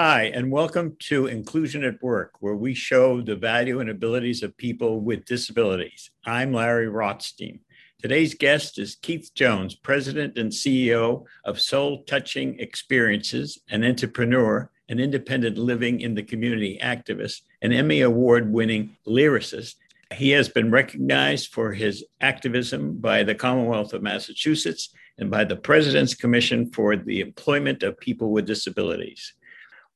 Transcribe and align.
Hi, 0.00 0.30
and 0.32 0.52
welcome 0.52 0.94
to 1.00 1.26
Inclusion 1.26 1.82
at 1.82 2.00
Work, 2.00 2.34
where 2.38 2.54
we 2.54 2.72
show 2.72 3.20
the 3.20 3.34
value 3.34 3.80
and 3.80 3.90
abilities 3.90 4.44
of 4.44 4.56
people 4.56 5.00
with 5.00 5.24
disabilities. 5.24 6.12
I'm 6.24 6.52
Larry 6.52 6.86
Rothstein. 6.88 7.58
Today's 8.00 8.32
guest 8.32 8.78
is 8.78 8.94
Keith 8.94 9.32
Jones, 9.34 9.74
President 9.74 10.38
and 10.38 10.52
CEO 10.52 11.24
of 11.44 11.56
SoulTouchin' 11.56 12.60
Experiences, 12.60 13.58
an 13.70 13.82
entrepreneur, 13.82 14.70
an 14.88 15.00
independent 15.00 15.58
living 15.58 16.00
in 16.00 16.14
the 16.14 16.22
community 16.22 16.78
activist, 16.80 17.40
an 17.62 17.72
Emmy 17.72 18.02
Award 18.02 18.52
winning 18.52 18.96
lyricist. 19.04 19.74
He 20.14 20.30
has 20.30 20.48
been 20.48 20.70
recognized 20.70 21.52
for 21.52 21.72
his 21.72 22.04
activism 22.20 22.98
by 22.98 23.24
the 23.24 23.34
Commonwealth 23.34 23.92
of 23.92 24.02
Massachusetts 24.02 24.90
and 25.18 25.28
by 25.28 25.42
the 25.42 25.56
President's 25.56 26.14
Commission 26.14 26.70
for 26.70 26.94
the 26.94 27.20
Employment 27.20 27.82
of 27.82 27.98
People 27.98 28.30
with 28.30 28.46
Disabilities. 28.46 29.32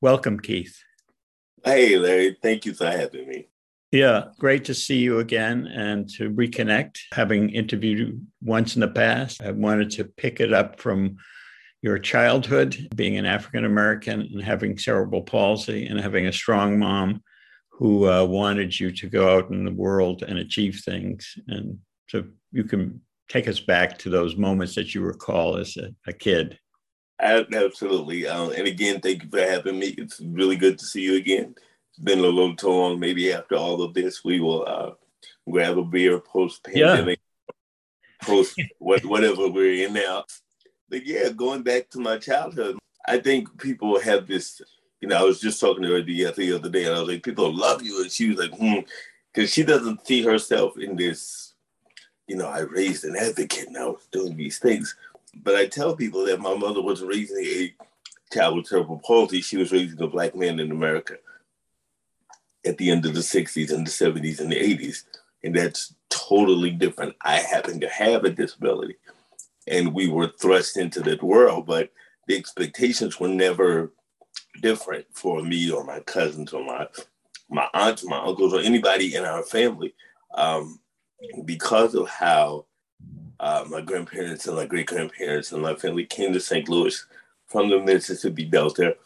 Welcome, 0.03 0.41
Keith. 0.41 0.83
Hey, 1.65 1.97
Larry. 1.97 2.37
Thank 2.43 2.67
you 2.67 2.75
for 2.75 2.87
having 2.87 3.29
me. 3.29 3.49
Yeah, 3.93 4.31
great 4.37 4.65
to 4.65 4.75
see 4.75 4.99
you 4.99 5.21
again 5.21 5.69
and 5.69 6.09
to 6.15 6.29
reconnect. 6.29 6.99
Having 7.13 7.51
interviewed 7.51 7.99
you 8.01 8.21
once 8.43 8.75
in 8.75 8.81
the 8.81 8.89
past, 8.89 9.41
I 9.41 9.53
wanted 9.53 9.93
to 9.93 10.05
pick 10.05 10.41
it 10.41 10.53
up 10.53 10.81
from 10.81 11.19
your 11.83 12.01
childhood, 12.01 12.89
being 12.97 13.17
an 13.17 13.27
African 13.27 13.65
American 13.65 14.23
and 14.23 14.43
having 14.43 14.77
cerebral 14.77 15.23
palsy 15.23 15.87
and 15.87 16.01
having 16.01 16.27
a 16.27 16.33
strong 16.33 16.81
mom 16.81 17.23
who 17.71 18.11
uh, 18.11 18.25
wanted 18.25 18.79
you 18.81 18.91
to 18.91 19.09
go 19.09 19.39
out 19.39 19.51
in 19.51 19.65
the 19.65 19.71
world 19.71 20.25
and 20.25 20.37
achieve 20.37 20.83
things. 20.85 21.39
And 21.47 21.79
so 22.09 22.25
you 22.51 22.65
can 22.65 23.01
take 23.29 23.47
us 23.47 23.61
back 23.61 23.99
to 23.99 24.11
those 24.11 24.37
moments 24.37 24.75
that 24.75 24.97
you 24.97 25.03
recall 25.03 25.59
as 25.59 25.77
a, 25.77 25.91
a 26.09 26.13
kid. 26.13 26.59
Absolutely. 27.21 28.27
Um, 28.27 28.53
and 28.53 28.67
again, 28.67 29.01
thank 29.01 29.23
you 29.23 29.31
for 29.31 29.41
having 29.41 29.79
me. 29.79 29.95
It's 29.99 30.21
really 30.21 30.57
good 30.57 30.79
to 30.79 30.85
see 30.85 31.03
you 31.03 31.17
again. 31.17 31.55
It's 31.91 31.99
been 31.99 32.19
a 32.19 32.23
little 32.23 32.57
too 32.57 32.69
long. 32.69 32.99
Maybe 32.99 33.33
after 33.33 33.57
all 33.57 33.83
of 33.83 33.95
this, 33.95 34.25
we 34.25 34.41
will 34.41 34.67
uh, 34.67 34.91
grab 35.49 35.79
a 35.79 35.85
beer 35.85 36.19
post 36.19 36.65
pandemic, 36.65 37.21
yeah. 37.49 38.27
post 38.27 38.61
whatever 38.79 39.49
we're 39.49 39.87
in 39.87 39.95
now. 39.95 40.25
But 40.89 41.07
yeah, 41.07 41.31
going 41.31 41.63
back 41.63 41.91
to 41.91 42.01
my 42.01 42.19
childhood, 42.19 42.79
I 43.07 43.19
think 43.19 43.61
people 43.61 44.01
have 44.01 44.27
this. 44.27 44.61
You 45.01 45.09
know, 45.09 45.19
I 45.19 45.23
was 45.23 45.41
just 45.41 45.61
talking 45.61 45.83
to 45.83 45.93
her 45.93 46.03
the, 46.03 46.33
the 46.37 46.53
other 46.53 46.71
day, 46.71 46.85
and 46.85 46.95
I 46.95 47.01
was 47.01 47.09
like, 47.09 47.23
"People 47.23 47.55
love 47.55 47.83
you," 47.83 48.03
and 48.03 48.11
she 48.11 48.29
was 48.29 48.39
like, 48.39 48.57
"Hmm," 48.57 48.81
because 49.33 49.53
she 49.53 49.63
doesn't 49.63 50.07
see 50.07 50.23
herself 50.23 50.79
in 50.79 50.97
this. 50.97 51.55
You 52.29 52.37
know, 52.37 52.49
I 52.49 52.61
raised 52.61 53.05
an 53.05 53.17
advocate, 53.17 53.69
and 53.69 53.77
I 53.77 53.87
was 53.87 54.07
doing 54.13 54.37
these 54.37 54.59
things 54.59 54.97
but 55.35 55.57
I 55.57 55.67
tell 55.67 55.97
people 55.97 56.25
that 56.27 56.41
my 56.41 56.55
mother 56.55 56.83
was 56.83 57.03
raising 57.03 57.45
a 57.45 57.75
child 58.33 58.57
with 58.57 58.67
cerebral 58.67 59.01
palsy. 59.05 59.41
She 59.41 59.57
was 59.57 59.73
raising 59.73 60.01
a 60.01 60.07
black 60.07 60.35
man 60.35 60.61
in 60.61 60.71
America 60.71 61.17
at 62.65 62.79
the 62.79 62.91
end 62.91 63.07
of 63.07 63.15
the 63.15 63.21
60s 63.21 63.73
and 63.73 63.87
the 63.87 63.91
70s 63.91 64.41
and 64.41 64.51
the 64.51 64.57
80s. 64.57 65.05
And 65.43 65.55
that's 65.55 65.95
totally 66.09 66.71
different. 66.71 67.17
I 67.23 67.37
happen 67.39 67.81
to 67.81 67.89
have 67.89 68.25
a 68.25 68.31
disability 68.31 68.97
and 69.67 69.95
we 69.95 70.09
were 70.09 70.33
thrust 70.41 70.77
into 70.77 71.01
that 71.01 71.23
world, 71.23 71.67
but 71.67 71.91
the 72.27 72.37
expectations 72.37 73.19
were 73.19 73.29
never 73.29 73.93
different 74.61 75.07
for 75.13 75.43
me 75.43 75.71
or 75.71 75.85
my 75.85 76.01
cousins 76.01 76.53
or 76.53 76.65
my 76.65 76.87
my 77.49 77.69
aunts, 77.75 78.05
my 78.05 78.19
uncles, 78.19 78.55
or 78.55 78.61
anybody 78.61 79.15
in 79.15 79.25
our 79.25 79.43
family 79.43 79.95
um, 80.35 80.81
because 81.45 81.95
of 81.95 82.09
how 82.09 82.65
uh, 83.43 83.65
my 83.69 83.81
grandparents 83.81 84.47
and 84.47 84.57
my 84.57 84.65
great 84.65 84.87
grandparents 84.87 85.51
and 85.51 85.61
my 85.61 85.75
family 85.75 86.07
came 86.07 86.33
to 86.33 86.41
St. 86.41 86.69
Louis 86.69 87.05
from 87.49 87.69
the 87.69 87.81
Mississippi 87.81 88.45
Delta, 88.45 88.97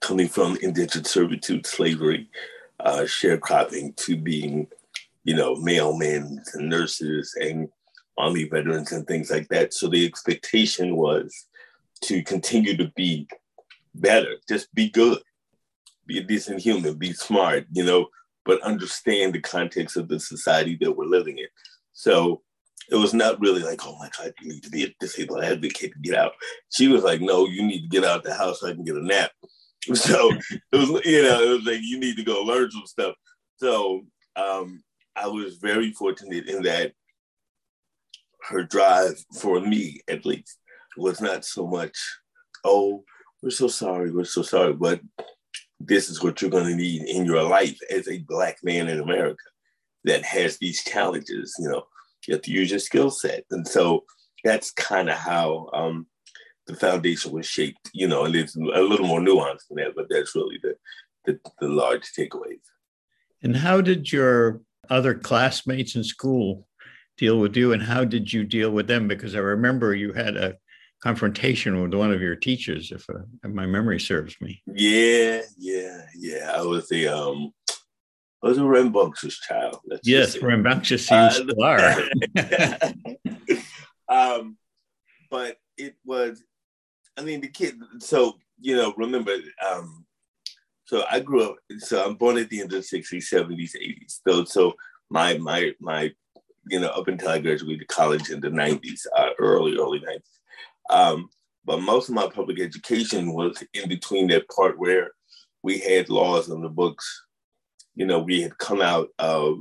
coming 0.00 0.28
from 0.28 0.56
indentured 0.62 1.08
servitude, 1.08 1.66
slavery, 1.66 2.30
uh, 2.78 3.00
sharecropping 3.00 3.96
to 3.96 4.16
being, 4.16 4.68
you 5.24 5.34
know, 5.34 5.56
mailmen 5.56 6.38
and 6.54 6.68
nurses 6.68 7.34
and 7.40 7.68
army 8.16 8.44
veterans 8.44 8.92
and 8.92 9.04
things 9.08 9.28
like 9.28 9.48
that. 9.48 9.74
So 9.74 9.88
the 9.88 10.06
expectation 10.06 10.94
was 10.94 11.46
to 12.02 12.22
continue 12.22 12.76
to 12.76 12.92
be 12.94 13.26
better, 13.96 14.36
just 14.48 14.72
be 14.72 14.88
good, 14.88 15.18
be 16.06 16.18
a 16.18 16.22
decent 16.22 16.60
human, 16.60 16.94
be 16.94 17.12
smart, 17.12 17.66
you 17.72 17.84
know, 17.84 18.06
but 18.44 18.62
understand 18.62 19.32
the 19.32 19.40
context 19.40 19.96
of 19.96 20.06
the 20.06 20.20
society 20.20 20.78
that 20.80 20.92
we're 20.92 21.06
living 21.06 21.38
in. 21.38 21.48
So 21.92 22.42
it 22.90 22.96
was 22.96 23.14
not 23.14 23.40
really 23.40 23.62
like, 23.62 23.80
oh 23.84 23.96
my 23.98 24.08
God, 24.16 24.32
you 24.40 24.48
need 24.48 24.62
to 24.62 24.70
be 24.70 24.84
a 24.84 24.94
disabled 25.00 25.42
advocate 25.42 25.92
to 25.92 25.98
get 26.00 26.14
out. 26.14 26.32
She 26.70 26.88
was 26.88 27.02
like, 27.02 27.20
no, 27.20 27.46
you 27.46 27.62
need 27.64 27.82
to 27.82 27.88
get 27.88 28.04
out 28.04 28.22
the 28.22 28.34
house 28.34 28.60
so 28.60 28.68
I 28.68 28.72
can 28.72 28.84
get 28.84 28.96
a 28.96 29.04
nap. 29.04 29.30
So 29.94 30.32
it 30.72 30.76
was, 30.76 30.88
you 31.04 31.22
know, 31.22 31.40
it 31.40 31.48
was 31.48 31.64
like, 31.64 31.80
you 31.80 32.00
need 32.00 32.16
to 32.16 32.24
go 32.24 32.42
learn 32.42 32.68
some 32.72 32.86
stuff. 32.86 33.14
So 33.58 34.04
um, 34.34 34.82
I 35.14 35.28
was 35.28 35.58
very 35.58 35.92
fortunate 35.92 36.48
in 36.48 36.62
that 36.64 36.90
her 38.48 38.64
drive, 38.64 39.14
for 39.40 39.60
me 39.60 40.00
at 40.08 40.26
least, 40.26 40.58
was 40.96 41.20
not 41.20 41.44
so 41.44 41.68
much, 41.68 41.96
oh, 42.64 43.04
we're 43.44 43.50
so 43.50 43.68
sorry, 43.68 44.10
we're 44.10 44.24
so 44.24 44.42
sorry, 44.42 44.72
but 44.72 45.00
this 45.78 46.08
is 46.08 46.20
what 46.20 46.42
you're 46.42 46.50
going 46.50 46.66
to 46.66 46.74
need 46.74 47.02
in 47.02 47.24
your 47.24 47.44
life 47.44 47.78
as 47.88 48.08
a 48.08 48.24
Black 48.26 48.56
man 48.64 48.88
in 48.88 48.98
America 48.98 49.44
that 50.02 50.24
has 50.24 50.58
these 50.58 50.82
challenges, 50.82 51.54
you 51.60 51.68
know 51.68 51.86
you 52.26 52.34
have 52.34 52.42
to 52.42 52.52
use 52.52 52.70
your 52.70 52.80
skill 52.80 53.10
set. 53.10 53.44
And 53.50 53.66
so 53.66 54.04
that's 54.44 54.70
kind 54.70 55.08
of 55.08 55.16
how 55.16 55.68
um, 55.72 56.06
the 56.66 56.74
foundation 56.74 57.32
was 57.32 57.46
shaped, 57.46 57.90
you 57.92 58.08
know, 58.08 58.24
and 58.24 58.34
it's 58.34 58.56
a 58.56 58.60
little 58.60 59.06
more 59.06 59.20
nuanced 59.20 59.68
than 59.68 59.78
that, 59.78 59.94
but 59.94 60.06
that's 60.08 60.34
really 60.34 60.58
the, 60.62 60.74
the, 61.24 61.38
the 61.60 61.68
large 61.68 62.12
takeaways. 62.16 62.60
And 63.42 63.56
how 63.56 63.80
did 63.80 64.12
your 64.12 64.60
other 64.90 65.14
classmates 65.14 65.94
in 65.94 66.04
school 66.04 66.66
deal 67.16 67.38
with 67.38 67.56
you 67.56 67.72
and 67.72 67.82
how 67.82 68.04
did 68.04 68.32
you 68.32 68.44
deal 68.44 68.70
with 68.70 68.86
them? 68.86 69.08
Because 69.08 69.34
I 69.34 69.38
remember 69.38 69.94
you 69.94 70.12
had 70.12 70.36
a 70.36 70.56
confrontation 71.02 71.80
with 71.80 71.94
one 71.94 72.12
of 72.12 72.20
your 72.20 72.36
teachers, 72.36 72.90
if, 72.90 73.08
uh, 73.08 73.20
if 73.44 73.50
my 73.50 73.66
memory 73.66 74.00
serves 74.00 74.36
me. 74.40 74.62
Yeah, 74.66 75.42
yeah, 75.56 76.02
yeah. 76.16 76.52
I 76.54 76.62
was 76.62 76.88
the 76.88 77.08
um, 77.08 77.52
I 78.46 78.50
was 78.50 78.58
a 78.58 78.64
rambunctious 78.64 79.40
child. 79.40 79.80
yes, 80.04 80.40
rambunctious 80.40 81.10
you 81.10 81.30
still 81.32 81.64
are. 81.64 81.96
um, 84.08 84.56
but 85.28 85.56
it 85.76 85.96
was, 86.04 86.44
I 87.16 87.22
mean, 87.22 87.40
the 87.40 87.48
kid. 87.48 87.74
So 87.98 88.36
you 88.60 88.76
know, 88.76 88.94
remember, 88.96 89.34
um, 89.68 90.06
so 90.84 91.04
I 91.10 91.18
grew 91.18 91.42
up. 91.42 91.56
So 91.78 92.04
I'm 92.04 92.14
born 92.14 92.38
at 92.38 92.48
the 92.48 92.60
end 92.60 92.72
of 92.72 92.88
the 92.88 92.98
'60s, 92.98 93.32
'70s, 93.32 93.72
'80s. 93.74 94.20
So, 94.24 94.44
so 94.44 94.74
my 95.10 95.38
my 95.38 95.72
my, 95.80 96.12
you 96.68 96.78
know, 96.78 96.90
up 96.90 97.08
until 97.08 97.30
I 97.30 97.40
graduated 97.40 97.88
college 97.88 98.30
in 98.30 98.40
the 98.40 98.50
'90s, 98.50 99.06
uh, 99.16 99.30
early 99.40 99.76
early 99.76 99.98
'90s. 99.98 100.94
Um, 100.96 101.30
but 101.64 101.82
most 101.82 102.08
of 102.08 102.14
my 102.14 102.28
public 102.28 102.60
education 102.60 103.34
was 103.34 103.60
in 103.74 103.88
between 103.88 104.28
that 104.28 104.48
part 104.50 104.78
where 104.78 105.10
we 105.64 105.80
had 105.80 106.10
laws 106.10 106.48
on 106.48 106.62
the 106.62 106.68
books 106.68 107.25
you 107.96 108.06
know, 108.06 108.20
we 108.20 108.42
had 108.42 108.56
come 108.58 108.80
out 108.80 109.08
of 109.18 109.58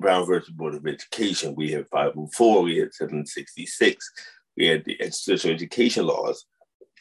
Brown 0.00 0.26
versus 0.26 0.50
Board 0.50 0.74
of 0.74 0.86
Education. 0.86 1.54
We 1.54 1.70
had 1.70 1.88
504, 1.88 2.62
we 2.62 2.78
had 2.78 2.92
766, 2.92 4.10
we 4.56 4.66
had 4.66 4.84
the 4.84 4.98
special 5.10 5.52
education 5.52 6.06
laws, 6.06 6.44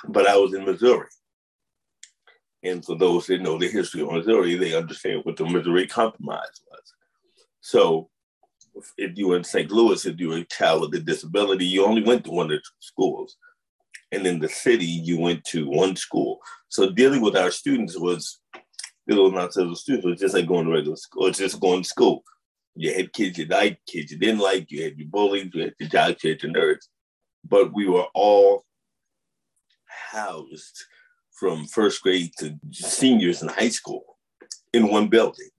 but 0.07 0.27
I 0.27 0.37
was 0.37 0.53
in 0.53 0.65
Missouri. 0.65 1.07
And 2.63 2.85
for 2.85 2.95
those 2.95 3.27
that 3.27 3.41
know 3.41 3.57
the 3.57 3.67
history 3.67 4.01
of 4.01 4.11
Missouri, 4.11 4.55
they 4.55 4.73
understand 4.73 5.21
what 5.23 5.35
the 5.35 5.45
Missouri 5.45 5.85
Compromise 5.85 6.61
was. 6.71 6.93
So 7.59 8.09
if 8.97 9.17
you 9.17 9.27
were 9.27 9.37
in 9.37 9.43
St. 9.43 9.69
Louis, 9.69 10.05
if 10.05 10.19
you 10.19 10.29
were 10.29 10.37
a 10.37 10.45
child 10.45 10.81
with 10.81 10.93
a 10.95 11.03
disability, 11.03 11.65
you 11.65 11.85
only 11.85 12.03
went 12.03 12.23
to 12.25 12.31
one 12.31 12.45
of 12.45 12.51
the 12.51 12.61
schools. 12.79 13.35
And 14.11 14.25
in 14.25 14.39
the 14.39 14.49
city, 14.49 14.85
you 14.85 15.19
went 15.19 15.43
to 15.45 15.67
one 15.67 15.95
school. 15.95 16.39
So 16.69 16.91
dealing 16.91 17.21
with 17.21 17.35
our 17.35 17.51
students 17.51 17.97
was 17.97 18.39
little 19.07 19.27
amounts 19.27 19.57
of 19.57 19.77
students 19.77 20.05
was 20.05 20.19
just 20.19 20.33
like 20.33 20.47
going 20.47 20.65
to 20.65 20.71
regular 20.71 20.95
school, 20.95 21.27
or 21.27 21.31
just 21.31 21.59
going 21.59 21.83
to 21.83 21.89
school. 21.89 22.23
You 22.75 22.93
had 22.93 23.13
kids 23.13 23.37
you 23.37 23.45
liked, 23.45 23.85
kids 23.87 24.11
you 24.11 24.17
didn't 24.17 24.39
like, 24.39 24.71
you 24.71 24.83
had 24.83 24.97
your 24.97 25.07
bullies, 25.07 25.49
you 25.53 25.63
had 25.63 25.73
your 25.79 25.89
jocks, 25.89 26.23
you 26.23 26.31
had 26.31 26.43
your 26.43 26.53
nerds. 26.53 26.87
But 27.47 27.73
we 27.73 27.87
were 27.87 28.07
all 28.13 28.65
housed 29.85 30.85
from 31.31 31.65
first 31.65 32.01
grade 32.01 32.31
to 32.39 32.57
seniors 32.71 33.41
in 33.41 33.49
high 33.49 33.69
school 33.69 34.17
in 34.71 34.89
one 34.89 35.07
building. 35.07 35.49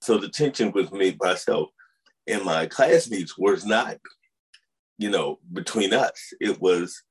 So 0.00 0.18
the 0.18 0.28
tension 0.28 0.72
was 0.72 0.90
made 0.90 1.18
by 1.18 1.28
myself 1.28 1.70
and 2.26 2.44
my 2.44 2.66
classmates 2.66 3.36
was 3.38 3.64
not, 3.64 3.98
you 4.98 5.10
know, 5.10 5.38
between 5.52 5.92
us. 5.92 6.32
It 6.40 6.60
was 6.60 7.02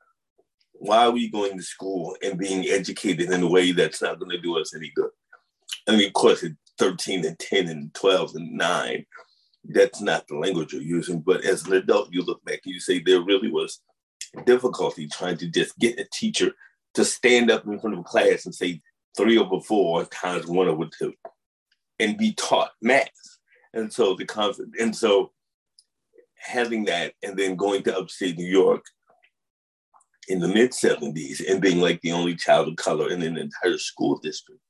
why 0.74 1.06
are 1.06 1.12
we 1.12 1.30
going 1.30 1.58
to 1.58 1.64
school 1.64 2.18
and 2.22 2.38
being 2.38 2.66
educated 2.66 3.32
in 3.32 3.44
a 3.44 3.50
way 3.50 3.72
that's 3.72 4.02
not 4.02 4.20
going 4.20 4.32
to 4.32 4.42
do 4.42 4.58
us 4.58 4.76
any 4.76 4.92
good? 4.96 5.12
I 5.88 5.96
mean, 5.96 6.08
of 6.08 6.14
course, 6.14 6.44
at 6.44 6.52
13 6.80 7.26
and 7.26 7.38
10 7.40 7.68
and 7.68 7.94
12 7.94 8.36
and 8.36 8.52
9, 8.54 9.06
that's 9.66 10.02
not 10.02 10.28
the 10.28 10.38
language 10.38 10.74
you're 10.74 10.82
using. 10.82 11.20
But 11.20 11.46
as 11.46 11.66
an 11.66 11.74
adult, 11.74 12.12
you 12.12 12.24
look 12.24 12.44
back 12.46 12.62
and 12.66 12.74
you 12.74 12.80
say 12.80 13.00
there 13.00 13.22
really 13.22 13.52
was 13.52 13.82
difficulty 14.46 15.08
trying 15.08 15.38
to 15.38 15.48
just 15.48 15.78
get 15.80 16.00
a 16.00 16.06
teacher 16.12 16.52
to 16.96 17.06
stand 17.06 17.52
up 17.52 17.66
in 17.66 17.80
front 17.80 17.94
of 17.96 18.00
a 18.00 18.04
class 18.04 18.46
and 18.46 18.54
say, 18.54 18.82
three 19.16 19.38
over 19.38 19.60
four 19.62 20.06
times 20.06 20.48
one 20.48 20.68
over 20.68 20.86
two 20.86 21.14
and 22.00 22.18
be 22.18 22.34
taught 22.34 22.72
math. 22.82 23.10
And 23.74 23.92
so 23.92 24.16
the 24.16 24.26
concept, 24.26 24.70
and 24.80 24.96
so 24.96 25.32
having 26.38 26.86
that 26.86 27.14
and 27.24 27.38
then 27.38 27.56
going 27.56 27.84
to 27.84 27.98
upstate 27.98 28.38
New 28.38 28.46
York 28.46 28.86
in 30.28 30.40
the 30.40 30.48
mid 30.48 30.72
70s 30.72 31.42
and 31.50 31.62
being 31.62 31.80
like 31.80 32.02
the 32.02 32.12
only 32.12 32.36
child 32.36 32.68
of 32.68 32.76
color 32.76 33.10
in 33.10 33.22
an 33.22 33.38
entire 33.38 33.78
school 33.78 34.20
district 34.20 34.62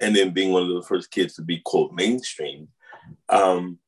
and 0.00 0.14
then 0.14 0.30
being 0.30 0.52
one 0.52 0.62
of 0.62 0.74
the 0.74 0.82
first 0.82 1.10
kids 1.10 1.34
to 1.34 1.42
be 1.42 1.60
quote 1.64 1.92
mainstream 1.92 2.68
um, 3.28 3.78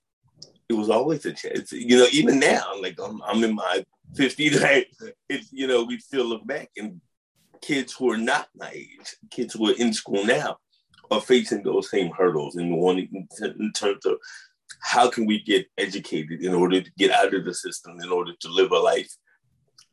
it 0.69 0.75
was 0.75 0.91
always 0.91 1.25
a 1.27 1.33
chance 1.33 1.73
you 1.73 1.97
know 1.97 2.07
even 2.13 2.39
now 2.39 2.65
like 2.81 2.99
i'm, 3.03 3.21
I'm 3.23 3.45
in 3.45 3.55
my 3.55 3.85
50s 4.15 4.61
like, 4.61 4.91
it's 5.29 5.53
you 5.53 5.67
know 5.67 5.85
we 5.85 5.99
still 5.99 6.25
look 6.25 6.47
back 6.47 6.71
and 6.77 7.01
kids 7.61 7.93
who 7.93 8.11
are 8.11 8.19
not 8.19 8.49
my 8.57 8.71
age 8.71 9.17
kids 9.31 9.55
who 9.55 9.71
are 9.71 9.77
in 9.79 9.93
school 9.93 10.25
now 10.25 10.57
are 11.11 11.21
facing 11.21 11.63
those 11.63 11.91
same 11.91 12.11
hurdles 12.11 12.57
and 12.57 12.77
wanting 12.77 13.27
in 13.41 13.73
terms 13.73 14.05
of 14.07 14.17
how 14.81 15.09
can 15.09 15.27
we 15.27 15.43
get 15.43 15.67
educated 15.79 16.43
in 16.43 16.55
order 16.55 16.81
to 16.81 16.91
get 16.99 17.11
out 17.11 17.35
of 17.35 17.45
the 17.45 17.55
system 17.55 17.99
in 18.01 18.11
order 18.11 18.33
to 18.41 18.49
live 18.49 18.71
a 18.73 18.79
life 18.79 19.15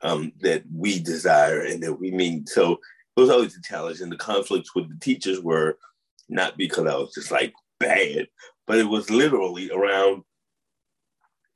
um, 0.03 0.31
that 0.41 0.63
we 0.73 0.99
desire 0.99 1.61
and 1.61 1.81
that 1.83 1.93
we 1.93 2.11
mean. 2.11 2.45
So 2.47 2.73
it 2.73 3.19
was 3.19 3.29
always 3.29 3.55
a 3.57 3.61
challenge. 3.61 4.01
And 4.01 4.11
the 4.11 4.17
conflicts 4.17 4.73
with 4.75 4.89
the 4.89 4.99
teachers 4.99 5.39
were 5.41 5.77
not 6.29 6.57
because 6.57 6.87
I 6.87 6.95
was 6.95 7.13
just 7.13 7.31
like 7.31 7.53
bad, 7.79 8.27
but 8.67 8.77
it 8.77 8.85
was 8.85 9.09
literally 9.09 9.69
around, 9.71 10.23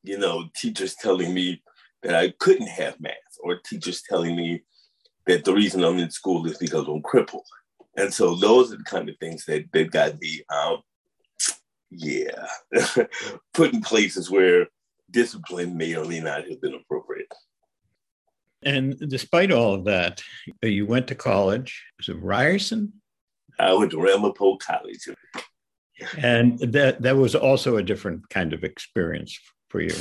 you 0.04 0.18
know, 0.18 0.46
teachers 0.56 0.96
telling 0.96 1.34
me 1.34 1.62
that 2.04 2.16
I 2.16 2.34
couldn't 2.40 2.68
have 2.68 3.00
math, 3.00 3.14
or 3.42 3.58
teachers 3.58 4.04
telling 4.08 4.36
me 4.36 4.62
that 5.26 5.44
the 5.44 5.54
reason 5.54 5.84
I'm 5.84 5.98
in 5.98 6.12
school 6.12 6.46
is 6.46 6.58
because 6.58 6.88
I'm 6.88 7.02
crippled. 7.02 7.48
And 7.98 8.14
so 8.14 8.36
those 8.36 8.74
are 8.74 8.78
the 8.78 8.84
kind 8.84 9.10
of 9.10 9.18
things 9.18 9.46
that, 9.46 9.66
that 9.74 9.92
got 9.92 10.20
me, 10.20 10.44
um, 10.50 10.82
yeah, 11.90 12.46
put 13.54 13.74
in 13.74 13.82
places 13.82 14.30
where 14.30 14.68
discipline 15.10 15.78
may 15.78 15.96
or 15.96 16.06
may 16.06 16.20
not 16.20 16.48
have 16.48 16.62
been 16.62 16.76
appropriate. 16.76 17.32
And 18.66 18.98
despite 19.10 19.52
all 19.52 19.76
of 19.76 19.86
that, 19.86 20.22
you 20.62 20.86
went 20.86 21.08
to 21.08 21.16
college. 21.16 21.84
Was 22.00 22.10
it 22.10 22.22
Ryerson? 22.22 22.94
I 23.60 23.74
went 23.74 23.92
to 23.92 24.02
Ramapo 24.02 24.58
College. 24.58 25.08
And 26.18 26.60
that 26.60 27.02
that 27.04 27.16
was 27.16 27.36
also 27.36 27.78
a 27.78 27.84
different 27.84 28.28
kind 28.30 28.52
of 28.52 28.64
experience 28.64 29.40
for 29.70 29.80
you. 29.82 29.96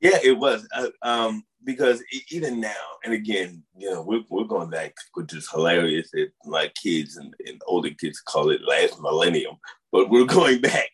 Yeah, 0.00 0.18
it 0.22 0.38
was. 0.38 0.66
Uh, 0.74 0.88
um, 1.02 1.44
because 1.64 2.02
even 2.30 2.60
now, 2.60 2.84
and 3.04 3.12
again, 3.12 3.62
you 3.76 3.90
know, 3.90 4.02
we're, 4.02 4.22
we're 4.30 4.44
going 4.44 4.70
back, 4.70 4.94
which 5.14 5.34
is 5.34 5.50
hilarious 5.50 6.10
that 6.12 6.30
my 6.44 6.70
kids 6.80 7.16
and, 7.16 7.34
and 7.46 7.60
older 7.66 7.90
kids 7.90 8.20
call 8.20 8.50
it 8.50 8.60
last 8.66 9.00
millennium, 9.00 9.56
but 9.90 10.08
we're 10.08 10.24
going 10.38 10.60
back. 10.60 10.88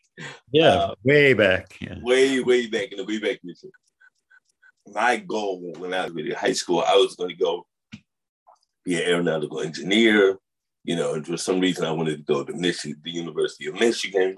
Yeah, 0.51 0.75
uh, 0.75 0.95
way 1.05 1.35
back. 1.35 1.77
Yeah. 1.81 1.99
Way, 2.01 2.41
way 2.41 2.67
back 2.69 2.91
in 2.93 2.99
the 2.99 3.05
way 3.05 3.19
back 3.19 3.41
my 4.87 5.17
goal 5.17 5.73
when 5.79 5.95
I 5.95 6.07
was 6.07 6.25
in 6.25 6.33
high 6.33 6.53
school, 6.53 6.81
I 6.87 6.97
was 6.97 7.17
going 7.17 7.31
to 7.31 7.37
go 7.37 7.67
be 8.85 8.95
an 8.97 9.09
aeronautical 9.09 9.61
engineer. 9.61 10.39
You 10.85 10.97
know, 10.97 11.15
and 11.15 11.25
for 11.25 11.37
some 11.37 11.61
reason, 11.61 11.85
I 11.85 11.93
wanted 11.93 12.17
to 12.17 12.23
go 12.25 12.43
to 12.43 12.53
Michigan, 12.53 13.01
the 13.05 13.11
University 13.13 13.69
of 13.69 13.79
Michigan, 13.79 14.35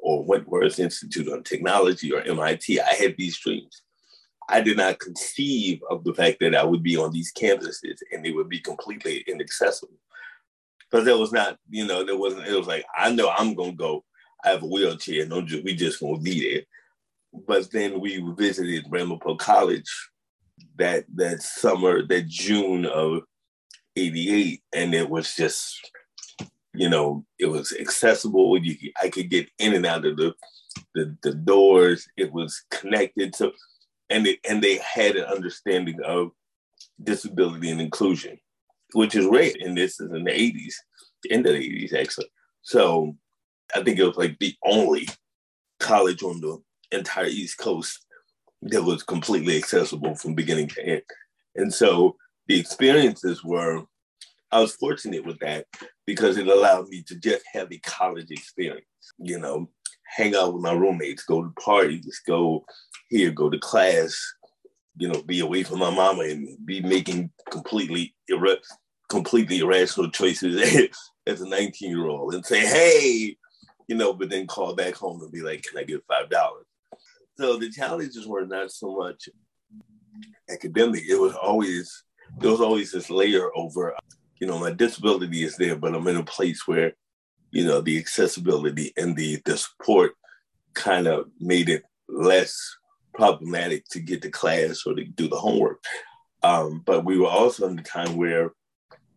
or 0.00 0.24
Wentworth 0.24 0.80
Institute 0.80 1.28
on 1.28 1.44
Technology, 1.44 2.12
or 2.12 2.20
MIT. 2.20 2.80
I 2.80 2.94
had 2.94 3.14
these 3.16 3.38
dreams. 3.38 3.82
I 4.48 4.60
did 4.60 4.76
not 4.76 4.98
conceive 4.98 5.80
of 5.90 6.02
the 6.04 6.14
fact 6.14 6.38
that 6.40 6.56
I 6.56 6.64
would 6.64 6.82
be 6.82 6.96
on 6.96 7.12
these 7.12 7.32
campuses 7.32 7.98
and 8.10 8.24
they 8.24 8.32
would 8.32 8.48
be 8.48 8.60
completely 8.60 9.22
inaccessible. 9.28 9.94
Because 10.90 11.04
there 11.04 11.18
was 11.18 11.32
not, 11.32 11.58
you 11.68 11.86
know, 11.86 12.02
there 12.02 12.16
wasn't, 12.16 12.48
it 12.48 12.56
was 12.56 12.66
like, 12.66 12.84
I 12.96 13.12
know 13.12 13.28
I'm 13.28 13.54
going 13.54 13.72
to 13.72 13.76
go. 13.76 14.04
I 14.42 14.48
have 14.48 14.62
a 14.62 14.66
wheelchair 14.66 15.22
and 15.22 15.46
just, 15.46 15.64
we 15.64 15.74
just 15.74 16.00
going 16.00 16.16
to 16.16 16.22
be 16.22 16.50
there 16.50 16.62
but 17.32 17.70
then 17.70 18.00
we 18.00 18.22
visited 18.36 18.86
Ramapo 18.90 19.36
College 19.36 19.90
that 20.76 21.04
that 21.14 21.42
summer, 21.42 22.06
that 22.06 22.28
June 22.28 22.86
of 22.86 23.22
'88, 23.96 24.62
and 24.72 24.94
it 24.94 25.08
was 25.08 25.34
just, 25.34 25.90
you 26.74 26.88
know, 26.88 27.24
it 27.38 27.46
was 27.46 27.72
accessible. 27.78 28.58
You, 28.58 28.92
I 29.02 29.08
could 29.08 29.30
get 29.30 29.48
in 29.58 29.74
and 29.74 29.86
out 29.86 30.06
of 30.06 30.16
the, 30.16 30.34
the 30.94 31.16
the 31.22 31.34
doors. 31.34 32.06
It 32.16 32.32
was 32.32 32.64
connected 32.70 33.34
to, 33.34 33.52
and 34.10 34.26
it, 34.26 34.38
and 34.48 34.62
they 34.62 34.78
had 34.78 35.16
an 35.16 35.24
understanding 35.24 35.98
of 36.04 36.30
disability 37.02 37.70
and 37.70 37.80
inclusion, 37.80 38.38
which 38.94 39.14
is 39.14 39.26
rare. 39.26 39.52
And 39.60 39.76
this 39.76 40.00
is 40.00 40.10
in 40.12 40.24
the 40.24 40.30
'80s, 40.30 40.74
the 41.24 41.32
end 41.32 41.46
of 41.46 41.54
the 41.54 41.60
'80s 41.60 41.92
actually. 41.94 42.30
So 42.62 43.16
I 43.74 43.82
think 43.82 43.98
it 43.98 44.04
was 44.04 44.16
like 44.16 44.38
the 44.38 44.54
only 44.64 45.08
college 45.80 46.22
on 46.22 46.40
the 46.40 46.58
entire 46.92 47.26
East 47.26 47.58
Coast 47.58 48.04
that 48.62 48.82
was 48.82 49.02
completely 49.02 49.56
accessible 49.56 50.14
from 50.14 50.34
beginning 50.34 50.68
to 50.68 50.84
end. 50.84 51.02
And 51.56 51.72
so 51.72 52.16
the 52.46 52.58
experiences 52.58 53.44
were, 53.44 53.82
I 54.50 54.60
was 54.60 54.74
fortunate 54.74 55.24
with 55.24 55.38
that 55.40 55.66
because 56.06 56.38
it 56.38 56.48
allowed 56.48 56.88
me 56.88 57.02
to 57.06 57.16
just 57.16 57.44
have 57.52 57.70
a 57.70 57.78
college 57.78 58.30
experience, 58.30 58.86
you 59.18 59.38
know, 59.38 59.68
hang 60.16 60.34
out 60.34 60.54
with 60.54 60.62
my 60.62 60.72
roommates, 60.72 61.24
go 61.24 61.42
to 61.42 61.50
parties, 61.60 62.20
go 62.26 62.64
here, 63.10 63.30
go 63.30 63.50
to 63.50 63.58
class, 63.58 64.18
you 64.96 65.08
know, 65.08 65.22
be 65.22 65.40
away 65.40 65.62
from 65.62 65.78
my 65.78 65.90
mama 65.90 66.22
and 66.22 66.56
be 66.64 66.80
making 66.80 67.30
completely 67.50 68.14
completely 69.08 69.58
irrational 69.58 70.10
choices 70.10 70.88
as 71.26 71.40
a 71.40 71.48
19 71.48 71.90
year 71.90 72.06
old 72.06 72.34
and 72.34 72.44
say, 72.44 72.60
hey, 72.60 73.36
you 73.86 73.96
know, 73.96 74.12
but 74.12 74.30
then 74.30 74.46
call 74.46 74.74
back 74.74 74.94
home 74.94 75.20
and 75.22 75.32
be 75.32 75.40
like, 75.40 75.62
can 75.62 75.78
I 75.78 75.84
get 75.84 76.06
$5? 76.06 76.28
So 77.38 77.56
the 77.56 77.70
challenges 77.70 78.26
were 78.26 78.46
not 78.46 78.72
so 78.72 78.96
much 78.96 79.28
academic. 80.50 81.04
It 81.08 81.20
was 81.20 81.34
always 81.34 82.02
there 82.38 82.50
was 82.50 82.60
always 82.60 82.92
this 82.92 83.10
layer 83.10 83.48
over, 83.56 83.94
you 84.40 84.46
know, 84.46 84.58
my 84.58 84.72
disability 84.72 85.44
is 85.44 85.56
there, 85.56 85.76
but 85.76 85.94
I'm 85.94 86.06
in 86.08 86.16
a 86.16 86.24
place 86.24 86.66
where, 86.66 86.92
you 87.50 87.64
know, 87.64 87.80
the 87.80 87.96
accessibility 87.96 88.92
and 88.96 89.16
the 89.16 89.40
the 89.44 89.56
support 89.56 90.14
kind 90.74 91.06
of 91.06 91.26
made 91.38 91.68
it 91.68 91.84
less 92.08 92.58
problematic 93.14 93.84
to 93.90 94.00
get 94.00 94.20
to 94.22 94.30
class 94.30 94.82
or 94.84 94.94
to 94.94 95.04
do 95.04 95.28
the 95.28 95.36
homework. 95.36 95.82
Um, 96.42 96.82
but 96.84 97.04
we 97.04 97.18
were 97.18 97.28
also 97.28 97.68
in 97.68 97.76
the 97.76 97.82
time 97.82 98.16
where, 98.16 98.52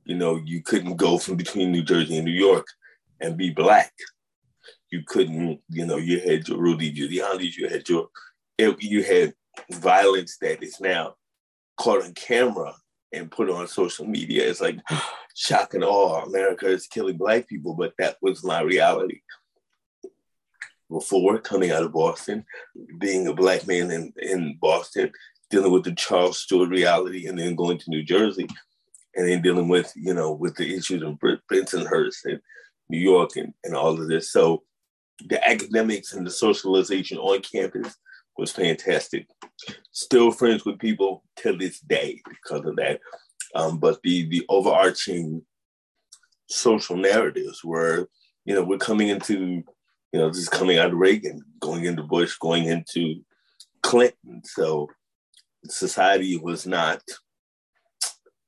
you 0.06 0.16
know, 0.16 0.36
you 0.44 0.62
couldn't 0.62 0.96
go 0.96 1.18
from 1.18 1.38
between 1.38 1.72
New 1.72 1.84
Jersey 1.84 2.18
and 2.18 2.26
New 2.26 2.32
York 2.32 2.68
and 3.20 3.38
be 3.38 3.50
black 3.50 3.94
you 4.92 5.04
couldn't, 5.08 5.62
you 5.70 5.86
know, 5.86 5.98
you 5.98 6.20
had 6.20 6.48
your 6.48 6.60
Rudy 6.60 6.94
Giuliani, 6.94 7.56
you 7.56 7.70
had 7.70 7.88
your, 7.88 8.10
you 8.58 9.04
had 9.04 9.34
violence 9.72 10.38
that 10.42 10.62
is 10.62 10.80
now 10.80 11.16
caught 11.78 12.04
on 12.04 12.14
camera 12.14 12.74
and 13.14 13.32
put 13.32 13.50
on 13.50 13.68
social 13.68 14.06
media. 14.06 14.50
It's 14.50 14.62
like 14.62 14.78
shock 15.36 15.74
and 15.74 15.84
awe. 15.84 16.24
America 16.26 16.68
is 16.68 16.88
killing 16.88 17.18
black 17.18 17.48
people, 17.48 17.74
but 17.74 17.94
that 17.98 18.18
was 18.22 18.44
my 18.44 18.62
reality. 18.62 19.22
Before 20.90 21.40
coming 21.40 21.72
out 21.72 21.84
of 21.84 21.94
Boston, 21.94 22.46
being 23.00 23.28
a 23.28 23.34
black 23.34 23.66
man 23.66 23.92
in, 23.92 24.14
in 24.22 24.58
Boston, 24.62 25.12
dealing 25.50 25.72
with 25.72 25.86
the 25.86 25.96
Charles 25.96 26.40
Stuart 26.40 26.70
reality, 26.70 27.28
and 27.28 27.40
then 27.40 27.56
going 27.56 27.78
to 27.78 27.90
New 27.90 28.04
Jersey, 28.04 28.48
and 29.16 29.28
then 29.28 29.42
dealing 29.42 29.70
with, 29.70 29.92
you 29.96 30.14
know, 30.14 30.34
with 30.34 30.56
the 30.56 30.76
issues 30.76 31.02
of 31.02 31.18
Bensonhurst 31.50 32.26
and 32.26 32.42
New 32.90 33.00
York 33.00 33.38
and, 33.38 33.54
and 33.64 33.74
all 33.74 34.00
of 34.00 34.10
this. 34.10 34.32
So 34.32 34.64
the 35.28 35.48
academics 35.48 36.14
and 36.14 36.26
the 36.26 36.32
socialization 36.32 37.18
on 37.18 37.42
campus 37.42 37.96
was 38.38 38.52
fantastic. 38.52 39.28
Still 39.92 40.32
friends 40.32 40.66
with 40.66 40.80
people 40.80 41.24
to 41.38 41.56
this 41.56 41.80
day 41.80 42.22
because 42.28 42.66
of 42.66 42.76
that. 42.78 43.00
Um, 43.56 43.80
but 43.80 44.00
the 44.04 44.28
the 44.30 44.46
overarching 44.50 45.44
social 46.48 46.96
narratives 46.96 47.64
were, 47.64 48.08
you 48.46 48.56
know, 48.56 48.64
we're 48.64 48.78
coming 48.78 49.10
into, 49.10 49.64
you 50.12 50.20
know, 50.20 50.30
just 50.32 50.52
coming 50.52 50.78
out 50.78 50.92
of 50.92 50.98
Reagan, 50.98 51.42
going 51.60 51.86
into 51.86 52.04
Bush, 52.04 52.38
going 52.38 52.66
into 52.66 53.22
Clinton. 53.84 54.42
So 54.44 54.88
society 55.66 56.38
was 56.38 56.66
not 56.66 57.02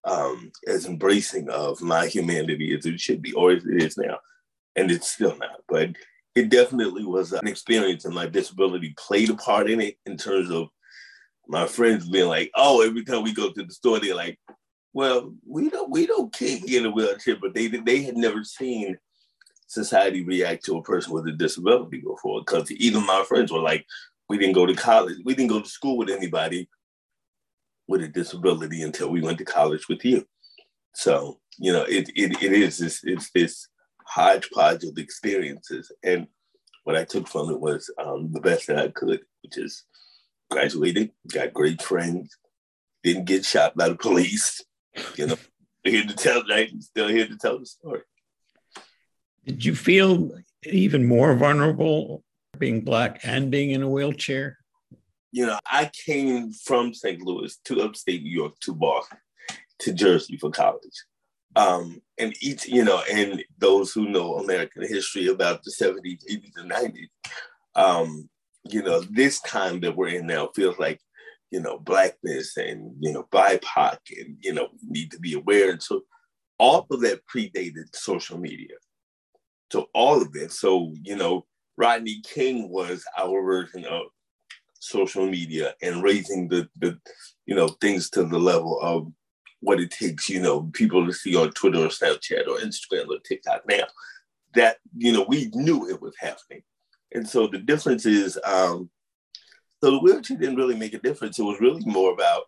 um, 0.06 0.52
as 0.68 0.86
embracing 0.86 1.50
of 1.50 1.82
my 1.82 2.08
humanity 2.08 2.76
as 2.78 2.86
it 2.86 3.00
should 3.00 3.22
be, 3.22 3.34
or 3.34 3.52
as 3.52 3.66
it 3.66 3.84
is 3.84 3.98
now. 3.98 4.18
And 4.76 4.92
it's 4.92 5.12
still 5.12 5.38
not. 5.38 5.62
But 5.68 5.90
it 6.36 6.50
definitely 6.50 7.06
was 7.06 7.32
an 7.34 7.48
experience, 7.48 8.06
and 8.06 8.16
my 8.16 8.26
disability 8.26 8.94
played 8.98 9.30
a 9.30 9.36
part 9.36 9.70
in 9.70 9.80
it 9.82 9.98
in 10.06 10.18
terms 10.18 10.50
of 10.50 10.70
my 11.48 11.68
friends 11.68 12.10
being 12.10 12.28
like, 12.28 12.52
"Oh, 12.56 12.82
every 12.82 13.04
time 13.04 13.24
we 13.24 13.34
go 13.34 13.52
to 13.52 13.64
the 13.64 13.74
store, 13.74 14.00
they're 14.00 14.16
like, 14.16 14.40
well, 14.94 15.34
we 15.46 15.70
don't 15.70 15.92
we 15.92 16.08
don't 16.08 16.34
kick 16.34 16.70
in 16.72 16.86
a 16.86 16.92
wheelchair," 16.92 17.38
but 17.40 17.54
they 17.54 17.68
they 17.68 18.02
had 18.02 18.18
never 18.18 18.44
seen 18.44 18.98
society 19.68 20.24
react 20.24 20.66
to 20.66 20.78
a 20.78 20.84
person 20.84 21.14
with 21.14 21.28
a 21.28 21.32
disability 21.32 22.00
before, 22.00 22.42
because 22.42 22.72
even 22.72 23.06
my 23.06 23.24
friends 23.28 23.52
were 23.52 23.60
like, 23.60 23.86
"We 24.30 24.38
didn't 24.38 24.56
go 24.56 24.66
to 24.66 24.76
college, 24.76 25.18
we 25.26 25.36
didn't 25.36 25.50
go 25.52 25.62
to 25.62 25.70
school 25.70 25.98
with 25.98 26.10
anybody 26.10 26.70
with 27.88 28.02
a 28.02 28.08
disability 28.08 28.82
until 28.82 29.10
we 29.10 29.22
went 29.22 29.38
to 29.40 29.46
college 29.46 29.88
with 29.88 30.04
you." 30.06 30.26
So 30.96 31.40
you 31.60 31.72
know, 31.74 31.84
it 31.84 32.10
it, 32.16 32.42
it 32.42 32.54
is 32.54 32.80
this 32.80 33.02
it's 33.04 33.30
this 33.32 33.68
hodgepodge 34.06 34.84
of 34.84 34.98
experiences. 34.98 35.92
And 36.04 36.28
what 36.84 36.96
I 36.96 37.04
took 37.04 37.28
from 37.28 37.50
it 37.50 37.60
was 37.60 37.90
um, 37.98 38.32
the 38.32 38.42
best 38.42 38.68
that 38.68 38.78
I 38.78 38.90
could, 38.90 39.22
which 39.42 39.58
is 39.58 39.84
graduated, 40.52 41.12
got 41.32 41.54
great 41.54 41.82
friends, 41.82 42.38
didn't 43.04 43.26
get 43.26 43.46
shot 43.46 43.76
by 43.76 43.90
the 43.90 43.96
police. 43.96 44.62
You 45.16 45.26
know, 45.26 45.38
here 45.84 46.04
to 46.04 46.14
tell, 46.14 46.44
right? 46.48 46.72
Still 46.80 47.08
here 47.08 47.26
to 47.26 47.36
tell 47.36 47.58
the 47.58 47.66
story. 47.66 48.02
Did 49.44 49.66
you 49.66 49.74
feel 49.74 50.30
even 50.66 51.08
more 51.08 51.34
vulnerable 51.36 52.24
being 52.60 52.82
black 52.82 53.22
and 53.24 53.50
being 53.50 53.72
in 53.72 53.82
a 53.82 53.90
wheelchair? 53.90 54.60
You 55.32 55.48
know, 55.48 55.58
I 55.66 55.90
came 56.06 56.54
from 56.54 56.94
St. 56.94 57.20
Louis 57.24 57.58
to 57.66 57.82
upstate 57.82 58.22
New 58.22 58.30
York 58.30 58.60
to 58.62 58.74
Boston 58.76 59.18
to 59.80 59.94
Jersey 59.94 60.38
for 60.38 60.52
college. 60.52 61.04
Um, 61.56 62.02
and 62.18 62.34
each, 62.42 62.68
you 62.68 62.84
know, 62.84 63.02
and 63.12 63.44
those 63.58 63.92
who 63.92 64.10
know 64.10 64.38
American 64.38 64.84
history 64.84 65.28
about 65.28 65.64
the 65.64 65.72
70s, 65.72 66.24
80s, 66.30 66.52
and 66.58 66.72
90s, 66.72 67.08
um, 67.76 68.30
you 68.70 68.82
know, 68.82 69.02
this 69.02 69.40
time 69.42 69.80
that 69.82 69.96
we're 69.96 70.10
in 70.10 70.28
now 70.28 70.50
feels 70.56 70.78
like, 70.78 71.00
you 71.52 71.60
know, 71.60 71.78
blackness 71.80 72.58
and, 72.58 72.96
you 73.00 73.12
know, 73.12 73.28
BIPOC 73.32 73.98
and, 74.20 74.38
you 74.42 74.54
know, 74.54 74.70
need 74.88 75.12
to 75.12 75.20
be 75.20 75.34
aware. 75.34 75.72
And 75.72 75.84
so 75.84 76.02
all 76.58 76.88
of 76.90 77.02
that 77.02 77.22
predated 77.28 77.94
social 77.94 78.38
media. 78.38 78.76
So 79.72 79.90
all 79.94 80.22
of 80.22 80.36
it. 80.36 80.52
So, 80.52 80.94
you 81.04 81.16
know, 81.16 81.46
Rodney 81.78 82.22
King 82.22 82.70
was 82.70 83.04
our 83.18 83.44
version 83.44 83.86
of 83.86 84.04
social 84.80 85.26
media 85.26 85.74
and 85.82 86.04
raising 86.04 86.48
the, 86.48 86.68
the 86.80 86.98
you 87.46 87.56
know, 87.56 87.70
things 87.82 88.10
to 88.12 88.24
the 88.24 88.40
level 88.40 88.80
of 88.82 89.12
what 89.64 89.80
it 89.80 89.92
takes, 89.92 90.30
you 90.30 90.42
know, 90.42 90.64
people 90.74 91.06
to 91.06 91.14
see 91.14 91.36
on 91.36 91.52
Twitter 91.52 91.80
or 91.80 91.88
Snapchat 91.88 92.48
or 92.48 92.58
Instagram 92.58 93.08
or 93.08 93.20
TikTok 93.20 93.62
now. 93.68 93.86
That, 94.56 94.78
you 94.96 95.12
know, 95.12 95.26
we 95.28 95.50
knew 95.54 95.90
it 95.90 96.02
was 96.02 96.14
happening. 96.20 96.62
And 97.14 97.28
so 97.28 97.48
the 97.48 97.60
difference 97.60 98.06
is, 98.06 98.38
um, 98.44 98.90
so 99.84 99.92
the 99.92 100.00
wheelchair 100.00 100.38
didn't 100.38 100.58
really 100.58 100.76
make 100.76 100.94
a 100.94 101.00
difference. 101.00 101.40
It 101.40 101.44
was 101.44 101.60
really 101.60 101.84
more 101.86 102.14
about, 102.14 102.44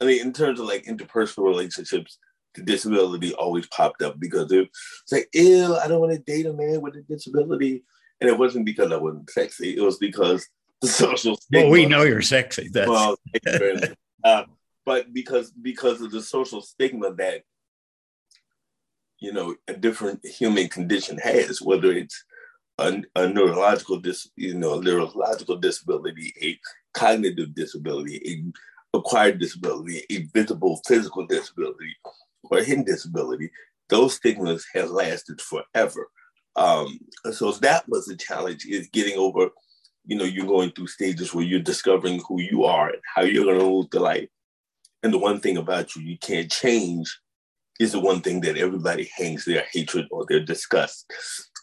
I 0.00 0.06
mean, 0.06 0.20
in 0.20 0.32
terms 0.32 0.58
of 0.58 0.66
like 0.66 0.84
interpersonal 0.86 1.46
relationships, 1.46 2.18
the 2.54 2.62
disability 2.62 3.34
always 3.34 3.66
popped 3.68 4.02
up 4.02 4.18
because 4.18 4.50
it 4.50 4.68
was 4.68 5.12
like, 5.12 5.28
ew, 5.34 5.76
I 5.76 5.86
don't 5.88 6.00
want 6.00 6.12
to 6.12 6.18
date 6.18 6.46
a 6.46 6.52
man 6.52 6.80
with 6.80 6.96
a 6.96 7.02
disability. 7.02 7.84
And 8.20 8.30
it 8.30 8.38
wasn't 8.38 8.64
because 8.64 8.90
I 8.92 8.96
wasn't 8.96 9.30
sexy. 9.30 9.76
It 9.76 9.82
was 9.82 9.98
because 9.98 10.48
the 10.80 10.88
social 10.88 11.36
stigma. 11.36 11.64
Well, 11.64 11.70
we 11.70 11.86
know 11.86 12.02
you're 12.02 12.22
sexy. 12.22 12.68
That's 12.72 12.88
well, 12.88 13.16
uh, 14.24 14.44
but 14.86 15.12
because 15.12 15.50
because 15.50 16.00
of 16.00 16.12
the 16.12 16.22
social 16.22 16.62
stigma 16.62 17.12
that 17.14 17.42
you 19.20 19.32
know 19.32 19.54
a 19.68 19.74
different 19.74 20.24
human 20.24 20.68
condition 20.68 21.18
has, 21.18 21.60
whether 21.60 21.92
it's 21.92 22.24
a, 22.78 23.02
a 23.16 23.28
neurological 23.28 23.98
dis, 23.98 24.30
you 24.36 24.54
know, 24.54 24.80
neurological 24.80 25.56
disability, 25.56 26.32
a 26.42 26.58
cognitive 26.98 27.54
disability, 27.54 28.20
a 28.24 28.96
acquired 28.96 29.38
disability, 29.38 30.02
a 30.10 30.22
visible 30.34 30.80
physical 30.86 31.26
disability, 31.26 31.94
or 32.44 32.62
hidden 32.62 32.84
disability, 32.84 33.50
those 33.88 34.14
stigmas 34.14 34.66
have 34.72 34.90
lasted 34.90 35.40
forever. 35.40 36.08
Um, 36.56 36.98
so 37.32 37.52
that 37.52 37.86
was 37.88 38.06
the 38.06 38.16
challenge 38.16 38.64
is 38.66 38.88
getting 38.88 39.18
over, 39.18 39.50
you 40.06 40.16
know, 40.16 40.24
you're 40.24 40.46
going 40.46 40.70
through 40.70 40.86
stages 40.86 41.34
where 41.34 41.44
you're 41.44 41.60
discovering 41.60 42.22
who 42.26 42.40
you 42.40 42.64
are 42.64 42.88
and 42.88 43.02
how 43.14 43.22
you're 43.22 43.44
going 43.44 43.58
to 43.58 43.64
move 43.66 43.90
the 43.90 44.00
life. 44.00 44.28
And 45.06 45.14
the 45.14 45.18
one 45.18 45.38
thing 45.38 45.56
about 45.56 45.94
you 45.94 46.02
you 46.02 46.18
can't 46.18 46.50
change 46.50 47.20
is 47.78 47.92
the 47.92 48.00
one 48.00 48.22
thing 48.22 48.40
that 48.40 48.56
everybody 48.56 49.08
hangs 49.16 49.44
their 49.44 49.64
hatred 49.72 50.08
or 50.10 50.26
their 50.28 50.40
disgust 50.40 51.08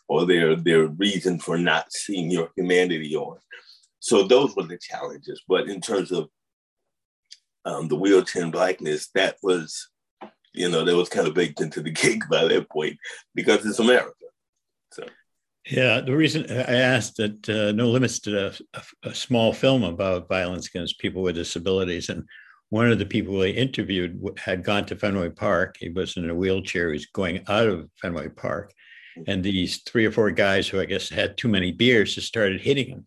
or 0.08 0.26
their 0.26 0.56
their 0.56 0.88
reason 0.88 1.40
for 1.40 1.58
not 1.58 1.92
seeing 1.92 2.32
your 2.32 2.52
humanity 2.56 3.14
on. 3.18 3.38
So 4.00 4.24
those 4.24 4.56
were 4.56 4.64
the 4.64 4.78
challenges. 4.78 5.42
But 5.46 5.68
in 5.68 5.82
terms 5.82 6.14
of 6.14 6.30
um, 7.66 7.90
the 7.90 7.98
wheelchair 7.98 8.44
and 8.44 8.52
blackness, 8.54 9.10
that 9.14 9.36
was, 9.44 9.90
you 10.54 10.70
know, 10.70 10.86
that 10.86 10.96
was 10.96 11.10
kind 11.10 11.28
of 11.28 11.34
baked 11.34 11.60
into 11.60 11.82
the 11.82 11.92
cake 12.04 12.24
by 12.30 12.48
that 12.48 12.70
point 12.70 12.98
because 13.36 13.66
it's 13.66 13.80
America. 13.80 14.28
So. 14.94 15.04
Yeah, 15.70 16.00
the 16.00 16.16
reason 16.16 16.50
I 16.50 16.76
asked 16.76 17.18
that 17.18 17.50
uh, 17.50 17.74
No 17.74 17.90
Limits 17.90 18.20
did 18.20 18.36
a, 18.36 18.54
a, 18.74 19.10
a, 19.10 19.14
small 19.14 19.52
film 19.52 19.84
about 19.84 20.30
violence 20.30 20.68
against 20.68 21.00
people 21.00 21.22
with 21.22 21.36
disabilities, 21.36 22.10
and 22.10 22.26
one 22.74 22.92
of 22.92 22.98
the 22.98 23.06
people 23.06 23.38
they 23.38 23.52
interviewed 23.52 24.20
had 24.36 24.64
gone 24.64 24.84
to 24.84 24.96
Fenway 24.96 25.30
Park. 25.30 25.76
He 25.80 25.90
was 25.90 26.18
in 26.18 26.28
a 26.28 26.34
wheelchair. 26.34 26.88
He 26.88 26.94
was 26.94 27.06
going 27.06 27.44
out 27.48 27.68
of 27.68 27.88
Fenway 28.02 28.30
Park, 28.30 28.74
and 29.28 29.44
these 29.44 29.84
three 29.84 30.08
or 30.08 30.12
four 30.12 30.32
guys 30.32 30.68
who 30.68 30.80
I 30.80 30.86
guess 30.86 31.08
had 31.08 31.38
too 31.38 31.50
many 31.50 31.72
beers 31.72 32.16
just 32.16 32.26
started 32.26 32.62
hitting 32.62 32.88
him 32.88 33.06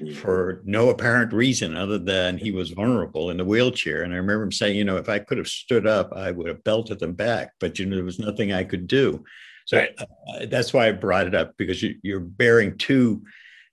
mm-hmm. 0.00 0.14
for 0.14 0.62
no 0.64 0.88
apparent 0.88 1.32
reason 1.32 1.76
other 1.76 1.96
than 1.96 2.38
he 2.38 2.50
was 2.50 2.72
vulnerable 2.72 3.30
in 3.30 3.36
the 3.36 3.44
wheelchair. 3.44 4.02
And 4.02 4.12
I 4.12 4.16
remember 4.16 4.42
him 4.42 4.50
saying, 4.50 4.76
you 4.76 4.84
know, 4.84 4.96
if 4.96 5.08
I 5.08 5.20
could 5.20 5.38
have 5.38 5.46
stood 5.46 5.86
up, 5.86 6.12
I 6.12 6.32
would 6.32 6.48
have 6.48 6.64
belted 6.64 6.98
them 6.98 7.12
back, 7.12 7.52
but 7.60 7.78
you 7.78 7.86
know, 7.86 7.94
there 7.94 8.04
was 8.04 8.18
nothing 8.18 8.52
I 8.52 8.64
could 8.64 8.88
do. 8.88 9.22
So 9.66 9.78
right. 9.78 9.90
uh, 9.96 10.46
that's 10.46 10.72
why 10.72 10.88
I 10.88 10.92
brought 10.92 11.28
it 11.28 11.36
up 11.36 11.52
because 11.56 11.80
you, 11.84 12.16
are 12.16 12.18
bearing 12.18 12.76
two 12.78 13.22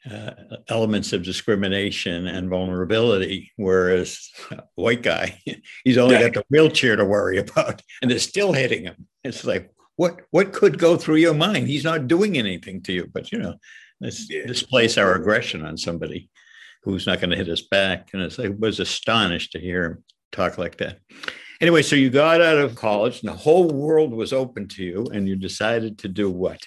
uh, 0.09 0.31
elements 0.67 1.13
of 1.13 1.23
discrimination 1.23 2.27
and 2.27 2.49
vulnerability, 2.49 3.51
whereas 3.55 4.29
white 4.75 5.03
guy, 5.03 5.39
he's 5.83 5.97
only 5.97 6.17
got 6.17 6.33
the 6.33 6.43
wheelchair 6.49 6.95
to 6.95 7.05
worry 7.05 7.37
about, 7.37 7.81
and 8.01 8.09
they're 8.09 8.19
still 8.19 8.53
hitting 8.53 8.83
him. 8.83 9.07
It's 9.23 9.45
like, 9.45 9.71
what 9.95 10.21
what 10.31 10.53
could 10.53 10.79
go 10.79 10.97
through 10.97 11.17
your 11.17 11.33
mind? 11.33 11.67
He's 11.67 11.83
not 11.83 12.07
doing 12.07 12.37
anything 12.37 12.81
to 12.83 12.93
you, 12.93 13.07
but 13.13 13.31
you 13.31 13.37
know, 13.37 13.55
let's 13.99 14.25
displace 14.25 14.97
our 14.97 15.13
aggression 15.13 15.63
on 15.63 15.77
somebody 15.77 16.29
who's 16.83 17.05
not 17.05 17.19
going 17.19 17.29
to 17.29 17.37
hit 17.37 17.49
us 17.49 17.61
back. 17.61 18.09
And 18.13 18.23
it's, 18.23 18.39
I 18.39 18.47
was 18.47 18.79
astonished 18.79 19.51
to 19.51 19.59
hear 19.59 19.85
him 19.85 20.03
talk 20.31 20.57
like 20.57 20.77
that. 20.77 20.97
Anyway, 21.61 21.83
so 21.83 21.95
you 21.95 22.09
got 22.09 22.41
out 22.41 22.57
of 22.57 22.73
college 22.73 23.21
and 23.21 23.31
the 23.31 23.37
whole 23.37 23.69
world 23.69 24.11
was 24.11 24.33
open 24.33 24.67
to 24.67 24.83
you, 24.83 25.05
and 25.13 25.29
you 25.29 25.35
decided 25.35 25.95
to 25.99 26.07
do 26.07 26.27
what? 26.27 26.59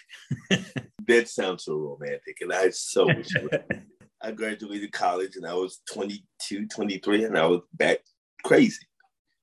that 1.08 1.28
sounds 1.28 1.64
so 1.64 1.74
romantic, 1.74 2.38
and 2.40 2.52
I 2.52 2.70
so 2.70 3.06
wish 3.06 3.28
I 4.22 4.30
graduated 4.30 4.92
college 4.92 5.36
and 5.36 5.46
I 5.46 5.52
was 5.52 5.80
22, 5.92 6.68
23, 6.68 7.24
and 7.24 7.36
I 7.36 7.44
was 7.44 7.60
back 7.74 7.98
crazy. 8.44 8.86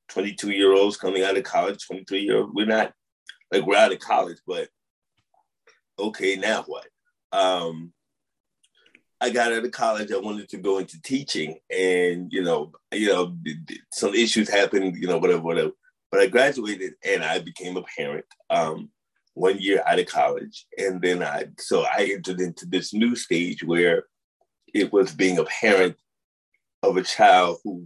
22 0.07 0.51
year 0.51 0.73
olds 0.73 0.95
coming 0.95 1.23
out 1.23 1.37
of 1.37 1.43
college, 1.43 1.85
23 1.85 2.21
year 2.21 2.37
olds. 2.37 2.51
We're 2.53 2.65
not 2.65 2.93
like 3.51 3.65
we're 3.65 3.75
out 3.75 3.91
of 3.91 3.99
college, 3.99 4.39
but 4.47 4.69
okay, 5.99 6.37
now 6.37 6.63
what? 6.63 6.87
Um, 7.33 7.91
I 9.21 9.29
got 9.29 9.53
out 9.53 9.63
of 9.63 9.71
college. 9.71 10.11
I 10.11 10.17
wanted 10.17 10.49
to 10.49 10.57
go 10.57 10.79
into 10.79 10.99
teaching, 11.01 11.59
and 11.69 12.33
you 12.33 12.41
know, 12.41 12.71
you 12.91 13.07
know, 13.07 13.37
some 13.91 14.15
issues 14.15 14.49
happened. 14.49 14.97
You 14.97 15.07
know, 15.07 15.19
whatever, 15.19 15.41
whatever. 15.41 15.71
But 16.09 16.21
I 16.21 16.27
graduated, 16.27 16.93
and 17.05 17.23
I 17.23 17.39
became 17.39 17.77
a 17.77 17.83
parent. 17.97 18.25
Um, 18.49 18.89
one 19.35 19.59
year 19.59 19.81
out 19.85 19.99
of 19.99 20.07
college, 20.07 20.65
and 20.77 21.01
then 21.01 21.21
I 21.21 21.45
so 21.59 21.83
I 21.83 22.09
entered 22.11 22.41
into 22.41 22.65
this 22.65 22.93
new 22.93 23.15
stage 23.15 23.63
where 23.63 24.05
it 24.73 24.91
was 24.91 25.13
being 25.13 25.37
a 25.37 25.45
parent 25.45 25.95
of 26.81 26.97
a 26.97 27.03
child 27.03 27.59
who 27.63 27.85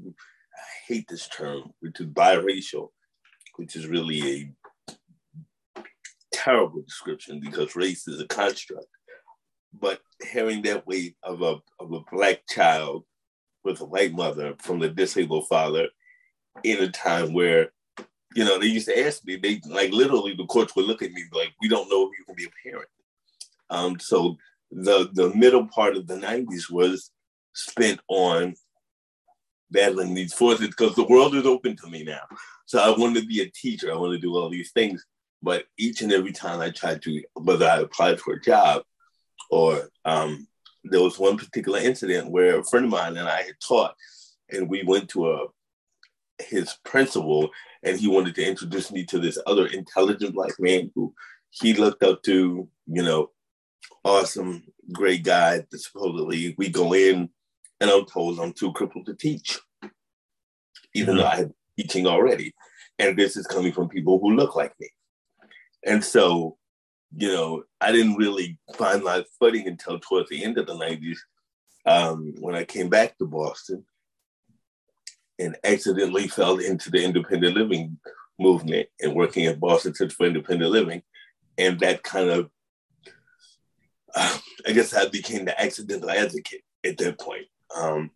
I 0.55 0.93
hate 0.93 1.07
this 1.09 1.27
term, 1.27 1.73
which 1.81 1.99
is 1.99 2.07
biracial, 2.07 2.89
which 3.57 3.75
is 3.75 3.87
really 3.87 4.53
a 5.77 5.83
terrible 6.31 6.81
description 6.81 7.41
because 7.41 7.75
race 7.75 8.07
is 8.07 8.21
a 8.21 8.27
construct 8.27 8.87
but 9.79 9.99
hearing 10.31 10.61
that 10.63 10.85
weight 10.87 11.15
of 11.23 11.41
a 11.41 11.57
of 11.79 11.91
a 11.91 11.99
black 12.11 12.41
child 12.47 13.03
with 13.63 13.81
a 13.81 13.85
white 13.85 14.13
mother 14.13 14.55
from 14.59 14.79
the 14.79 14.89
disabled 14.89 15.47
father 15.47 15.87
in 16.63 16.81
a 16.81 16.89
time 16.89 17.33
where 17.33 17.71
you 18.35 18.45
know 18.45 18.59
they 18.59 18.67
used 18.67 18.87
to 18.87 19.05
ask 19.05 19.25
me 19.25 19.35
they 19.35 19.59
like 19.67 19.91
literally 19.91 20.33
the 20.35 20.45
courts 20.45 20.75
would 20.75 20.85
look 20.85 21.01
at 21.01 21.11
me 21.11 21.23
like 21.31 21.53
we 21.61 21.67
don't 21.67 21.89
know 21.89 22.03
if 22.03 22.11
you 22.17 22.25
can 22.25 22.35
be 22.35 22.45
a 22.45 22.69
parent. 22.69 22.89
Um 23.69 23.99
so 23.99 24.37
the 24.71 25.09
the 25.13 25.33
middle 25.35 25.67
part 25.67 25.95
of 25.95 26.07
the 26.07 26.15
90s 26.15 26.69
was 26.69 27.11
spent 27.53 27.99
on 28.07 28.55
battling 29.71 30.13
these 30.13 30.33
forces 30.33 30.67
because 30.67 30.95
the 30.95 31.05
world 31.05 31.35
is 31.35 31.45
open 31.45 31.75
to 31.77 31.87
me 31.87 32.03
now. 32.03 32.21
So 32.65 32.79
i 32.79 32.97
wanted 32.97 33.21
to 33.21 33.27
be 33.27 33.41
a 33.41 33.49
teacher 33.49 33.91
i 33.91 33.95
wanted 33.95 34.21
to 34.21 34.27
do 34.27 34.35
all 34.35 34.49
these 34.49 34.71
things 34.71 35.05
but 35.41 35.65
each 35.77 36.01
and 36.01 36.11
every 36.11 36.31
time 36.31 36.59
i 36.59 36.69
tried 36.69 37.01
to 37.03 37.21
whether 37.35 37.67
i 37.67 37.79
applied 37.79 38.19
for 38.19 38.33
a 38.33 38.41
job 38.41 38.81
or 39.49 39.89
um, 40.05 40.47
there 40.83 41.01
was 41.01 41.19
one 41.19 41.37
particular 41.37 41.79
incident 41.79 42.29
where 42.29 42.59
a 42.59 42.63
friend 42.63 42.85
of 42.85 42.91
mine 42.91 43.17
and 43.17 43.27
I 43.27 43.43
had 43.43 43.59
taught, 43.65 43.95
and 44.49 44.69
we 44.69 44.83
went 44.83 45.09
to 45.09 45.31
a 45.31 45.45
his 46.39 46.77
principal, 46.83 47.49
and 47.83 47.97
he 47.97 48.07
wanted 48.07 48.35
to 48.35 48.45
introduce 48.45 48.91
me 48.91 49.05
to 49.05 49.19
this 49.19 49.37
other 49.47 49.67
intelligent 49.67 50.35
black 50.35 50.53
man 50.59 50.91
who 50.93 51.13
he 51.49 51.73
looked 51.73 52.03
up 52.03 52.21
to, 52.23 52.67
you 52.87 53.03
know, 53.03 53.31
awesome, 54.03 54.63
great 54.91 55.23
guy. 55.23 55.63
Supposedly, 55.73 56.55
we 56.57 56.69
go 56.69 56.93
in, 56.93 57.29
and 57.79 57.89
I'm 57.89 58.05
told 58.05 58.39
I'm 58.39 58.53
too 58.53 58.73
crippled 58.73 59.05
to 59.07 59.15
teach, 59.15 59.59
even 60.93 61.15
mm-hmm. 61.15 61.17
though 61.17 61.27
I 61.27 61.35
had 61.37 61.53
teaching 61.77 62.07
already, 62.07 62.53
and 62.99 63.17
this 63.17 63.35
is 63.37 63.47
coming 63.47 63.71
from 63.71 63.89
people 63.89 64.19
who 64.19 64.35
look 64.35 64.55
like 64.55 64.73
me, 64.79 64.89
and 65.85 66.03
so 66.03 66.57
you 67.17 67.29
know, 67.29 67.63
I 67.79 67.91
didn't 67.91 68.15
really 68.15 68.57
find 68.77 69.03
my 69.03 69.23
footing 69.39 69.67
until 69.67 69.99
towards 69.99 70.29
the 70.29 70.43
end 70.43 70.57
of 70.57 70.67
the 70.67 70.73
90s 70.73 71.17
um, 71.85 72.33
when 72.39 72.55
I 72.55 72.65
came 72.65 72.89
back 72.89 73.17
to 73.17 73.25
Boston 73.25 73.85
and 75.39 75.55
accidentally 75.63 76.27
fell 76.27 76.57
into 76.57 76.91
the 76.91 77.03
independent 77.03 77.55
living 77.55 77.97
movement 78.37 78.87
and 78.99 79.15
working 79.15 79.45
at 79.45 79.59
Boston 79.59 79.93
Center 79.93 80.13
for 80.13 80.25
Independent 80.25 80.71
Living. 80.71 81.01
And 81.57 81.79
that 81.79 82.03
kind 82.03 82.29
of, 82.29 82.49
uh, 84.13 84.37
I 84.67 84.71
guess 84.71 84.93
I 84.93 85.07
became 85.07 85.45
the 85.45 85.61
accidental 85.61 86.09
advocate 86.09 86.63
at 86.83 86.97
that 86.97 87.19
point. 87.19 87.45
Um, 87.75 88.11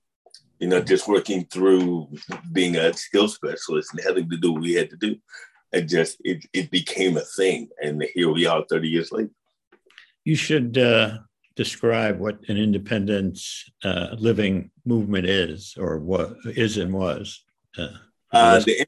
you 0.59 0.67
know, 0.67 0.81
just 0.81 1.07
working 1.07 1.45
through 1.45 2.09
being 2.51 2.75
a 2.75 2.91
skill 2.93 3.29
specialist 3.29 3.93
and 3.93 4.03
having 4.03 4.29
to 4.29 4.37
do 4.37 4.51
what 4.51 4.61
we 4.61 4.73
had 4.73 4.89
to 4.89 4.97
do 4.97 5.15
it 5.71 5.83
just 5.83 6.17
it, 6.23 6.45
it 6.53 6.71
became 6.71 7.17
a 7.17 7.21
thing. 7.21 7.69
And 7.83 8.03
here 8.13 8.31
we 8.31 8.45
are 8.45 8.65
30 8.69 8.87
years 8.87 9.11
later. 9.11 9.31
You 10.25 10.35
should 10.35 10.77
uh, 10.77 11.19
describe 11.55 12.19
what 12.19 12.39
an 12.47 12.57
independent 12.57 13.39
uh, 13.83 14.15
living 14.17 14.71
movement 14.85 15.25
is 15.25 15.75
or 15.77 15.99
what 15.99 16.33
is 16.45 16.77
and 16.77 16.93
was 16.93 17.43
uh, 17.77 17.89
uh 18.31 18.59
the, 18.59 18.85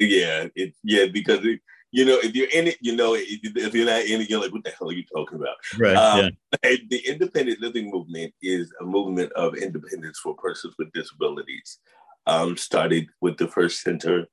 yeah 0.00 0.46
it, 0.56 0.74
yeah 0.82 1.06
because 1.06 1.44
it, 1.44 1.60
you 1.92 2.04
know 2.04 2.18
if 2.18 2.34
you're 2.34 2.50
in 2.52 2.66
it 2.66 2.76
you 2.80 2.96
know 2.96 3.14
if 3.14 3.74
you're 3.74 3.86
not 3.86 4.02
in 4.02 4.20
it 4.20 4.28
you're 4.28 4.40
like 4.40 4.52
what 4.52 4.64
the 4.64 4.70
hell 4.70 4.88
are 4.88 4.92
you 4.92 5.04
talking 5.04 5.38
about? 5.38 5.56
Right 5.78 5.94
um, 5.94 6.30
yeah. 6.64 6.76
the 6.90 6.98
independent 7.06 7.60
living 7.60 7.88
movement 7.88 8.34
is 8.42 8.72
a 8.80 8.84
movement 8.84 9.32
of 9.32 9.54
independence 9.54 10.18
for 10.18 10.34
persons 10.34 10.74
with 10.78 10.92
disabilities. 10.92 11.78
Um, 12.26 12.56
started 12.56 13.06
with 13.22 13.38
the 13.38 13.48
first 13.48 13.80
center 13.80 14.26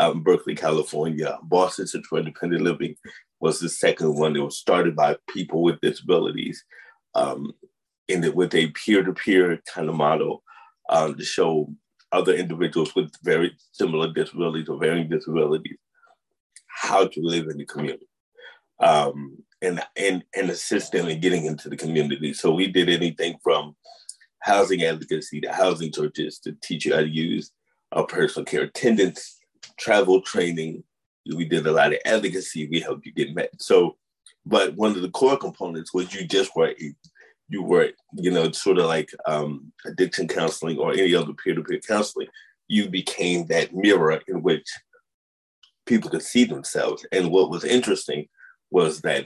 out 0.00 0.14
in 0.14 0.22
Berkeley, 0.22 0.54
California. 0.54 1.38
Boston 1.42 1.86
Center 1.86 2.06
for 2.08 2.18
Independent 2.18 2.62
Living 2.62 2.96
was 3.38 3.60
the 3.60 3.68
second 3.68 4.14
one 4.14 4.32
that 4.32 4.42
was 4.42 4.58
started 4.58 4.96
by 4.96 5.16
people 5.28 5.62
with 5.62 5.80
disabilities 5.80 6.64
um, 7.14 7.52
in 8.08 8.22
the, 8.22 8.32
with 8.32 8.54
a 8.54 8.68
peer-to-peer 8.70 9.60
kind 9.72 9.88
of 9.88 9.94
model 9.94 10.42
um, 10.88 11.16
to 11.16 11.24
show 11.24 11.72
other 12.12 12.34
individuals 12.34 12.94
with 12.96 13.12
very 13.22 13.54
similar 13.72 14.12
disabilities 14.12 14.68
or 14.68 14.78
varying 14.78 15.08
disabilities 15.08 15.76
how 16.66 17.06
to 17.06 17.20
live 17.20 17.46
in 17.48 17.58
the 17.58 17.64
community 17.66 18.08
um, 18.80 19.36
and, 19.60 19.82
and, 19.96 20.24
and 20.34 20.50
assist 20.50 20.92
them 20.92 21.08
in 21.08 21.20
getting 21.20 21.44
into 21.44 21.68
the 21.68 21.76
community. 21.76 22.32
So 22.32 22.52
we 22.52 22.68
did 22.68 22.88
anything 22.88 23.36
from 23.42 23.76
housing 24.40 24.82
advocacy 24.82 25.42
to 25.42 25.52
housing 25.52 25.92
churches 25.92 26.38
to 26.40 26.56
teach 26.62 26.86
you 26.86 26.94
how 26.94 27.00
to 27.00 27.08
use 27.08 27.52
a 27.92 28.04
personal 28.04 28.46
care 28.46 28.62
attendance 28.62 29.39
travel 29.78 30.20
training. 30.20 30.84
We 31.34 31.44
did 31.44 31.66
a 31.66 31.72
lot 31.72 31.92
of 31.92 32.00
advocacy. 32.04 32.68
We 32.68 32.80
helped 32.80 33.06
you 33.06 33.12
get 33.12 33.34
met. 33.34 33.50
So, 33.60 33.96
but 34.46 34.74
one 34.76 34.92
of 34.92 35.02
the 35.02 35.10
core 35.10 35.36
components 35.36 35.92
was 35.92 36.14
you 36.14 36.26
just 36.26 36.54
were 36.56 36.74
you 37.48 37.62
were 37.62 37.90
you 38.14 38.30
know 38.30 38.50
sort 38.52 38.78
of 38.78 38.86
like 38.86 39.10
um, 39.26 39.72
addiction 39.86 40.28
counseling 40.28 40.78
or 40.78 40.92
any 40.92 41.14
other 41.14 41.32
peer-to-peer 41.32 41.80
counseling. 41.86 42.28
You 42.68 42.88
became 42.88 43.46
that 43.46 43.74
mirror 43.74 44.20
in 44.28 44.42
which 44.42 44.66
people 45.86 46.10
could 46.10 46.22
see 46.22 46.44
themselves. 46.44 47.04
And 47.10 47.30
what 47.30 47.50
was 47.50 47.64
interesting 47.64 48.28
was 48.70 49.00
that 49.00 49.24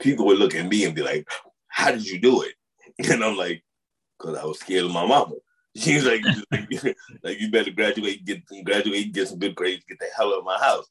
people 0.00 0.26
would 0.26 0.38
look 0.38 0.54
at 0.54 0.68
me 0.68 0.84
and 0.84 0.94
be 0.94 1.02
like, 1.02 1.28
"How 1.68 1.92
did 1.92 2.06
you 2.06 2.20
do 2.20 2.42
it?" 2.42 2.54
And 3.10 3.24
I'm 3.24 3.36
like, 3.36 3.62
"Because 4.18 4.36
I 4.36 4.44
was 4.44 4.58
scared 4.58 4.84
of 4.84 4.90
my 4.90 5.06
mama." 5.06 5.34
She's 5.76 6.04
like, 6.04 6.22
like 7.22 7.40
you 7.40 7.50
better 7.50 7.70
graduate, 7.70 8.24
get 8.24 8.42
graduate, 8.64 9.12
get 9.12 9.28
some 9.28 9.38
good 9.38 9.54
grades, 9.54 9.84
get 9.88 9.98
the 9.98 10.06
hell 10.14 10.28
out 10.28 10.40
of 10.40 10.44
my 10.44 10.58
house. 10.58 10.86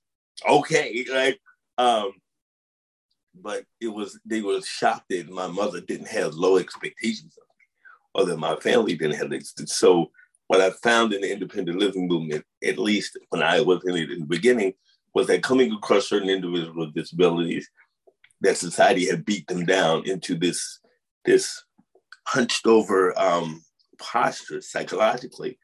Okay, 0.50 1.06
like, 1.12 1.40
um, 1.78 2.14
but 3.36 3.64
it 3.80 3.90
was 3.90 4.20
they 4.26 4.42
were 4.42 4.62
shocked 4.62 5.06
that 5.10 5.30
my 5.30 5.48
mother 5.48 5.82
didn't 5.82 6.08
have 6.08 6.34
low 6.34 6.58
expectations 6.58 7.38
of 7.38 7.44
me, 7.58 8.22
or 8.22 8.26
that 8.26 8.38
my 8.38 8.56
family 8.56 8.96
didn't 8.96 9.18
have 9.18 9.32
it. 9.32 9.46
So 9.70 10.12
what 10.48 10.62
I 10.62 10.72
found 10.84 11.14
in 11.14 11.22
the 11.22 11.32
independent 11.32 11.80
living 11.80 12.08
movement, 12.08 12.44
at 12.64 12.80
least 12.80 13.18
when 13.30 13.44
I 13.44 13.62
was 13.62 13.84
in 13.86 13.96
it 13.96 14.12
in 14.12 14.22
the 14.22 14.26
beginning, 14.26 14.74
was 15.14 15.28
that 15.28 15.44
coming 15.44 15.72
across 15.72 16.10
certain 16.10 16.30
individuals 16.30 16.76
with 16.76 16.96
disabilities, 16.96 17.70
that 18.42 18.58
society 18.58 19.08
had 19.08 19.26
beat 19.26 19.48
them 19.48 19.66
down 19.66 20.08
into 20.08 20.36
this 20.36 20.80
this 21.24 21.64
hunched 22.26 22.66
over 22.66 23.18
um, 23.20 23.64
posture 24.02 24.62
psychologically 24.62 25.58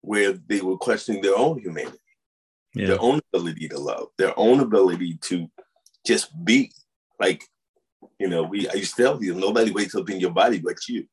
where 0.00 0.32
they 0.32 0.60
were 0.60 0.76
questioning 0.76 1.20
their 1.20 1.36
own 1.36 1.58
humanity, 1.58 1.98
yeah. 2.74 2.88
their 2.88 3.00
own 3.00 3.20
ability 3.32 3.68
to 3.68 3.78
love, 3.78 4.08
their 4.18 4.38
own 4.38 4.60
ability 4.60 5.18
to 5.22 5.48
just 6.06 6.32
be. 6.44 6.72
Like, 7.20 7.42
you 8.18 8.28
know, 8.28 8.42
we 8.44 8.68
I 8.68 8.74
used 8.74 8.96
to 8.96 9.02
tell 9.02 9.22
you 9.22 9.34
nobody 9.34 9.70
wakes 9.70 9.94
up 9.94 10.08
in 10.10 10.20
your 10.20 10.30
body 10.30 10.60
but 10.60 10.76
you. 10.88 11.06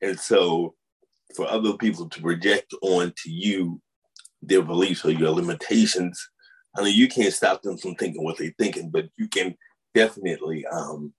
And 0.00 0.18
so 0.18 0.74
for 1.36 1.46
other 1.48 1.74
people 1.74 2.08
to 2.08 2.20
project 2.20 2.74
onto 2.82 3.30
you 3.30 3.80
their 4.42 4.62
beliefs 4.62 5.04
or 5.04 5.12
your 5.12 5.30
limitations, 5.30 6.20
I 6.76 6.82
mean 6.82 6.96
you 6.96 7.08
can't 7.08 7.32
stop 7.32 7.62
them 7.62 7.78
from 7.78 7.94
thinking 7.94 8.24
what 8.24 8.38
they're 8.38 8.54
thinking, 8.58 8.90
but 8.90 9.06
you 9.16 9.28
can 9.28 9.54
definitely 9.94 10.66
um 10.66 11.12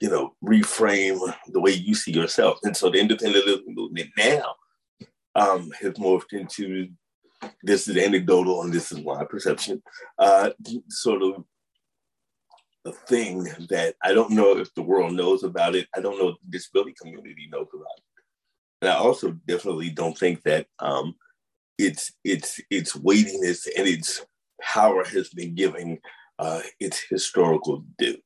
you 0.00 0.10
know, 0.10 0.34
reframe 0.44 1.18
the 1.48 1.60
way 1.60 1.72
you 1.72 1.94
see 1.94 2.12
yourself. 2.12 2.58
And 2.62 2.76
so 2.76 2.90
the 2.90 3.00
independent 3.00 3.46
living 3.46 3.74
movement 3.74 4.10
now 4.16 4.54
um, 5.34 5.70
has 5.80 5.94
morphed 5.94 6.32
into 6.32 6.88
this 7.62 7.88
is 7.88 7.96
anecdotal 7.96 8.62
and 8.62 8.72
this 8.72 8.90
is 8.92 9.04
my 9.04 9.24
perception, 9.24 9.82
uh, 10.18 10.50
sort 10.88 11.22
of 11.22 11.44
a 12.84 12.92
thing 12.92 13.44
that 13.68 13.94
I 14.02 14.12
don't 14.12 14.30
know 14.30 14.56
if 14.56 14.72
the 14.74 14.82
world 14.82 15.12
knows 15.12 15.42
about 15.44 15.74
it. 15.74 15.86
I 15.96 16.00
don't 16.00 16.18
know 16.18 16.28
if 16.28 16.36
the 16.42 16.50
disability 16.50 16.94
community 17.00 17.48
knows 17.50 17.68
about 17.72 17.86
it. 17.96 18.04
And 18.82 18.90
I 18.90 18.96
also 18.96 19.32
definitely 19.46 19.90
don't 19.90 20.16
think 20.16 20.42
that 20.44 20.66
um, 20.78 21.14
its 21.78 22.12
its 22.24 22.60
its 22.70 22.94
weightiness 22.94 23.66
and 23.76 23.86
its 23.86 24.24
power 24.60 25.04
has 25.04 25.28
been 25.30 25.54
given 25.54 25.98
uh, 26.38 26.60
its 26.80 27.04
historical 27.08 27.84
due. 27.98 28.18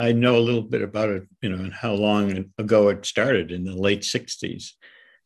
I 0.00 0.12
know 0.12 0.36
a 0.36 0.40
little 0.40 0.62
bit 0.62 0.82
about 0.82 1.10
it, 1.10 1.24
you 1.40 1.50
know, 1.50 1.62
and 1.62 1.72
how 1.72 1.92
long 1.92 2.50
ago 2.58 2.88
it 2.88 3.06
started 3.06 3.52
in 3.52 3.64
the 3.64 3.74
late 3.74 4.02
60s 4.02 4.72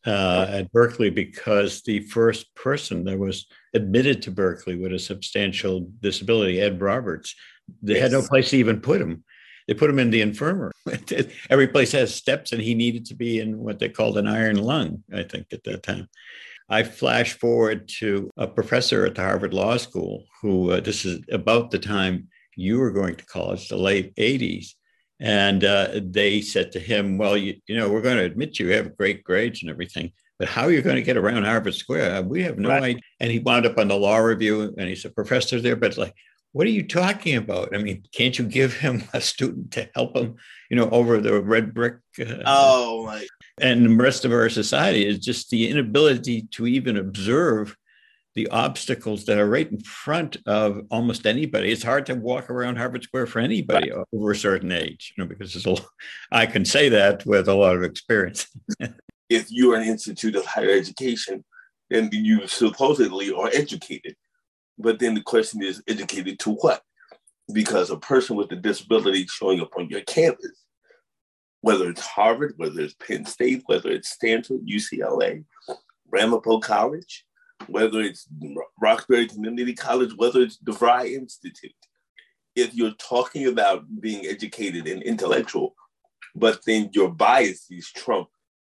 uh, 0.06 0.46
at 0.48 0.72
Berkeley, 0.72 1.10
because 1.10 1.82
the 1.82 2.00
first 2.00 2.54
person 2.54 3.04
that 3.04 3.18
was 3.18 3.46
admitted 3.74 4.22
to 4.22 4.30
Berkeley 4.30 4.76
with 4.76 4.92
a 4.92 4.98
substantial 4.98 5.88
disability, 6.00 6.60
Ed 6.60 6.80
Roberts, 6.80 7.34
they 7.82 7.94
yes. 7.94 8.02
had 8.02 8.12
no 8.12 8.22
place 8.22 8.50
to 8.50 8.56
even 8.56 8.80
put 8.80 9.00
him. 9.00 9.24
They 9.66 9.74
put 9.74 9.90
him 9.90 9.98
in 9.98 10.10
the 10.10 10.20
infirmary. 10.20 10.72
Every 11.50 11.66
place 11.66 11.92
has 11.92 12.14
steps, 12.14 12.52
and 12.52 12.62
he 12.62 12.74
needed 12.74 13.06
to 13.06 13.14
be 13.14 13.40
in 13.40 13.58
what 13.58 13.78
they 13.78 13.88
called 13.88 14.16
an 14.16 14.28
iron 14.28 14.56
lung, 14.56 15.02
I 15.12 15.24
think, 15.24 15.46
at 15.52 15.64
that 15.64 15.82
time. 15.82 16.08
I 16.68 16.82
flash 16.82 17.32
forward 17.32 17.88
to 18.00 18.30
a 18.36 18.46
professor 18.46 19.06
at 19.06 19.14
the 19.14 19.22
Harvard 19.22 19.54
Law 19.54 19.76
School 19.76 20.24
who, 20.40 20.72
uh, 20.72 20.80
this 20.80 21.04
is 21.04 21.20
about 21.30 21.70
the 21.70 21.78
time 21.78 22.28
you 22.56 22.78
were 22.78 22.90
going 22.90 23.14
to 23.14 23.26
college, 23.26 23.68
the 23.68 23.76
late 23.76 24.14
80s. 24.16 24.70
And 25.20 25.64
uh, 25.64 26.00
they 26.02 26.40
said 26.40 26.72
to 26.72 26.80
him, 26.80 27.16
Well, 27.16 27.36
you, 27.36 27.54
you 27.66 27.76
know, 27.76 27.90
we're 27.90 28.02
going 28.02 28.18
to 28.18 28.24
admit 28.24 28.58
you 28.58 28.68
have 28.72 28.96
great 28.96 29.24
grades 29.24 29.62
and 29.62 29.70
everything, 29.70 30.12
but 30.38 30.48
how 30.48 30.62
are 30.62 30.72
you 30.72 30.82
going 30.82 30.96
to 30.96 31.02
get 31.02 31.16
around 31.16 31.44
Harvard 31.44 31.74
Square? 31.74 32.22
We 32.22 32.42
have 32.42 32.58
no 32.58 32.68
right. 32.68 32.82
idea. 32.82 33.00
And 33.20 33.30
he 33.30 33.38
wound 33.38 33.64
up 33.64 33.78
on 33.78 33.88
the 33.88 33.96
law 33.96 34.18
review 34.18 34.74
and 34.76 34.88
he's 34.88 35.04
a 35.04 35.10
professor 35.10 35.60
there, 35.60 35.76
but 35.76 35.96
like, 35.96 36.14
what 36.52 36.66
are 36.66 36.70
you 36.70 36.86
talking 36.86 37.36
about? 37.36 37.74
I 37.74 37.78
mean, 37.78 38.02
can't 38.12 38.38
you 38.38 38.46
give 38.46 38.74
him 38.74 39.04
a 39.12 39.20
student 39.20 39.72
to 39.72 39.88
help 39.94 40.16
him, 40.16 40.36
you 40.70 40.76
know, 40.76 40.88
over 40.90 41.20
the 41.20 41.40
red 41.40 41.74
brick? 41.74 41.96
Uh, 42.18 42.42
oh, 42.46 43.04
my. 43.06 43.26
And 43.60 43.84
the 43.84 43.94
rest 43.94 44.24
of 44.24 44.32
our 44.32 44.48
society 44.48 45.06
is 45.06 45.18
just 45.18 45.50
the 45.50 45.68
inability 45.68 46.48
to 46.52 46.66
even 46.66 46.96
observe 46.96 47.76
the 48.36 48.46
obstacles 48.48 49.24
that 49.24 49.38
are 49.38 49.48
right 49.48 49.72
in 49.72 49.80
front 49.80 50.36
of 50.46 50.82
almost 50.90 51.26
anybody. 51.26 51.72
It's 51.72 51.82
hard 51.82 52.04
to 52.06 52.14
walk 52.14 52.50
around 52.50 52.76
Harvard 52.76 53.02
Square 53.02 53.28
for 53.28 53.40
anybody 53.40 53.90
right. 53.90 54.04
over 54.12 54.30
a 54.30 54.36
certain 54.36 54.70
age, 54.70 55.14
you 55.16 55.24
know, 55.24 55.28
because 55.28 55.56
it's 55.56 55.66
a, 55.66 55.76
I 56.30 56.44
can 56.44 56.66
say 56.66 56.90
that 56.90 57.24
with 57.24 57.48
a 57.48 57.54
lot 57.54 57.76
of 57.76 57.82
experience. 57.82 58.46
if 59.30 59.50
you 59.50 59.72
are 59.72 59.76
an 59.76 59.88
institute 59.88 60.36
of 60.36 60.44
higher 60.44 60.70
education, 60.70 61.44
then 61.88 62.10
you 62.12 62.46
supposedly 62.46 63.32
are 63.32 63.48
educated. 63.54 64.14
But 64.78 64.98
then 64.98 65.14
the 65.14 65.22
question 65.22 65.62
is, 65.62 65.82
educated 65.88 66.38
to 66.40 66.50
what? 66.56 66.82
Because 67.54 67.90
a 67.90 67.96
person 67.96 68.36
with 68.36 68.52
a 68.52 68.56
disability 68.56 69.26
showing 69.28 69.60
up 69.60 69.72
on 69.78 69.88
your 69.88 70.02
campus, 70.02 70.62
whether 71.62 71.88
it's 71.88 72.02
Harvard, 72.02 72.52
whether 72.58 72.82
it's 72.82 72.94
Penn 72.94 73.24
State, 73.24 73.62
whether 73.64 73.90
it's 73.90 74.10
Stanford, 74.10 74.60
UCLA, 74.66 75.44
Ramapo 76.10 76.60
College, 76.60 77.24
whether 77.66 78.00
it's 78.00 78.26
Roxbury 78.80 79.26
Community 79.26 79.74
College, 79.74 80.12
whether 80.16 80.40
it's 80.40 80.58
DeVry 80.58 81.14
Institute. 81.14 81.72
If 82.54 82.74
you're 82.74 82.94
talking 82.98 83.46
about 83.48 83.84
being 84.00 84.26
educated 84.26 84.86
and 84.86 85.02
intellectual, 85.02 85.74
but 86.34 86.60
then 86.66 86.90
your 86.92 87.10
biases 87.10 87.90
trump 87.94 88.28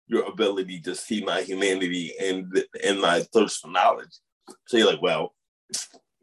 your 0.08 0.24
ability 0.26 0.80
to 0.82 0.96
see 0.96 1.24
my 1.24 1.42
humanity 1.42 2.14
and 2.22 2.64
and 2.84 3.02
my 3.02 3.22
thirst 3.34 3.62
for 3.62 3.70
knowledge. 3.70 4.20
So 4.68 4.78
you're 4.78 4.92
like, 4.92 5.02
well, 5.02 5.34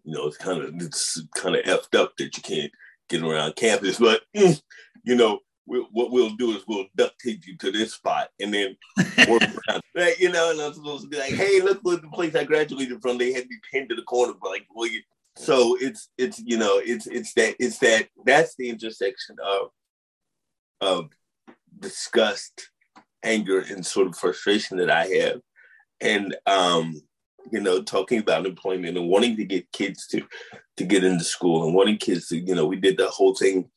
you 0.04 0.14
know, 0.14 0.26
it's 0.26 0.36
kind 0.36 0.62
of 0.62 0.74
it's 0.80 1.20
kind 1.34 1.56
of 1.56 1.64
effed 1.64 1.98
up 1.98 2.16
that 2.16 2.36
you 2.36 2.42
can't 2.42 2.72
get 3.08 3.22
around 3.22 3.56
campus. 3.56 3.98
But 3.98 4.22
mm, 4.36 4.60
you 5.04 5.14
know, 5.14 5.40
we, 5.66 5.78
what 5.92 6.10
we'll 6.10 6.36
do 6.36 6.56
is 6.56 6.64
we'll 6.66 6.86
duct 6.96 7.18
tape 7.20 7.46
you 7.46 7.56
to 7.58 7.70
this 7.70 7.94
spot 7.94 8.28
and 8.40 8.52
then 8.52 8.76
work 9.28 9.42
around. 9.42 9.82
Right, 9.94 10.18
you 10.18 10.30
know, 10.30 10.50
and 10.50 10.60
I'm 10.60 10.74
supposed 10.74 11.04
to 11.04 11.08
be 11.08 11.18
like, 11.18 11.34
hey, 11.34 11.60
look 11.60 11.80
what 11.82 12.02
the 12.02 12.08
place 12.08 12.34
I 12.34 12.44
graduated 12.44 13.00
from. 13.00 13.18
They 13.18 13.32
had 13.32 13.48
me 13.48 13.56
pinned 13.70 13.88
to 13.90 13.94
the 13.94 14.02
corner, 14.02 14.34
but 14.40 14.50
like, 14.50 14.66
well, 14.74 14.88
you, 14.88 15.00
so 15.36 15.76
it's 15.80 16.08
it's 16.18 16.40
you 16.40 16.58
know, 16.58 16.80
it's 16.84 17.06
it's 17.06 17.32
that 17.34 17.56
it's 17.58 17.78
that 17.78 18.08
that's 18.24 18.54
the 18.56 18.68
intersection 18.68 19.36
of 19.42 19.70
of 20.80 21.10
disgust, 21.78 22.70
anger, 23.22 23.60
and 23.60 23.84
sort 23.84 24.08
of 24.08 24.16
frustration 24.16 24.76
that 24.78 24.90
I 24.90 25.06
have. 25.06 25.40
And 26.00 26.36
um, 26.46 27.00
you 27.50 27.60
know, 27.60 27.82
talking 27.82 28.18
about 28.18 28.46
employment 28.46 28.96
and 28.98 29.08
wanting 29.08 29.36
to 29.36 29.44
get 29.44 29.70
kids 29.72 30.06
to 30.08 30.22
to 30.76 30.84
get 30.84 31.04
into 31.04 31.24
school 31.24 31.64
and 31.64 31.74
wanting 31.74 31.98
kids 31.98 32.28
to, 32.28 32.38
you 32.38 32.54
know, 32.54 32.66
we 32.66 32.76
did 32.76 32.96
the 32.96 33.08
whole 33.08 33.34
thing 33.34 33.68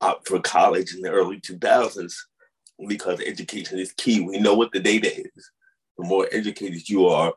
up 0.00 0.26
for 0.26 0.40
college 0.40 0.94
in 0.94 1.02
the 1.02 1.10
early 1.10 1.40
2000s 1.40 2.14
because 2.88 3.20
education 3.20 3.78
is 3.78 3.92
key. 3.92 4.20
We 4.20 4.38
know 4.38 4.54
what 4.54 4.72
the 4.72 4.80
data 4.80 5.08
is. 5.08 5.50
The 5.98 6.06
more 6.06 6.28
educated 6.32 6.88
you 6.88 7.06
are, 7.06 7.32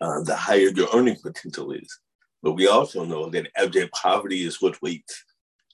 uh, 0.00 0.22
the 0.22 0.36
higher 0.36 0.68
your 0.68 0.88
earning 0.94 1.16
potential 1.22 1.72
is. 1.72 1.98
But 2.42 2.52
we 2.52 2.68
also 2.68 3.04
know 3.04 3.28
that 3.30 3.50
abject 3.56 3.92
poverty 3.92 4.44
is 4.44 4.62
what 4.62 4.80
waits 4.80 5.24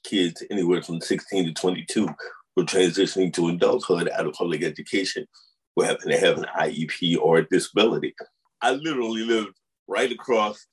kids 0.05 0.43
anywhere 0.51 0.83
from 0.83 1.01
16 1.01 1.47
to 1.47 1.53
22 1.53 2.07
who 2.55 2.63
are 2.63 2.67
transitioning 2.67 3.33
to 3.35 3.49
adulthood 3.49 4.09
out 4.11 4.27
of 4.27 4.35
public 4.35 4.63
education 4.63 5.27
who 5.75 5.83
happen 5.83 6.11
to 6.11 6.19
have 6.19 6.39
an 6.39 6.47
IEP 6.59 7.19
or 7.19 7.39
a 7.39 7.49
disability. 7.49 8.15
I 8.61 8.73
literally 8.73 9.25
lived 9.25 9.57
right 9.89 10.11
across 10.11 10.67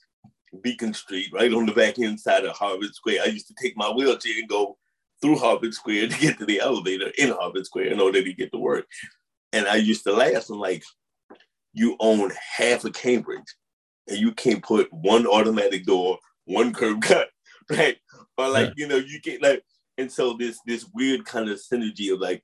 Beacon 0.62 0.94
Street, 0.94 1.30
right 1.34 1.54
on 1.54 1.66
the 1.66 1.72
back 1.72 2.00
end 2.00 2.20
side 2.20 2.46
of 2.46 2.56
Harvard 2.56 2.94
Square. 2.94 3.22
I 3.24 3.30
used 3.30 3.48
to 3.48 3.56
take 3.62 3.78
my 3.78 3.90
wheelchair 3.90 4.34
and 4.38 4.50
go 4.50 4.78
through 5.22 5.38
Harvard 5.38 5.74
Square 5.74 6.08
to 6.10 6.20
get 6.20 6.38
to 6.40 6.46
the 6.46 6.60
elevator 6.60 7.12
in 7.18 7.30
Harvard 7.30 7.66
Square 7.66 7.88
in 7.88 8.02
order 8.02 8.22
to 8.22 8.34
get 8.34 8.52
to 8.52 8.58
work. 8.58 8.86
And 9.54 9.68
I 9.68 9.76
used 9.76 10.04
to 10.04 10.14
laugh. 10.14 10.50
I'm 10.50 10.60
like, 10.60 10.84
you 11.74 11.96
own 12.00 12.32
half 12.58 12.84
of 12.84 12.94
Cambridge 12.94 13.56
and 14.08 14.18
you 14.18 14.32
can't 14.34 14.64
put 14.64 14.92
one 14.92 15.26
automatic 15.26 15.86
door, 15.86 16.18
one 16.46 16.74
curb 16.74 17.02
cut, 17.02 17.30
right? 17.70 17.98
Or 18.38 18.50
like, 18.50 18.68
yeah. 18.70 18.74
you 18.78 18.88
know, 18.88 18.98
you 18.98 19.22
get 19.22 19.42
like, 19.42 19.64
and 19.98 20.12
so 20.12 20.34
this 20.34 20.60
this 20.66 20.86
weird 20.94 21.26
kind 21.26 21.50
of 21.50 21.60
synergy 21.60 22.14
of 22.14 22.20
like, 22.20 22.44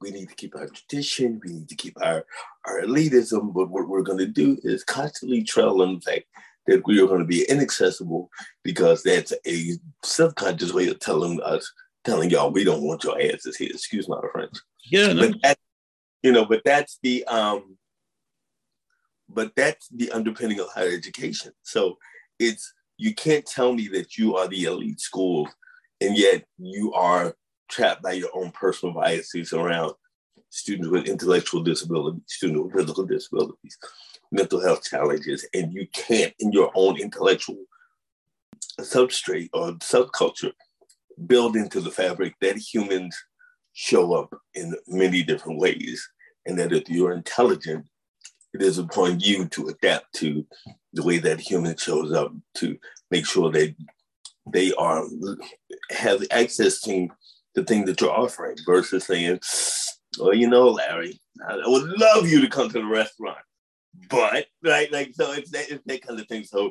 we 0.00 0.10
need 0.10 0.28
to 0.28 0.34
keep 0.34 0.54
our 0.54 0.68
tradition, 0.68 1.40
we 1.44 1.52
need 1.52 1.68
to 1.68 1.74
keep 1.74 1.96
our, 2.02 2.24
our 2.66 2.82
elitism, 2.82 3.52
but 3.54 3.70
what 3.70 3.88
we're 3.88 4.02
going 4.02 4.18
to 4.18 4.26
do 4.26 4.58
is 4.62 4.84
constantly 4.84 5.42
trail 5.42 5.80
on 5.80 5.94
the 5.94 6.00
fact 6.00 6.24
that 6.66 6.86
we 6.86 7.00
are 7.00 7.06
going 7.06 7.20
to 7.20 7.26
be 7.26 7.48
inaccessible 7.48 8.30
because 8.62 9.02
that's 9.02 9.32
a 9.46 9.72
subconscious 10.02 10.72
way 10.72 10.88
of 10.88 10.98
telling 10.98 11.40
us, 11.42 11.70
telling 12.04 12.30
y'all 12.30 12.50
we 12.50 12.64
don't 12.64 12.82
want 12.82 13.04
your 13.04 13.20
asses 13.20 13.56
here. 13.56 13.70
Excuse 13.70 14.08
my 14.08 14.20
French. 14.32 14.56
Yeah, 14.90 15.12
no. 15.12 15.28
but 15.28 15.42
that, 15.42 15.58
you 16.22 16.32
know, 16.32 16.44
but 16.44 16.62
that's 16.64 16.98
the 17.02 17.24
um, 17.26 17.76
but 19.28 19.52
that's 19.56 19.88
the 19.88 20.10
underpinning 20.12 20.60
of 20.60 20.68
higher 20.68 20.90
education. 20.90 21.52
So 21.62 21.98
it's 22.38 22.72
you 22.98 23.14
can't 23.14 23.44
tell 23.44 23.72
me 23.72 23.88
that 23.88 24.16
you 24.16 24.36
are 24.36 24.48
the 24.48 24.64
elite 24.64 25.00
school, 25.00 25.48
and 26.00 26.16
yet 26.16 26.44
you 26.58 26.92
are 26.92 27.34
trapped 27.68 28.02
by 28.02 28.12
your 28.12 28.30
own 28.34 28.50
personal 28.52 28.94
biases 28.94 29.52
around 29.52 29.92
students 30.50 30.88
with 30.88 31.06
intellectual 31.06 31.62
disabilities, 31.62 32.22
students 32.26 32.60
with 32.62 32.72
physical 32.72 33.04
disabilities, 33.04 33.78
mental 34.32 34.60
health 34.60 34.84
challenges, 34.84 35.46
and 35.54 35.72
you 35.72 35.86
can't, 35.92 36.34
in 36.38 36.52
your 36.52 36.70
own 36.74 36.98
intellectual 37.00 37.64
substrate 38.80 39.48
or 39.52 39.72
subculture, 39.74 40.52
build 41.26 41.56
into 41.56 41.80
the 41.80 41.90
fabric 41.90 42.34
that 42.40 42.56
humans 42.56 43.16
show 43.72 44.14
up 44.14 44.34
in 44.54 44.74
many 44.86 45.22
different 45.22 45.58
ways. 45.58 46.06
And 46.46 46.58
that 46.58 46.72
if 46.72 46.88
you're 46.88 47.12
intelligent, 47.12 47.86
it 48.54 48.62
is 48.62 48.78
upon 48.78 49.20
you 49.20 49.46
to 49.48 49.68
adapt 49.68 50.14
to 50.16 50.46
the 50.92 51.02
way 51.02 51.18
that 51.18 51.40
human 51.40 51.76
shows 51.76 52.12
up 52.12 52.32
to 52.54 52.78
make 53.10 53.26
sure 53.26 53.50
that 53.50 53.74
they 54.52 54.72
are 54.74 55.04
have 55.90 56.22
access 56.30 56.80
to 56.82 57.08
the 57.54 57.64
thing 57.64 57.84
that 57.84 58.00
you're 58.00 58.10
offering 58.10 58.56
versus 58.64 59.04
saying, 59.04 59.40
well, 60.18 60.34
you 60.34 60.48
know, 60.48 60.68
Larry, 60.68 61.18
I 61.48 61.56
would 61.66 61.98
love 61.98 62.28
you 62.28 62.40
to 62.40 62.48
come 62.48 62.68
to 62.68 62.78
the 62.78 62.86
restaurant. 62.86 63.38
But 64.08 64.46
right, 64.62 64.92
like 64.92 65.14
so 65.14 65.32
it's 65.32 65.50
that 65.50 65.70
it's 65.70 65.84
that 65.86 66.06
kind 66.06 66.20
of 66.20 66.26
thing. 66.26 66.44
So 66.44 66.70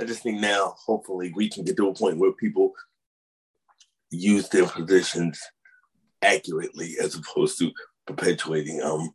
I 0.00 0.04
just 0.04 0.22
think 0.22 0.40
now 0.40 0.74
hopefully 0.84 1.32
we 1.34 1.48
can 1.48 1.64
get 1.64 1.76
to 1.76 1.88
a 1.88 1.94
point 1.94 2.18
where 2.18 2.32
people 2.32 2.72
use 4.10 4.48
their 4.48 4.66
positions 4.66 5.40
accurately 6.22 6.96
as 7.02 7.14
opposed 7.14 7.58
to 7.58 7.70
perpetuating 8.06 8.82
um 8.82 9.10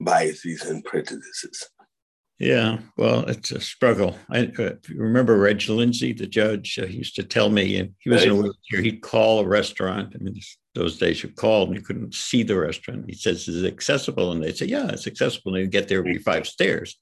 biases 0.00 0.62
and 0.62 0.84
prejudices. 0.84 1.68
Yeah, 2.38 2.78
well, 2.96 3.28
it's 3.28 3.50
a 3.50 3.60
struggle. 3.60 4.16
I 4.30 4.52
uh, 4.58 4.74
remember 4.94 5.36
Reg 5.36 5.68
Lindsay, 5.68 6.12
the 6.12 6.26
judge, 6.26 6.78
uh, 6.78 6.86
he 6.86 6.98
used 6.98 7.16
to 7.16 7.24
tell 7.24 7.50
me, 7.50 7.76
and 7.76 7.94
he 7.98 8.10
was 8.10 8.20
right. 8.20 8.28
in 8.28 8.32
a 8.32 8.40
wheelchair. 8.40 8.80
He'd 8.80 9.02
call 9.02 9.40
a 9.40 9.46
restaurant. 9.46 10.14
I 10.14 10.22
mean, 10.22 10.40
those 10.74 10.98
days 10.98 11.20
you 11.20 11.30
called 11.30 11.68
and 11.68 11.76
you 11.76 11.82
couldn't 11.82 12.14
see 12.14 12.44
the 12.44 12.56
restaurant. 12.56 13.06
He 13.08 13.16
says, 13.16 13.48
"Is 13.48 13.64
it 13.64 13.72
accessible?" 13.72 14.30
And 14.30 14.42
they'd 14.42 14.56
say, 14.56 14.66
"Yeah, 14.66 14.88
it's 14.88 15.08
accessible." 15.08 15.54
And 15.54 15.64
you 15.64 15.70
get 15.70 15.88
there, 15.88 16.00
be 16.02 16.18
five 16.18 16.46
stairs. 16.46 16.96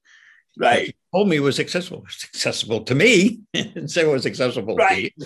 Right. 0.56 0.86
He 0.86 0.94
told 1.14 1.28
me 1.28 1.36
it 1.36 1.40
was 1.40 1.60
accessible. 1.60 2.04
It's 2.06 2.24
accessible 2.24 2.84
to 2.84 2.94
me, 2.94 3.40
and 3.54 3.90
say 3.90 4.02
it 4.02 4.12
was 4.12 4.26
accessible. 4.26 4.76
Right. 4.76 5.14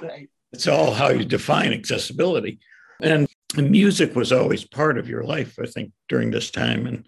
Right. 0.00 0.28
It's 0.52 0.66
all 0.66 0.92
how 0.92 1.10
you 1.10 1.24
define 1.24 1.72
accessibility, 1.72 2.58
and 3.00 3.28
music 3.56 4.16
was 4.16 4.32
always 4.32 4.64
part 4.64 4.98
of 4.98 5.08
your 5.08 5.22
life. 5.22 5.58
I 5.62 5.66
think 5.66 5.92
during 6.08 6.30
this 6.30 6.50
time 6.50 6.86
and 6.86 7.06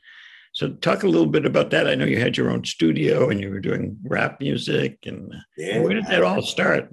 so 0.54 0.70
talk 0.70 1.02
a 1.02 1.08
little 1.08 1.26
bit 1.26 1.44
about 1.44 1.70
that. 1.70 1.88
I 1.88 1.96
know 1.96 2.04
you 2.04 2.20
had 2.20 2.36
your 2.36 2.48
own 2.48 2.64
studio 2.64 3.28
and 3.28 3.40
you 3.40 3.50
were 3.50 3.58
doing 3.58 3.98
rap 4.04 4.40
music 4.40 4.98
and 5.04 5.34
yeah, 5.58 5.80
where 5.80 5.94
did 5.94 6.06
that 6.06 6.22
all 6.22 6.42
start? 6.42 6.88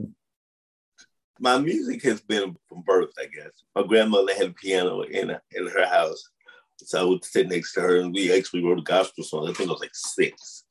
My 1.39 1.59
music 1.59 2.01
has 2.03 2.21
been 2.21 2.55
from 2.67 2.81
birth, 2.81 3.11
I 3.19 3.25
guess. 3.25 3.51
My 3.75 3.83
grandmother 3.83 4.33
had 4.33 4.47
a 4.47 4.53
piano 4.53 5.01
in 5.01 5.29
in 5.51 5.67
her 5.67 5.87
house. 5.87 6.23
So 6.77 6.99
I 6.99 7.03
would 7.03 7.23
sit 7.23 7.49
next 7.49 7.73
to 7.73 7.81
her 7.81 7.97
and 7.97 8.11
we 8.11 8.35
actually 8.35 8.63
wrote 8.63 8.79
a 8.79 8.83
gospel 8.83 9.23
song. 9.23 9.47
I 9.47 9.53
think 9.53 9.69
I 9.69 9.73
was 9.73 9.81
like 9.81 9.93
six. 9.93 10.63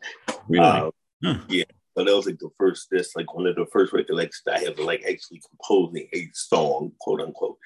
Really? 0.48 0.66
Uh, 0.66 0.90
huh. 1.22 1.38
Yeah. 1.48 1.64
But 1.94 2.06
that 2.06 2.16
was 2.16 2.26
like 2.26 2.40
the 2.40 2.50
first, 2.58 2.88
that's 2.90 3.14
like 3.14 3.32
one 3.32 3.46
of 3.46 3.54
the 3.54 3.66
first 3.66 3.92
recollections 3.92 4.42
I 4.52 4.58
have 4.60 4.78
of 4.78 4.84
like 4.84 5.04
actually 5.08 5.40
composing 5.48 6.08
a 6.12 6.28
song, 6.32 6.90
quote 7.00 7.20
unquote. 7.20 7.58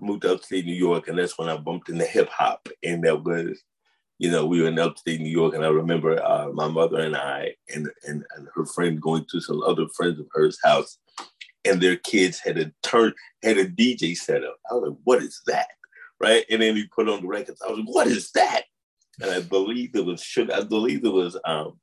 Moved 0.00 0.24
upstate 0.24 0.64
New 0.64 0.74
York, 0.74 1.08
and 1.08 1.18
that's 1.18 1.38
when 1.38 1.48
I 1.48 1.56
bumped 1.56 1.90
into 1.90 2.04
hip 2.04 2.28
hop. 2.30 2.68
And 2.82 3.04
that 3.04 3.22
was 3.22 3.62
you 4.18 4.30
know, 4.30 4.46
we 4.46 4.62
were 4.62 4.68
in 4.68 4.78
upstate 4.78 5.20
New 5.20 5.30
York, 5.30 5.54
and 5.54 5.64
I 5.64 5.68
remember 5.68 6.22
uh, 6.22 6.50
my 6.52 6.68
mother 6.68 7.00
and 7.00 7.16
I 7.16 7.54
and, 7.74 7.88
and 8.06 8.24
and 8.36 8.48
her 8.54 8.64
friend 8.64 9.00
going 9.00 9.26
to 9.30 9.40
some 9.40 9.62
other 9.62 9.86
friends 9.96 10.20
of 10.20 10.26
hers' 10.32 10.58
house, 10.62 10.98
and 11.64 11.80
their 11.80 11.96
kids 11.96 12.38
had 12.38 12.58
a 12.58 12.72
turn 12.82 13.12
had 13.42 13.58
a 13.58 13.66
DJ 13.66 14.16
set 14.16 14.44
up. 14.44 14.56
I 14.70 14.74
was 14.74 14.90
like, 14.90 14.98
"What 15.04 15.22
is 15.22 15.40
that?" 15.46 15.68
Right? 16.20 16.44
And 16.48 16.62
then 16.62 16.76
he 16.76 16.86
put 16.86 17.08
on 17.08 17.22
the 17.22 17.26
records. 17.26 17.60
I 17.60 17.70
was 17.70 17.78
like, 17.80 17.88
"What 17.88 18.06
is 18.06 18.30
that?" 18.32 18.62
And 19.20 19.30
I 19.30 19.40
believe 19.40 19.94
it 19.94 20.04
was 20.04 20.22
sugar. 20.22 20.54
I 20.54 20.62
believe 20.62 21.04
it 21.04 21.12
was 21.12 21.36
um 21.44 21.78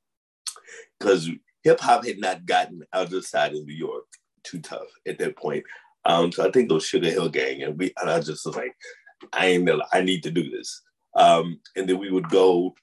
because 0.98 1.28
hip 1.62 1.80
hop 1.80 2.06
had 2.06 2.18
not 2.18 2.46
gotten 2.46 2.82
out 2.92 3.04
of 3.04 3.10
the 3.10 3.22
side 3.22 3.54
of 3.54 3.64
New 3.64 3.74
York 3.74 4.04
too 4.42 4.60
tough 4.60 4.88
at 5.06 5.18
that 5.18 5.36
point. 5.36 5.64
Um, 6.04 6.32
so 6.32 6.46
I 6.46 6.50
think 6.50 6.70
it 6.70 6.74
was 6.74 6.84
Sugar 6.84 7.10
Hill 7.10 7.28
Gang, 7.28 7.62
and 7.62 7.78
we 7.78 7.92
and 8.00 8.10
I 8.10 8.20
just 8.20 8.44
was 8.46 8.56
like, 8.56 8.74
I 9.32 9.46
ain't 9.46 9.68
I 9.92 10.00
need 10.00 10.22
to 10.24 10.30
do 10.30 10.50
this. 10.50 10.82
Um, 11.14 11.60
and 11.76 11.88
then 11.88 11.98
we 11.98 12.10
would 12.10 12.28
go 12.28 12.74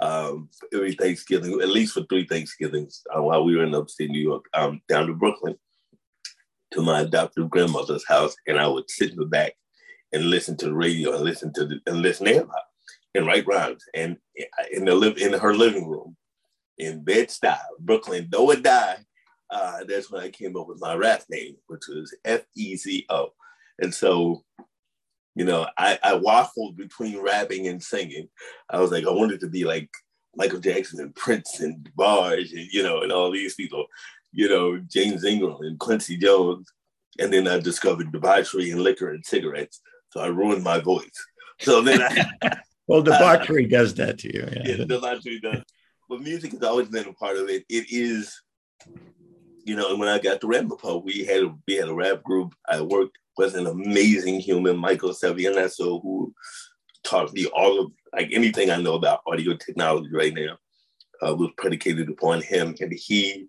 um, 0.00 0.48
every 0.72 0.94
Thanksgiving, 0.94 1.60
at 1.60 1.68
least 1.68 1.94
for 1.94 2.02
three 2.02 2.26
Thanksgivings 2.26 3.02
uh, 3.14 3.22
while 3.22 3.44
we 3.44 3.56
were 3.56 3.64
in 3.64 3.74
upstate 3.74 4.10
New 4.10 4.20
York, 4.20 4.44
um, 4.54 4.80
down 4.88 5.06
to 5.06 5.14
Brooklyn 5.14 5.56
to 6.72 6.82
my 6.82 7.00
adoptive 7.00 7.48
grandmother's 7.50 8.06
house. 8.06 8.36
And 8.46 8.58
I 8.58 8.66
would 8.66 8.90
sit 8.90 9.10
in 9.10 9.16
the 9.16 9.26
back 9.26 9.54
and 10.12 10.24
listen 10.24 10.56
to 10.58 10.66
the 10.66 10.74
radio 10.74 11.14
and 11.14 11.24
listen 11.24 11.52
to 11.54 11.66
the, 11.66 11.80
and 11.86 12.02
listen 12.02 12.26
to 12.26 12.32
hip 12.32 12.48
hop 12.50 12.66
and 13.14 13.26
write 13.26 13.46
rhymes. 13.46 13.82
And 13.94 14.18
in 14.70 14.84
the 14.84 14.94
live 14.94 15.18
in 15.18 15.32
her 15.32 15.54
living 15.54 15.88
room 15.88 16.16
in 16.78 17.02
Bed 17.02 17.28
Stuy, 17.28 17.58
Brooklyn, 17.80 18.28
Though 18.30 18.50
It 18.52 18.62
Die. 18.62 18.96
Uh, 19.50 19.82
that's 19.88 20.10
when 20.10 20.22
I 20.22 20.28
came 20.28 20.56
up 20.58 20.68
with 20.68 20.78
my 20.78 20.94
rap 20.94 21.22
name, 21.30 21.56
which 21.68 21.88
was 21.88 22.14
F 22.24 22.42
E 22.54 22.76
Z 22.76 23.06
O. 23.08 23.30
And 23.80 23.94
so 23.94 24.44
you 25.38 25.44
know, 25.44 25.68
I, 25.78 25.96
I 26.02 26.12
waffled 26.14 26.76
between 26.76 27.22
rapping 27.22 27.68
and 27.68 27.80
singing. 27.80 28.28
I 28.68 28.80
was 28.80 28.90
like, 28.90 29.06
I 29.06 29.10
wanted 29.10 29.38
to 29.40 29.48
be 29.48 29.64
like 29.64 29.88
Michael 30.34 30.58
Jackson 30.58 30.98
and 30.98 31.14
Prince 31.14 31.60
and 31.60 31.88
Barge 31.94 32.50
and, 32.52 32.66
you 32.72 32.82
know, 32.82 33.02
and 33.02 33.12
all 33.12 33.30
these 33.30 33.54
people, 33.54 33.86
you 34.32 34.48
know, 34.48 34.78
James 34.90 35.24
Ingram 35.24 35.58
and 35.60 35.78
Quincy 35.78 36.16
Jones. 36.16 36.68
And 37.20 37.32
then 37.32 37.46
I 37.46 37.60
discovered 37.60 38.10
debauchery 38.10 38.72
and 38.72 38.82
liquor 38.82 39.10
and 39.10 39.24
cigarettes. 39.24 39.80
So 40.12 40.20
I 40.20 40.26
ruined 40.26 40.64
my 40.64 40.80
voice. 40.80 41.24
So 41.60 41.82
then 41.82 42.02
I. 42.02 42.56
well, 42.88 43.02
debauchery 43.02 43.66
uh, 43.66 43.68
does 43.68 43.94
that 43.94 44.18
to 44.18 44.34
you. 44.34 44.48
Yeah, 44.52 44.76
yeah 44.76 44.84
debauchery 44.86 45.38
does. 45.38 45.62
But 46.08 46.20
music 46.20 46.50
has 46.50 46.64
always 46.64 46.88
been 46.88 47.06
a 47.06 47.12
part 47.12 47.36
of 47.36 47.48
it. 47.48 47.64
It 47.68 47.86
is, 47.90 48.42
you 49.64 49.76
know, 49.76 49.94
when 49.94 50.08
I 50.08 50.18
got 50.18 50.40
to 50.40 50.48
Ramapo, 50.48 50.98
we 50.98 51.24
had 51.24 51.44
a, 51.44 51.54
we 51.68 51.74
had 51.74 51.88
a 51.88 51.94
rap 51.94 52.24
group. 52.24 52.56
I 52.68 52.80
worked 52.80 53.18
with 53.38 53.54
an 53.54 53.68
amazing 53.68 54.40
human, 54.40 54.76
Michael 54.76 55.10
Savianesso, 55.10 56.02
who 56.02 56.34
taught 57.04 57.32
me 57.32 57.46
all 57.46 57.80
of 57.80 57.92
like 58.12 58.30
anything 58.32 58.70
I 58.70 58.76
know 58.76 58.94
about 58.94 59.22
audio 59.26 59.54
technology 59.54 60.10
right 60.12 60.34
now 60.34 60.58
uh, 61.22 61.34
was 61.34 61.50
predicated 61.56 62.08
upon 62.08 62.42
him. 62.42 62.74
And 62.80 62.92
he, 62.92 63.46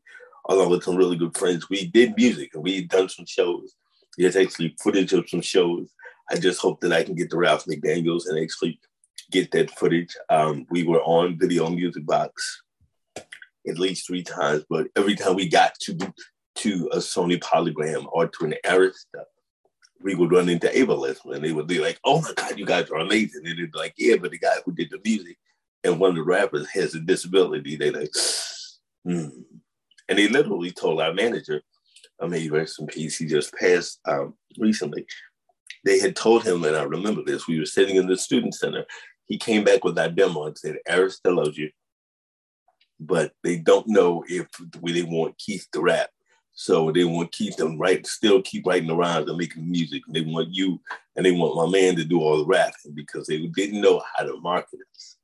along 0.48 0.70
with 0.70 0.84
some 0.84 0.96
really 0.96 1.18
good 1.18 1.36
friends, 1.36 1.70
we 1.70 1.88
did 1.88 2.16
music 2.16 2.52
and 2.54 2.64
we 2.64 2.86
done 2.86 3.10
some 3.10 3.26
shows. 3.26 3.76
There's 4.18 4.36
actually 4.36 4.76
footage 4.82 5.12
of 5.14 5.28
some 5.28 5.42
shows. 5.42 5.92
I 6.30 6.38
just 6.38 6.62
hope 6.62 6.82
that 6.82 6.94
I 6.94 7.04
can 7.04 7.16
get 7.16 7.32
to 7.32 7.38
Ralph 7.38 7.66
McDaniels 7.66 8.28
and 8.28 8.40
actually 8.40 8.80
get 9.32 9.50
that 9.52 9.72
footage. 9.72 10.16
Um, 10.30 10.68
we 10.70 10.84
were 10.84 11.02
on 11.02 11.40
Video 11.40 11.70
Music 11.70 12.06
Box 12.06 12.62
at 13.68 13.80
least 13.80 14.06
three 14.06 14.24
times, 14.24 14.64
but 14.70 14.88
every 14.96 15.16
time 15.16 15.36
we 15.36 15.50
got 15.50 15.74
to 15.82 15.98
to 16.56 16.90
a 16.92 16.98
Sony 16.98 17.40
Polygram 17.40 18.06
or 18.12 18.28
to 18.28 18.46
an 18.46 18.54
Arista, 18.66 19.24
we 20.02 20.16
would 20.16 20.32
run 20.32 20.50
into 20.50 20.68
ableism 20.68 21.36
and 21.36 21.44
they 21.44 21.52
would 21.52 21.68
be 21.68 21.80
like, 21.80 22.00
oh 22.06 22.22
my 22.22 22.32
God, 22.36 22.58
you 22.58 22.66
guys 22.66 22.90
are 22.90 23.00
amazing. 23.00 23.46
And 23.46 23.58
they'd 23.58 23.72
be 23.72 23.78
like, 23.78 23.94
yeah, 23.98 24.16
but 24.16 24.32
the 24.32 24.40
guy 24.40 24.56
who 24.66 24.72
did 24.72 24.90
the 24.90 25.00
music 25.04 25.38
and 25.84 26.00
one 26.00 26.12
of 26.12 26.16
the 26.16 26.24
rappers 26.24 26.70
has 26.72 26.96
a 26.96 27.00
disability. 27.00 27.76
They 27.76 27.92
like, 27.92 28.12
hmm. 29.06 29.28
And 30.08 30.18
they 30.18 30.28
literally 30.28 30.72
told 30.72 31.02
our 31.02 31.14
manager, 31.14 31.62
I 32.20 32.28
mean, 32.28 32.52
rest 32.52 32.80
in 32.80 32.88
peace, 32.88 33.18
he 33.18 33.26
just 33.26 33.54
passed 33.54 34.00
um, 34.06 34.36
recently. 34.58 35.06
They 35.86 36.00
had 36.00 36.16
told 36.16 36.44
him, 36.44 36.64
and 36.64 36.76
I 36.76 36.84
remember 36.84 37.24
this, 37.24 37.48
we 37.48 37.60
were 37.60 37.66
sitting 37.66 37.96
in 37.96 38.08
the 38.08 38.18
student 38.18 38.56
center. 38.56 38.86
He 39.28 39.38
came 39.38 39.64
back 39.64 39.84
with 39.84 39.98
our 39.98 40.10
demo 40.10 40.46
and 40.46 40.58
said, 40.58 40.78
you, 41.54 41.70
but 43.00 43.32
they 43.44 43.58
don't 43.58 43.88
know 43.88 44.24
if 44.28 44.48
we 44.82 44.92
they 44.92 45.04
want 45.04 45.38
Keith 45.38 45.68
to 45.72 45.82
rap. 45.82 46.10
So 46.62 46.92
they 46.92 47.06
want 47.06 47.32
to 47.32 47.38
keep 47.38 47.56
them 47.56 47.78
write, 47.78 48.06
still 48.06 48.42
keep 48.42 48.68
writing 48.68 48.90
the 48.90 48.94
rhymes 48.94 49.30
and 49.30 49.38
making 49.38 49.72
music. 49.72 50.04
They 50.10 50.20
want 50.20 50.54
you 50.54 50.82
and 51.16 51.26
they 51.26 51.32
want 51.32 51.56
my 51.56 51.80
man 51.80 51.96
to 51.96 52.04
do 52.04 52.20
all 52.20 52.40
the 52.40 52.46
rapping 52.46 52.94
because 52.96 53.28
they 53.28 53.38
didn't 53.48 53.80
know 53.80 54.04
how 54.14 54.26
to 54.26 54.42
market 54.42 54.82
us. 54.94 55.16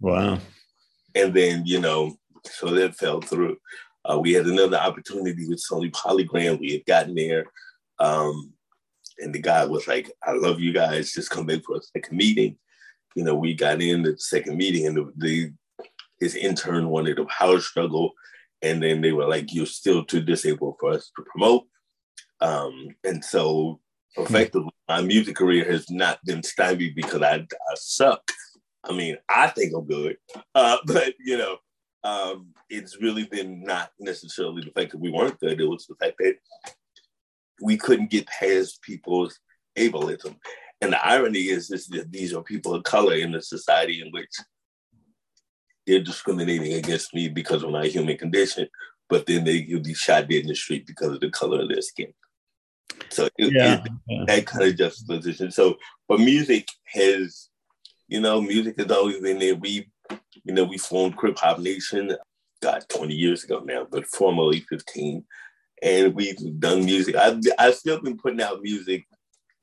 Wow. 0.00 0.38
And 1.14 1.34
then, 1.34 1.66
you 1.66 1.78
know, 1.78 2.16
so 2.42 2.70
that 2.70 2.96
fell 2.96 3.20
through. 3.20 3.58
Uh, 4.02 4.18
we 4.18 4.32
had 4.32 4.46
another 4.46 4.78
opportunity 4.78 5.46
with 5.46 5.62
Sony 5.62 5.90
Polygram. 5.92 6.58
We 6.58 6.72
had 6.72 6.86
gotten 6.86 7.14
there. 7.14 7.44
Um, 7.98 8.54
and 9.18 9.34
the 9.34 9.42
guy 9.42 9.66
was 9.66 9.86
like, 9.86 10.10
I 10.22 10.32
love 10.32 10.58
you 10.58 10.72
guys. 10.72 11.12
Just 11.12 11.28
come 11.28 11.44
back 11.44 11.64
for 11.64 11.76
a 11.76 11.82
second 11.82 12.16
meeting. 12.16 12.56
You 13.14 13.24
know, 13.24 13.34
we 13.34 13.52
got 13.52 13.82
in 13.82 14.04
the 14.04 14.16
second 14.16 14.56
meeting 14.56 14.86
and 14.86 14.96
the, 14.96 15.12
the 15.18 15.52
his 16.18 16.34
intern 16.34 16.88
wanted 16.88 17.18
a 17.18 17.26
power 17.26 17.60
struggle. 17.60 18.14
And 18.62 18.82
then 18.82 19.00
they 19.00 19.12
were 19.12 19.28
like, 19.28 19.54
you're 19.54 19.66
still 19.66 20.04
too 20.04 20.20
disabled 20.20 20.76
for 20.80 20.90
us 20.90 21.10
to 21.16 21.22
promote. 21.22 21.64
Um, 22.40 22.88
and 23.04 23.24
so 23.24 23.80
effectively, 24.16 24.70
my 24.88 25.00
music 25.00 25.36
career 25.36 25.64
has 25.70 25.90
not 25.90 26.18
been 26.24 26.42
stymied 26.42 26.94
because 26.94 27.22
I, 27.22 27.36
I 27.36 27.74
suck. 27.76 28.22
I 28.84 28.92
mean, 28.92 29.16
I 29.28 29.48
think 29.48 29.72
I'm 29.74 29.86
good, 29.86 30.16
uh, 30.54 30.78
but 30.86 31.14
you 31.18 31.36
know, 31.36 31.56
um, 32.04 32.48
it's 32.70 33.00
really 33.00 33.24
been 33.24 33.62
not 33.62 33.90
necessarily 33.98 34.62
the 34.62 34.70
fact 34.70 34.92
that 34.92 35.00
we 35.00 35.10
weren't 35.10 35.40
good. 35.40 35.60
It 35.60 35.68
was 35.68 35.86
the 35.86 35.96
fact 35.96 36.16
that 36.18 36.36
we 37.60 37.76
couldn't 37.76 38.10
get 38.10 38.26
past 38.26 38.82
people's 38.82 39.38
ableism. 39.76 40.36
And 40.80 40.92
the 40.92 41.06
irony 41.06 41.40
is, 41.40 41.70
is 41.70 41.86
that 41.88 42.12
these 42.12 42.32
are 42.32 42.42
people 42.42 42.74
of 42.74 42.84
color 42.84 43.14
in 43.14 43.34
a 43.34 43.42
society 43.42 44.00
in 44.00 44.12
which 44.12 44.30
they're 45.88 46.00
discriminating 46.00 46.74
against 46.74 47.14
me 47.14 47.28
because 47.28 47.64
of 47.64 47.70
my 47.70 47.86
human 47.86 48.16
condition, 48.16 48.68
but 49.08 49.26
then 49.26 49.44
they 49.44 49.66
will 49.70 49.80
be 49.80 49.94
shot 49.94 50.28
dead 50.28 50.42
in 50.42 50.48
the 50.48 50.54
street 50.54 50.86
because 50.86 51.12
of 51.12 51.20
the 51.20 51.30
color 51.30 51.62
of 51.62 51.68
their 51.68 51.82
skin. 51.82 52.12
So 53.08 53.26
it, 53.38 53.52
yeah, 53.52 53.82
it, 53.84 53.92
yeah. 54.08 54.24
that 54.26 54.46
kind 54.46 54.64
of 54.64 54.76
juxtaposition. 54.76 55.50
So, 55.50 55.76
but 56.06 56.20
music 56.20 56.68
has 56.86 57.48
you 58.08 58.20
know, 58.20 58.40
music 58.40 58.78
has 58.78 58.90
always 58.90 59.20
been 59.20 59.38
there. 59.38 59.54
We, 59.54 59.88
you 60.42 60.54
know, 60.54 60.64
we 60.64 60.78
formed 60.78 61.16
Crip 61.16 61.38
Hop 61.38 61.58
Nation, 61.58 62.16
God, 62.62 62.84
20 62.88 63.14
years 63.14 63.44
ago 63.44 63.62
now, 63.64 63.86
but 63.88 64.06
formally 64.06 64.60
15. 64.68 65.24
And 65.82 66.14
we've 66.14 66.58
done 66.58 66.84
music. 66.84 67.14
I've, 67.14 67.38
I've 67.58 67.74
still 67.74 68.00
been 68.00 68.16
putting 68.16 68.40
out 68.40 68.62
music, 68.62 69.06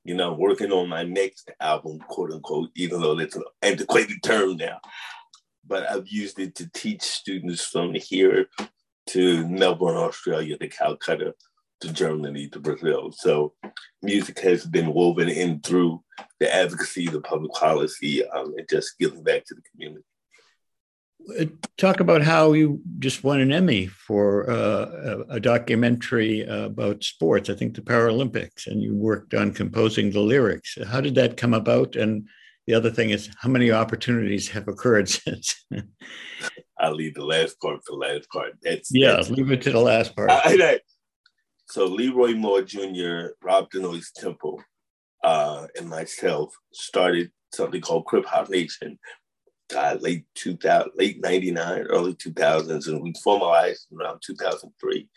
you 0.03 0.13
know, 0.13 0.33
working 0.33 0.71
on 0.71 0.88
my 0.88 1.03
next 1.03 1.51
album, 1.59 1.99
quote 2.07 2.31
unquote, 2.31 2.69
even 2.75 3.01
though 3.01 3.15
that's 3.15 3.35
an 3.35 3.43
antiquated 3.63 4.21
term 4.23 4.55
now. 4.57 4.79
But 5.67 5.89
I've 5.89 6.08
used 6.08 6.39
it 6.39 6.56
to 6.56 6.69
teach 6.73 7.01
students 7.01 7.63
from 7.65 7.93
here 7.93 8.47
to 9.10 9.47
Melbourne, 9.47 9.97
Australia, 9.97 10.58
to 10.58 10.67
Calcutta, 10.67 11.34
to 11.82 11.93
Germany, 11.93 12.47
to 12.49 12.60
Brazil. 12.60 13.12
So 13.12 13.54
music 14.01 14.39
has 14.39 14.65
been 14.65 14.93
woven 14.93 15.30
in 15.30 15.62
through 15.62 16.04
the 16.39 16.54
advocacy, 16.54 17.08
the 17.08 17.21
public 17.21 17.51
policy, 17.54 18.28
um, 18.28 18.54
and 18.58 18.67
just 18.69 18.97
giving 18.99 19.23
back 19.23 19.45
to 19.45 19.56
the 19.56 19.62
community. 19.71 20.06
Uh, 21.39 21.45
talk 21.78 21.99
about 21.99 22.21
how 22.21 22.54
you 22.54 22.80
just 22.99 23.23
won 23.23 23.39
an 23.39 23.51
Emmy 23.51 23.88
for 23.88 24.47
uh, 24.49 25.23
a, 25.30 25.39
documentary 25.39 26.43
about 26.43 27.04
sports, 27.04 27.49
I 27.49 27.56
think 27.56 27.73
the 27.73 27.82
Paralympics, 27.82 28.67
and 28.67 28.82
you 28.82 28.95
worked 28.95 29.34
on 29.34 29.51
composing 29.51 30.12
the 30.12 30.19
lyrics. 30.19 30.78
How 30.88 31.01
did 31.01 31.15
that 31.15 31.36
come 31.36 31.56
about? 31.56 31.95
And 31.95 32.28
the 32.67 32.73
other 32.73 32.89
thing 32.89 33.12
is, 33.12 33.30
how 33.39 33.49
many 33.49 33.71
opportunities 33.71 34.49
have 34.49 34.67
occurred 34.67 35.10
since? 35.10 35.65
I'll 36.80 36.95
leave 36.95 37.15
the 37.15 37.25
last 37.25 37.60
part 37.62 37.80
for 37.86 37.93
the 37.93 37.97
last 37.97 38.30
part. 38.30 38.54
That's 38.62 38.89
yeah, 38.91 39.13
that's, 39.13 39.30
leave 39.30 39.51
it 39.51 39.62
to 39.63 39.71
the 39.71 39.80
last 39.80 40.15
part. 40.15 40.30
I, 40.30 40.41
I, 40.45 40.80
so 41.67 41.86
Leroy 41.86 42.34
Moore 42.34 42.62
Jr., 42.62 43.34
Rob 43.41 43.69
Denoise 43.71 44.12
Temple, 44.15 44.62
uh, 45.23 45.67
and 45.78 45.89
myself 45.89 46.54
started 46.73 47.32
something 47.54 47.82
called 47.82 48.06
Crip 48.06 48.25
Hop 48.25 48.49
Nation, 48.49 48.99
uh, 49.75 49.97
late 49.99 50.25
2000, 50.36 50.91
late 50.95 51.21
99, 51.21 51.84
early 51.84 52.13
2000s, 52.15 52.88
and 52.88 53.01
we 53.01 53.13
formalized 53.23 53.88
around 53.97 54.21
2003. 54.25 55.08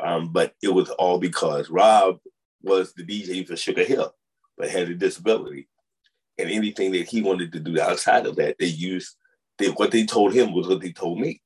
Um, 0.00 0.32
but 0.32 0.54
it 0.62 0.72
was 0.72 0.90
all 0.90 1.18
because 1.18 1.70
Rob 1.70 2.18
was 2.62 2.92
the 2.92 3.04
DJ 3.04 3.46
for 3.46 3.56
Sugar 3.56 3.84
Hill, 3.84 4.14
but 4.58 4.68
had 4.68 4.88
a 4.88 4.94
disability. 4.94 5.68
And 6.38 6.50
anything 6.50 6.92
that 6.92 7.08
he 7.08 7.22
wanted 7.22 7.52
to 7.52 7.60
do 7.60 7.80
outside 7.80 8.26
of 8.26 8.36
that, 8.36 8.56
they 8.58 8.66
used, 8.66 9.16
they, 9.58 9.68
what 9.68 9.90
they 9.90 10.04
told 10.04 10.32
him 10.32 10.52
was 10.52 10.66
what 10.66 10.80
they 10.80 10.92
told 10.92 11.20
me. 11.20 11.40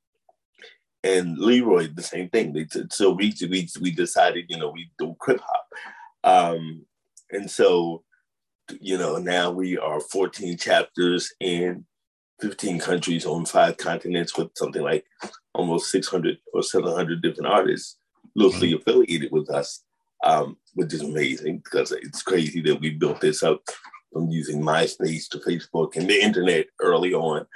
And 1.05 1.38
Leroy 1.38 1.88
the 1.88 2.03
same 2.03 2.29
thing. 2.29 2.53
They 2.53 2.64
t- 2.64 2.83
so 2.90 3.12
we 3.12 3.33
we 3.48 3.68
we 3.81 3.92
decided 3.92 4.46
you 4.48 4.59
know 4.59 4.70
we 4.70 4.90
do 4.98 5.14
Crip 5.20 5.40
Hop, 5.40 5.68
um, 6.24 6.85
and 7.31 7.48
so 7.48 8.03
you 8.81 8.98
know 8.98 9.18
now 9.18 9.53
we 9.53 9.79
are 9.79 10.01
14 10.01 10.59
chapters 10.59 11.33
in 11.38 11.87
15 12.40 12.81
countries 12.81 13.27
on 13.27 13.44
five 13.44 13.77
continents 13.77 14.37
with 14.37 14.51
something 14.57 14.83
like 14.83 15.05
almost 15.55 15.90
600 15.90 16.38
or 16.53 16.64
700 16.64 17.22
different 17.22 17.48
artists 17.48 17.96
loosely 18.35 18.72
affiliated 18.72 19.31
with 19.33 19.51
us, 19.51 19.83
um, 20.24 20.57
which 20.74 20.94
is 20.94 21.03
amazing 21.03 21.59
because 21.59 21.92
it's 21.92 22.22
crazy 22.22 22.61
that 22.62 22.81
we 22.81 22.90
built 22.90 23.20
this 23.20 23.42
up 23.42 23.62
from 24.12 24.29
using 24.29 24.61
MySpace 24.61 25.29
to 25.29 25.38
Facebook 25.38 25.97
and 25.97 26.09
the 26.09 26.21
internet 26.21 26.66
early 26.81 27.14
on 27.14 27.47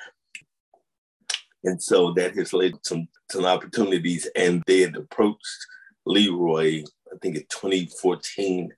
and 1.64 1.82
so 1.82 2.12
that 2.12 2.34
has 2.36 2.52
led 2.52 2.74
some 2.82 3.08
some 3.30 3.44
opportunities. 3.44 4.28
And 4.36 4.62
they 4.66 4.80
had 4.80 4.96
approached 4.96 5.66
Leroy, 6.04 6.82
I 7.12 7.16
think 7.20 7.36
in 7.36 7.42
2014 7.48 8.72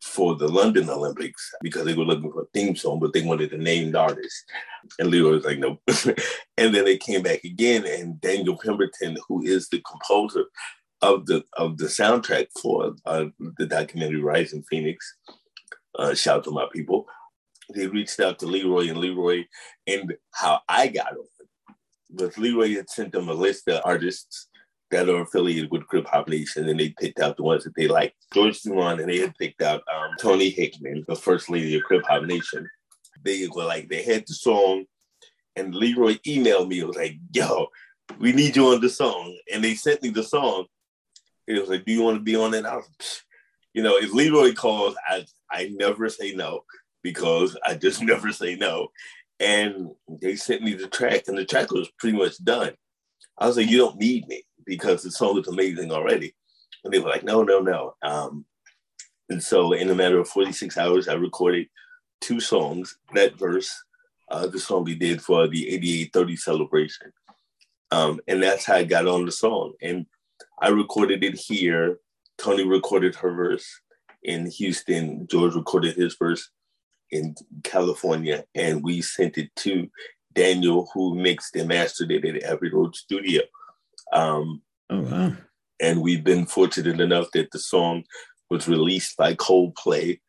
for 0.00 0.34
the 0.34 0.48
London 0.48 0.90
Olympics 0.90 1.52
because 1.60 1.84
they 1.84 1.94
were 1.94 2.04
looking 2.04 2.32
for 2.32 2.42
a 2.42 2.46
theme 2.52 2.74
song, 2.74 2.98
but 2.98 3.12
they 3.12 3.22
wanted 3.22 3.52
a 3.52 3.58
named 3.58 3.94
artist. 3.94 4.44
And 4.98 5.10
Leroy 5.10 5.34
was 5.34 5.44
like, 5.44 5.58
no. 5.58 5.78
and 6.56 6.74
then 6.74 6.84
they 6.84 6.96
came 6.96 7.22
back 7.22 7.44
again, 7.44 7.86
and 7.86 8.20
Daniel 8.20 8.58
Pemberton, 8.58 9.16
who 9.28 9.42
is 9.42 9.68
the 9.68 9.80
composer 9.82 10.46
of 11.02 11.26
the 11.26 11.44
of 11.54 11.78
the 11.78 11.86
soundtrack 11.86 12.46
for 12.60 12.94
uh, 13.06 13.26
the 13.58 13.66
documentary 13.66 14.20
Rising 14.20 14.62
Phoenix, 14.68 15.16
uh, 15.98 16.14
shout 16.14 16.38
out 16.38 16.44
to 16.44 16.50
my 16.50 16.66
people. 16.72 17.06
They 17.74 17.86
reached 17.86 18.20
out 18.20 18.38
to 18.40 18.46
Leroy 18.46 18.88
and 18.88 18.98
Leroy, 18.98 19.44
and 19.86 20.12
how 20.32 20.60
I 20.68 20.88
got 20.88 21.12
on 21.12 21.24
but 22.12 22.36
Leroy 22.38 22.74
had 22.74 22.90
sent 22.90 23.12
them 23.12 23.28
a 23.28 23.34
list 23.34 23.68
of 23.68 23.80
artists 23.84 24.48
that 24.90 25.08
are 25.08 25.22
affiliated 25.22 25.70
with 25.70 25.86
Crip 25.86 26.06
Hop 26.08 26.28
Nation, 26.28 26.68
and 26.68 26.78
they 26.78 26.94
picked 27.00 27.20
out 27.20 27.36
the 27.36 27.42
ones 27.42 27.64
that 27.64 27.74
they 27.74 27.88
liked. 27.88 28.14
George 28.34 28.60
Duron, 28.60 29.00
and 29.00 29.08
they 29.08 29.18
had 29.18 29.36
picked 29.38 29.62
out 29.62 29.82
um, 29.92 30.10
Tony 30.20 30.50
Hickman, 30.50 31.04
the 31.08 31.16
first 31.16 31.48
lady 31.48 31.74
of 31.76 31.82
Crip 31.82 32.04
Hop 32.06 32.24
Nation. 32.24 32.68
They 33.24 33.48
were 33.54 33.64
like, 33.64 33.88
they 33.88 34.02
had 34.02 34.24
the 34.26 34.34
song, 34.34 34.84
and 35.56 35.74
Leroy 35.74 36.16
emailed 36.26 36.68
me. 36.68 36.84
Was 36.84 36.96
like, 36.96 37.16
yo, 37.32 37.68
we 38.18 38.32
need 38.32 38.54
you 38.54 38.68
on 38.68 38.80
the 38.82 38.90
song. 38.90 39.36
And 39.52 39.64
they 39.64 39.74
sent 39.74 40.02
me 40.02 40.10
the 40.10 40.22
song. 40.22 40.66
It 41.46 41.58
was 41.58 41.70
like, 41.70 41.84
do 41.84 41.92
you 41.92 42.02
want 42.02 42.18
to 42.18 42.22
be 42.22 42.36
on 42.36 42.52
it? 42.52 42.66
I 42.66 42.76
was, 42.76 43.22
you 43.72 43.82
know, 43.82 43.96
if 43.96 44.12
Leroy 44.12 44.52
calls, 44.52 44.94
I, 45.08 45.24
I 45.52 45.70
never 45.74 46.08
say 46.08 46.34
no 46.34 46.64
because 47.02 47.56
I 47.64 47.74
just 47.74 48.02
never 48.02 48.32
say 48.32 48.56
no. 48.56 48.88
And 49.40 49.90
they 50.08 50.36
sent 50.36 50.62
me 50.62 50.74
the 50.74 50.88
track, 50.88 51.24
and 51.26 51.36
the 51.36 51.44
track 51.44 51.72
was 51.72 51.90
pretty 51.98 52.16
much 52.16 52.42
done. 52.44 52.74
I 53.38 53.46
was 53.46 53.56
like, 53.56 53.68
you 53.68 53.78
don't 53.78 53.98
need 53.98 54.28
me 54.28 54.44
because 54.64 55.02
the 55.02 55.10
song 55.10 55.38
is 55.38 55.48
amazing 55.48 55.90
already. 55.90 56.34
And 56.84 56.92
they 56.92 57.00
were 57.00 57.08
like, 57.08 57.24
no, 57.24 57.42
no, 57.42 57.58
no. 57.60 57.94
Um, 58.02 58.44
and 59.28 59.42
so 59.42 59.72
in 59.72 59.90
a 59.90 59.94
matter 59.94 60.18
of 60.18 60.28
46 60.28 60.76
hours, 60.76 61.08
I 61.08 61.14
recorded 61.14 61.66
two 62.20 62.38
songs, 62.38 62.96
that 63.14 63.36
verse, 63.38 63.72
uh, 64.30 64.46
the 64.46 64.60
song 64.60 64.84
we 64.84 64.94
did 64.94 65.20
for 65.20 65.48
the 65.48 65.68
8830 65.70 66.36
celebration. 66.36 67.12
Um, 67.90 68.20
and 68.28 68.42
that's 68.42 68.64
how 68.64 68.74
I 68.74 68.84
got 68.84 69.06
on 69.06 69.26
the 69.26 69.32
song. 69.32 69.72
And 69.82 70.06
I 70.60 70.68
recorded 70.68 71.24
it 71.24 71.34
here. 71.34 71.98
Tony 72.38 72.64
recorded 72.64 73.14
her 73.16 73.32
verse 73.32 73.66
in 74.22 74.50
Houston. 74.50 75.26
George 75.28 75.54
recorded 75.54 75.96
his 75.96 76.16
verse 76.16 76.50
in 77.10 77.34
California. 77.62 78.44
And 78.54 78.82
we 78.82 79.02
sent 79.02 79.38
it 79.38 79.54
to 79.56 79.88
Daniel, 80.32 80.88
who 80.94 81.14
mixed 81.14 81.56
and 81.56 81.68
mastered 81.68 82.10
it 82.10 82.24
at 82.24 82.42
Abbey 82.42 82.70
Road 82.70 82.96
Studio. 82.96 83.42
Um, 84.12 84.62
oh, 84.90 85.00
wow. 85.02 85.36
And 85.80 86.00
we've 86.00 86.24
been 86.24 86.46
fortunate 86.46 87.00
enough 87.00 87.28
that 87.32 87.50
the 87.50 87.58
song 87.58 88.04
was 88.50 88.68
released 88.68 89.16
by 89.16 89.34
Coldplay. 89.34 90.20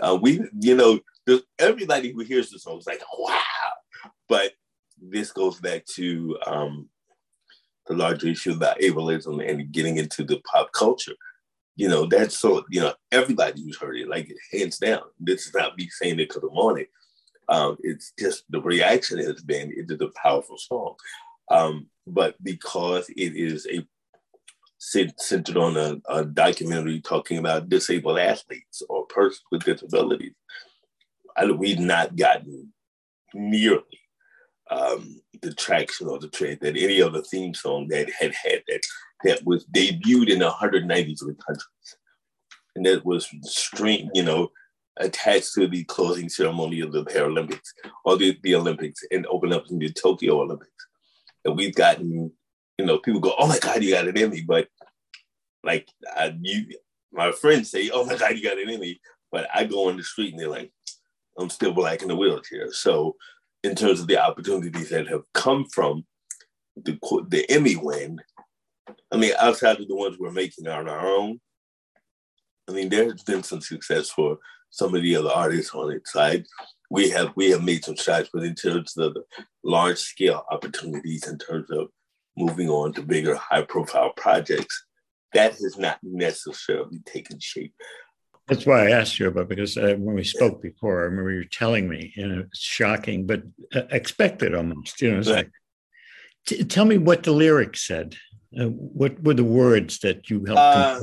Uh, 0.00 0.18
we, 0.20 0.40
you 0.60 0.76
know, 0.76 1.00
the, 1.26 1.42
everybody 1.58 2.12
who 2.12 2.20
hears 2.20 2.50
the 2.50 2.58
song 2.58 2.78
is 2.78 2.86
like, 2.86 3.02
wow. 3.18 3.38
But 4.28 4.52
this 5.00 5.32
goes 5.32 5.60
back 5.60 5.86
to 5.94 6.38
um, 6.46 6.88
the 7.86 7.94
larger 7.94 8.28
issue 8.28 8.52
about 8.52 8.80
ableism 8.80 9.48
and 9.48 9.72
getting 9.72 9.96
into 9.96 10.24
the 10.24 10.40
pop 10.40 10.72
culture. 10.72 11.14
You 11.78 11.88
know, 11.88 12.06
that's 12.06 12.36
so, 12.36 12.64
you 12.70 12.80
know, 12.80 12.92
everybody 13.12 13.62
who's 13.62 13.78
heard 13.78 13.96
it, 13.96 14.08
like 14.08 14.28
hands 14.52 14.78
down. 14.78 15.02
This 15.20 15.46
is 15.46 15.54
not 15.54 15.78
me 15.78 15.88
saying 15.88 16.18
it 16.18 16.28
because 16.28 16.42
I'm 16.42 16.78
it. 16.78 16.88
Um, 17.48 17.76
it's 17.80 18.12
just 18.18 18.44
the 18.50 18.60
reaction 18.60 19.18
has 19.18 19.40
been, 19.42 19.70
it 19.70 19.88
is 19.88 20.00
a 20.00 20.10
powerful 20.20 20.58
song. 20.58 20.96
Um, 21.52 21.86
but 22.04 22.34
because 22.42 23.08
it 23.10 23.36
is 23.36 23.66
a 23.70 23.86
centered 24.78 25.56
on 25.56 25.76
a, 25.76 26.00
a, 26.08 26.24
documentary 26.24 27.00
talking 27.00 27.38
about 27.38 27.68
disabled 27.68 28.18
athletes 28.18 28.82
or 28.88 29.06
persons 29.06 29.44
with 29.52 29.62
disabilities, 29.62 30.34
I, 31.36 31.46
we've 31.46 31.78
not 31.78 32.16
gotten 32.16 32.72
nearly 33.34 34.00
um, 34.70 35.20
the 35.42 35.54
traction 35.54 36.08
or 36.08 36.18
the 36.18 36.28
trend 36.28 36.58
that 36.60 36.76
any 36.76 37.00
other 37.00 37.22
theme 37.22 37.54
song 37.54 37.88
that 37.88 38.10
had 38.18 38.34
had 38.34 38.62
that 38.68 38.80
that 39.24 39.44
was 39.44 39.64
debuted 39.66 40.28
in 40.28 40.40
193 40.40 41.34
countries 41.34 41.96
and 42.76 42.86
that 42.86 43.04
was 43.04 43.28
streamed, 43.42 44.10
you 44.14 44.22
know, 44.22 44.50
attached 44.98 45.52
to 45.54 45.66
the 45.68 45.84
closing 45.84 46.28
ceremony 46.28 46.80
of 46.80 46.92
the 46.92 47.04
Paralympics 47.04 47.68
or 48.04 48.16
the, 48.16 48.38
the 48.42 48.54
Olympics 48.54 49.00
and 49.10 49.26
open 49.26 49.52
up 49.52 49.64
in 49.70 49.78
the 49.78 49.92
Tokyo 49.92 50.40
Olympics. 50.40 50.86
And 51.44 51.56
we've 51.56 51.74
gotten, 51.74 52.32
you 52.78 52.84
know, 52.86 52.98
people 52.98 53.20
go, 53.20 53.34
"Oh 53.38 53.46
my 53.46 53.58
God, 53.58 53.82
you 53.82 53.92
got 53.92 54.08
an 54.08 54.18
Emmy," 54.18 54.42
but 54.42 54.68
like 55.64 55.88
I, 56.16 56.36
you, 56.40 56.66
my 57.12 57.32
friends 57.32 57.70
say, 57.70 57.90
"Oh 57.92 58.04
my 58.04 58.16
God, 58.16 58.36
you 58.36 58.42
got 58.42 58.58
an 58.58 58.70
Emmy," 58.70 59.00
but 59.30 59.48
I 59.54 59.64
go 59.64 59.88
on 59.88 59.96
the 59.96 60.02
street 60.02 60.32
and 60.32 60.40
they're 60.40 60.48
like, 60.48 60.72
"I'm 61.38 61.50
still 61.50 61.72
black 61.72 62.02
in 62.02 62.08
the 62.08 62.16
wheelchair." 62.16 62.72
So 62.72 63.16
in 63.64 63.74
terms 63.74 64.00
of 64.00 64.06
the 64.06 64.18
opportunities 64.18 64.90
that 64.90 65.08
have 65.08 65.22
come 65.34 65.66
from 65.66 66.04
the 66.76 66.98
the 67.28 67.44
Emmy 67.50 67.76
win. 67.76 68.20
I 69.10 69.16
mean, 69.16 69.32
outside 69.38 69.80
of 69.80 69.88
the 69.88 69.96
ones 69.96 70.16
we're 70.18 70.30
making 70.30 70.68
on 70.68 70.88
our 70.88 71.06
own, 71.06 71.40
I 72.68 72.72
mean, 72.72 72.88
there's 72.88 73.22
been 73.22 73.42
some 73.42 73.60
success 73.60 74.10
for 74.10 74.38
some 74.70 74.94
of 74.94 75.02
the 75.02 75.16
other 75.16 75.30
artists 75.30 75.74
on 75.74 75.92
its 75.92 76.12
side. 76.12 76.44
We 76.90 77.10
have 77.10 77.32
we 77.36 77.50
have 77.50 77.64
made 77.64 77.84
some 77.84 77.96
strides, 77.96 78.30
but 78.32 78.44
in 78.44 78.54
terms 78.54 78.96
of 78.96 79.14
the 79.14 79.22
large 79.64 79.98
scale 79.98 80.44
opportunities, 80.50 81.26
in 81.26 81.38
terms 81.38 81.70
of 81.70 81.88
moving 82.36 82.68
on 82.68 82.92
to 82.94 83.02
bigger, 83.02 83.34
high 83.34 83.62
profile 83.62 84.12
projects, 84.16 84.84
that 85.32 85.52
has 85.52 85.76
not 85.76 85.98
necessarily 86.02 87.00
taken 87.04 87.38
shape. 87.40 87.74
That's 88.48 88.64
why 88.64 88.86
I 88.86 88.90
asked 88.92 89.18
you 89.18 89.28
about 89.28 89.48
because 89.48 89.76
uh, 89.76 89.94
when 89.98 90.14
we 90.14 90.24
spoke 90.24 90.62
before, 90.62 91.00
I 91.00 91.04
remember 91.04 91.32
you 91.32 91.44
telling 91.44 91.86
me, 91.86 92.14
and 92.16 92.40
it's 92.40 92.58
shocking, 92.58 93.26
but 93.26 93.42
uh, 93.74 93.82
expected 93.90 94.54
almost. 94.54 95.02
You 95.02 95.10
know, 95.10 95.16
right. 95.18 95.26
like, 95.26 95.50
t- 96.46 96.64
tell 96.64 96.86
me 96.86 96.96
what 96.96 97.24
the 97.24 97.32
lyrics 97.32 97.86
said. 97.86 98.16
Uh, 98.58 98.68
what 98.68 99.22
were 99.22 99.34
the 99.34 99.44
words 99.44 99.98
that 99.98 100.30
you 100.30 100.42
helped 100.46 100.58
uh. 100.58 101.00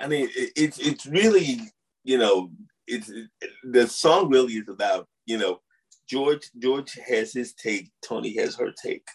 I 0.00 0.08
mean, 0.08 0.28
it's 0.34 0.78
it's 0.80 1.06
really 1.06 1.60
you 2.02 2.18
know, 2.18 2.50
it's 2.88 3.08
it, 3.08 3.28
the 3.62 3.86
song 3.86 4.30
really 4.30 4.54
is 4.54 4.68
about 4.68 5.06
you 5.26 5.38
know, 5.38 5.60
George 6.08 6.50
George 6.58 6.98
has 7.06 7.32
his 7.32 7.54
take, 7.54 7.90
Tony 8.02 8.36
has 8.38 8.56
her 8.56 8.72
take, 8.72 9.06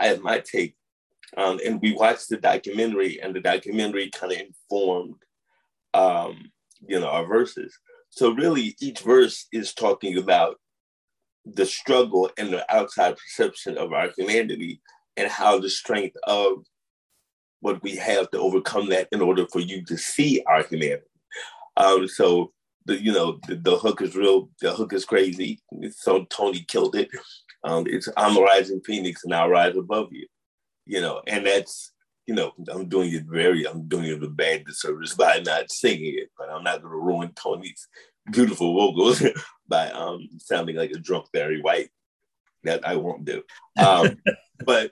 I 0.00 0.06
have 0.06 0.22
my 0.22 0.40
take, 0.40 0.76
um, 1.36 1.60
and 1.64 1.78
we 1.82 1.92
watched 1.92 2.30
the 2.30 2.38
documentary, 2.38 3.20
and 3.20 3.34
the 3.34 3.40
documentary 3.40 4.08
kind 4.10 4.32
of 4.32 4.38
informed 4.38 5.16
um, 5.94 6.50
you 6.86 6.98
know, 6.98 7.08
our 7.08 7.26
verses. 7.26 7.76
So 8.10 8.32
really, 8.32 8.76
each 8.80 9.00
verse 9.00 9.46
is 9.52 9.74
talking 9.74 10.18
about 10.18 10.56
the 11.44 11.66
struggle 11.66 12.30
and 12.38 12.52
the 12.52 12.74
outside 12.74 13.16
perception 13.16 13.78
of 13.78 13.92
our 13.92 14.10
humanity 14.16 14.80
and 15.16 15.30
how 15.30 15.58
the 15.58 15.70
strength 15.70 16.16
of 16.24 16.64
what 17.60 17.82
we 17.82 17.96
have 17.96 18.30
to 18.30 18.38
overcome 18.38 18.88
that 18.90 19.08
in 19.12 19.20
order 19.20 19.46
for 19.50 19.60
you 19.60 19.84
to 19.84 19.96
see 19.96 20.42
our 20.46 20.62
humanity. 20.62 21.02
Um, 21.76 22.08
so 22.08 22.52
the 22.86 23.00
you 23.00 23.12
know 23.12 23.38
the, 23.46 23.56
the, 23.56 23.76
hook 23.76 24.02
is 24.02 24.16
real. 24.16 24.48
The 24.60 24.72
hook 24.72 24.92
is 24.92 25.04
crazy. 25.04 25.60
So 25.90 26.24
Tony 26.30 26.64
killed 26.66 26.96
it. 26.96 27.10
Um, 27.64 27.84
it's 27.86 28.08
I'm 28.16 28.36
a 28.36 28.40
rising 28.40 28.80
phoenix 28.80 29.24
and 29.24 29.34
I'll 29.34 29.48
rise 29.48 29.76
above 29.76 30.08
you. 30.12 30.26
You 30.86 31.00
know, 31.00 31.22
and 31.26 31.46
that's 31.46 31.92
you 32.28 32.34
know, 32.34 32.52
I'm 32.70 32.90
doing 32.90 33.10
it 33.14 33.24
very, 33.24 33.66
I'm 33.66 33.88
doing 33.88 34.04
it 34.04 34.22
a 34.22 34.28
bad 34.28 34.66
disservice 34.66 35.14
by 35.16 35.40
not 35.44 35.72
singing 35.72 36.18
it, 36.18 36.28
but 36.38 36.50
I'm 36.50 36.62
not 36.62 36.82
going 36.82 36.92
to 36.92 37.00
ruin 37.00 37.32
Tony's 37.34 37.88
beautiful 38.30 38.74
vocals 38.74 39.22
by 39.68 39.90
um, 39.90 40.28
sounding 40.36 40.76
like 40.76 40.90
a 40.90 40.98
drunk 40.98 41.24
Barry 41.32 41.62
White. 41.62 41.88
That 42.64 42.86
I 42.86 42.96
won't 42.96 43.24
do. 43.24 43.42
Um, 43.78 44.18
but 44.66 44.90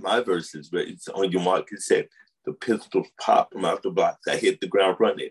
my 0.00 0.20
verse 0.20 0.54
is, 0.54 0.70
it's 0.72 1.08
on 1.08 1.30
your 1.30 1.42
mark. 1.42 1.68
It 1.72 1.82
said, 1.82 2.08
the 2.46 2.54
pistols 2.54 3.08
pop 3.20 3.52
from 3.52 3.66
out 3.66 3.82
the 3.82 3.90
blocks. 3.90 4.26
I 4.26 4.36
hit 4.36 4.60
the 4.60 4.66
ground 4.66 4.96
running. 4.98 5.28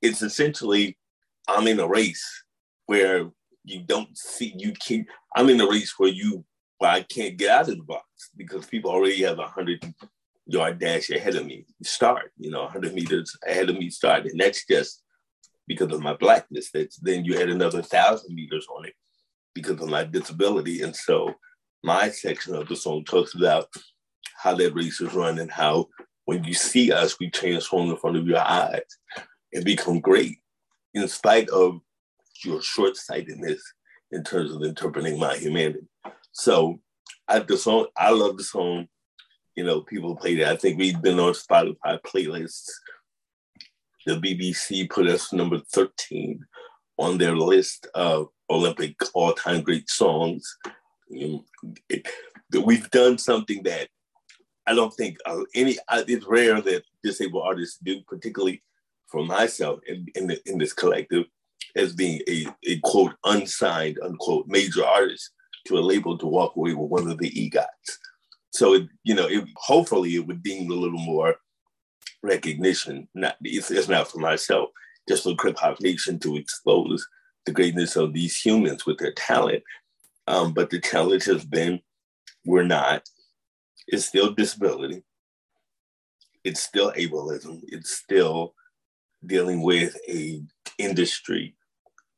It's 0.00 0.22
essentially, 0.22 0.96
I'm 1.48 1.66
in 1.66 1.80
a 1.80 1.88
race 1.88 2.44
where 2.86 3.28
you 3.64 3.82
don't 3.82 4.16
see, 4.16 4.54
you 4.56 4.72
can't, 4.72 5.06
I'm 5.34 5.50
in 5.50 5.60
a 5.60 5.68
race 5.68 5.94
where 5.98 6.10
you, 6.10 6.44
where 6.78 6.92
I 6.92 7.02
can't 7.02 7.36
get 7.36 7.50
out 7.50 7.68
of 7.68 7.78
the 7.78 7.82
box 7.82 8.04
because 8.36 8.66
people 8.66 8.90
already 8.90 9.22
have 9.22 9.40
a 9.40 9.48
hundred 9.48 9.82
yard 10.46 10.78
dash 10.78 11.10
ahead 11.10 11.34
of 11.34 11.46
me 11.46 11.64
start, 11.82 12.30
you 12.38 12.50
know, 12.50 12.62
100 12.62 12.94
meters 12.94 13.36
ahead 13.46 13.68
of 13.68 13.76
me 13.76 13.90
start. 13.90 14.26
And 14.26 14.40
that's 14.40 14.64
just 14.66 15.02
because 15.66 15.92
of 15.92 16.00
my 16.00 16.14
blackness. 16.14 16.70
That's 16.72 16.96
then 16.96 17.24
you 17.24 17.38
add 17.40 17.50
another 17.50 17.82
thousand 17.82 18.34
meters 18.34 18.66
on 18.74 18.86
it 18.86 18.94
because 19.54 19.80
of 19.80 19.88
my 19.88 20.04
disability. 20.04 20.82
And 20.82 20.94
so 20.94 21.34
my 21.82 22.10
section 22.10 22.54
of 22.54 22.68
the 22.68 22.76
song 22.76 23.04
talks 23.04 23.34
about 23.34 23.68
how 24.36 24.54
that 24.54 24.74
race 24.74 25.00
is 25.00 25.14
run 25.14 25.38
and 25.38 25.50
how 25.50 25.88
when 26.26 26.44
you 26.44 26.54
see 26.54 26.92
us, 26.92 27.18
we 27.18 27.30
transform 27.30 27.90
in 27.90 27.96
front 27.96 28.16
of 28.16 28.26
your 28.26 28.40
eyes 28.40 28.82
and 29.52 29.64
become 29.64 30.00
great 30.00 30.38
in 30.94 31.08
spite 31.08 31.48
of 31.50 31.80
your 32.44 32.60
short 32.60 32.96
sightedness 32.96 33.62
in 34.12 34.22
terms 34.22 34.52
of 34.52 34.62
interpreting 34.62 35.18
my 35.18 35.36
humanity. 35.36 35.86
So 36.32 36.80
I 37.28 37.38
the 37.40 37.56
song, 37.56 37.86
I 37.96 38.10
love 38.10 38.36
the 38.36 38.44
song 38.44 38.88
you 39.56 39.64
know, 39.64 39.80
people 39.80 40.14
played 40.14 40.40
it. 40.40 40.46
I 40.46 40.56
think 40.56 40.78
we've 40.78 41.00
been 41.00 41.18
on 41.18 41.32
Spotify 41.32 41.98
playlists. 42.02 42.68
The 44.04 44.14
BBC 44.14 44.88
put 44.88 45.08
us 45.08 45.32
number 45.32 45.58
13 45.72 46.44
on 46.98 47.18
their 47.18 47.34
list 47.34 47.88
of 47.94 48.28
Olympic 48.50 48.94
all-time 49.14 49.62
great 49.62 49.88
songs. 49.90 50.56
We've 51.10 52.90
done 52.90 53.18
something 53.18 53.62
that 53.64 53.88
I 54.66 54.74
don't 54.74 54.92
think 54.94 55.16
uh, 55.24 55.42
any. 55.54 55.78
Uh, 55.88 56.02
it's 56.06 56.26
rare 56.26 56.60
that 56.60 56.82
disabled 57.02 57.44
artists 57.46 57.78
do, 57.82 58.00
particularly 58.06 58.62
for 59.06 59.24
myself 59.24 59.80
in 59.86 60.06
in, 60.16 60.26
the, 60.26 60.40
in 60.46 60.58
this 60.58 60.72
collective, 60.72 61.24
as 61.76 61.92
being 61.92 62.20
a, 62.28 62.46
a 62.66 62.78
quote 62.80 63.14
unsigned 63.24 63.98
unquote 64.02 64.46
major 64.48 64.84
artist 64.84 65.30
to 65.66 65.78
a 65.78 65.80
label 65.80 66.18
to 66.18 66.26
walk 66.26 66.56
away 66.56 66.74
with 66.74 66.90
one 66.90 67.08
of 67.08 67.18
the 67.18 67.30
EGOTs. 67.30 67.98
So 68.56 68.72
it, 68.72 68.88
you 69.04 69.14
know, 69.14 69.26
it, 69.26 69.44
hopefully 69.56 70.14
it 70.14 70.26
would 70.26 70.42
deem 70.42 70.70
a 70.70 70.74
little 70.74 70.98
more 70.98 71.36
recognition. 72.22 73.06
Not 73.14 73.36
it's, 73.42 73.70
it's 73.70 73.88
not 73.88 74.10
for 74.10 74.18
myself, 74.18 74.70
just 75.06 75.24
for 75.24 75.32
Krip 75.32 75.58
Hop 75.58 75.78
Nation 75.80 76.18
to 76.20 76.36
expose 76.36 77.06
the 77.44 77.52
greatness 77.52 77.96
of 77.96 78.14
these 78.14 78.40
humans 78.40 78.86
with 78.86 78.96
their 78.98 79.12
talent. 79.12 79.62
Um, 80.26 80.54
but 80.54 80.70
the 80.70 80.80
challenge 80.80 81.24
has 81.26 81.44
been 81.44 81.80
we're 82.46 82.64
not. 82.64 83.02
It's 83.88 84.06
still 84.06 84.32
disability. 84.32 85.02
It's 86.42 86.60
still 86.60 86.92
ableism. 86.92 87.60
It's 87.66 87.90
still 87.90 88.54
dealing 89.24 89.62
with 89.62 89.96
a 90.08 90.42
industry 90.78 91.56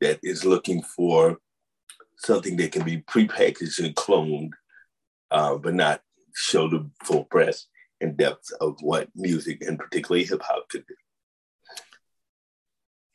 that 0.01 0.20
is 0.22 0.45
looking 0.45 0.82
for 0.82 1.39
something 2.18 2.57
that 2.59 2.70
can 2.70 2.84
be 2.84 2.99
prepackaged 2.99 3.84
and 3.84 3.95
cloned, 3.97 4.51
uh, 5.30 5.57
but 5.57 5.74
not 5.74 6.01
show 6.39 6.68
the 6.68 6.89
full 7.05 7.24
press. 7.24 7.66
and 8.01 8.16
depth 8.16 8.53
of 8.61 8.76
what 8.80 9.09
music 9.16 9.61
and 9.66 9.78
particularly 9.78 10.24
hip 10.24 10.41
hop 10.43 10.68
could 10.68 10.86
do. 10.86 10.95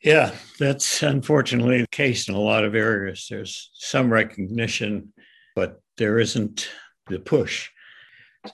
Yeah, 0.02 0.34
that's 0.58 1.02
unfortunately 1.02 1.80
the 1.80 1.86
case 1.88 2.28
in 2.28 2.34
a 2.34 2.40
lot 2.40 2.64
of 2.64 2.74
areas. 2.74 3.26
There's 3.30 3.70
some 3.72 4.12
recognition, 4.12 5.14
but 5.56 5.80
there 5.96 6.18
isn't 6.18 6.68
the 7.06 7.18
push. 7.18 7.70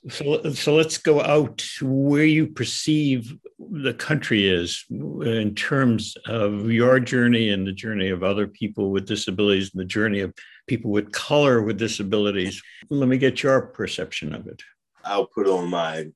So, 0.09 0.53
so 0.53 0.77
let's 0.77 0.99
go 0.99 1.21
out 1.21 1.67
where 1.83 2.25
you 2.25 2.47
perceive 2.47 3.35
the 3.59 3.95
country 3.95 4.49
is 4.49 4.85
in 4.89 5.57
terms 5.57 6.17
of 6.27 6.71
your 6.71 7.01
journey 7.01 7.49
and 7.49 7.67
the 7.67 7.73
journey 7.73 8.11
of 8.11 8.23
other 8.23 8.47
people 8.47 8.93
with 8.93 9.09
disabilities 9.09 9.73
and 9.75 9.81
the 9.81 9.87
journey 9.87 10.21
of 10.21 10.33
people 10.71 10.91
with 10.91 11.13
color 11.13 11.61
with 11.63 11.79
disabilities. 11.79 12.63
Let 12.89 13.09
me 13.09 13.19
get 13.19 13.43
your 13.43 13.61
perception 13.61 14.35
of 14.35 14.47
it. 14.47 14.63
I'll 15.05 15.27
put 15.27 15.47
on 15.47 15.69
my 15.69 16.07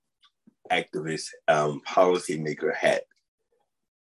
activist 0.71 1.29
um, 1.49 1.83
policymaker 1.87 2.75
hat 2.75 3.03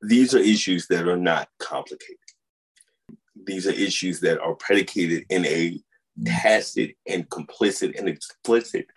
these 0.04 0.36
are 0.36 0.40
issues 0.40 0.88
that 0.88 1.08
are 1.08 1.18
not 1.18 1.48
complicated. 1.60 2.18
These 3.46 3.68
are 3.68 3.72
issues 3.72 4.20
that 4.20 4.40
are 4.42 4.56
predicated 4.56 5.26
in 5.30 5.46
a 5.46 5.80
tacit 6.26 6.96
and 7.08 7.28
complicit 7.30 7.98
and 7.98 8.08
explicit 8.08 8.88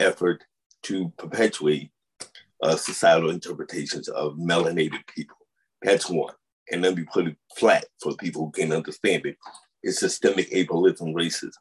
effort 0.00 0.44
to 0.82 1.12
perpetuate 1.16 1.90
uh, 2.62 2.76
societal 2.76 3.30
interpretations 3.30 4.08
of 4.08 4.34
melanated 4.34 5.06
people. 5.06 5.36
That's 5.82 6.10
one. 6.10 6.34
And 6.70 6.82
let 6.82 6.96
me 6.96 7.04
put 7.04 7.28
it 7.28 7.36
flat 7.56 7.86
for 8.02 8.14
people 8.16 8.46
who 8.46 8.50
can 8.50 8.72
understand 8.72 9.26
it. 9.26 9.36
It's 9.88 10.00
systemic 10.00 10.50
ableism 10.50 11.14
racism. 11.14 11.54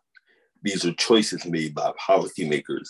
These 0.62 0.86
are 0.86 0.94
choices 0.94 1.46
made 1.46 1.74
by 1.74 1.94
policymakers 1.94 2.90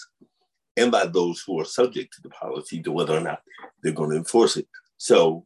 and 0.75 0.91
by 0.91 1.05
those 1.05 1.43
who 1.45 1.59
are 1.59 1.65
subject 1.65 2.15
to 2.15 2.21
the 2.23 2.29
policy 2.29 2.81
to 2.81 2.91
whether 2.91 3.15
or 3.15 3.21
not 3.21 3.41
they're 3.83 3.91
going 3.93 4.09
to 4.09 4.17
enforce 4.17 4.57
it. 4.57 4.67
So 4.97 5.45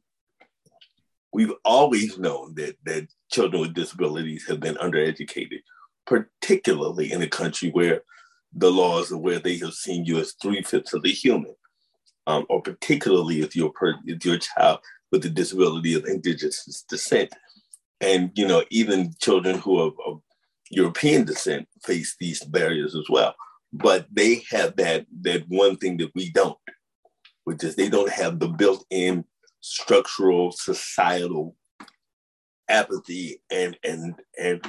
we've 1.33 1.51
always 1.65 2.17
known 2.17 2.55
that 2.55 2.77
that 2.85 3.07
children 3.29 3.61
with 3.61 3.73
disabilities 3.73 4.45
have 4.47 4.61
been 4.61 4.75
undereducated, 4.75 5.59
particularly 6.05 7.11
in 7.11 7.21
a 7.21 7.27
country 7.27 7.69
where 7.71 8.01
the 8.53 8.71
laws 8.71 9.11
are 9.11 9.17
where 9.17 9.39
they 9.39 9.57
have 9.57 9.73
seen 9.73 10.05
you 10.05 10.19
as 10.19 10.35
three 10.41 10.61
fifths 10.61 10.93
of 10.93 11.01
the 11.01 11.11
human, 11.11 11.55
um, 12.27 12.45
or 12.49 12.61
particularly 12.61 13.41
if 13.41 13.57
you're 13.57 13.73
per- 13.73 13.99
if 14.05 14.23
you're 14.23 14.35
a 14.35 14.39
child 14.39 14.79
with 15.11 15.25
a 15.25 15.29
disability 15.29 15.95
of 15.95 16.05
indigenous 16.05 16.85
descent, 16.87 17.33
and 18.01 18.31
you 18.35 18.47
know 18.47 18.63
even 18.69 19.13
children 19.21 19.57
who 19.59 19.79
are 19.79 19.91
of 20.05 20.21
European 20.69 21.23
descent 21.25 21.67
face 21.83 22.15
these 22.19 22.43
barriers 22.43 22.95
as 22.95 23.05
well. 23.09 23.35
But 23.71 24.07
they 24.11 24.43
have 24.49 24.75
that 24.77 25.05
that 25.21 25.43
one 25.47 25.77
thing 25.77 25.97
that 25.97 26.11
we 26.15 26.31
don't, 26.31 26.57
which 27.45 27.63
is 27.63 27.75
they 27.75 27.89
don't 27.89 28.11
have 28.11 28.39
the 28.39 28.49
built-in 28.49 29.23
structural 29.61 30.51
societal 30.51 31.55
apathy 32.67 33.41
and 33.51 33.77
and 33.83 34.15
and 34.39 34.65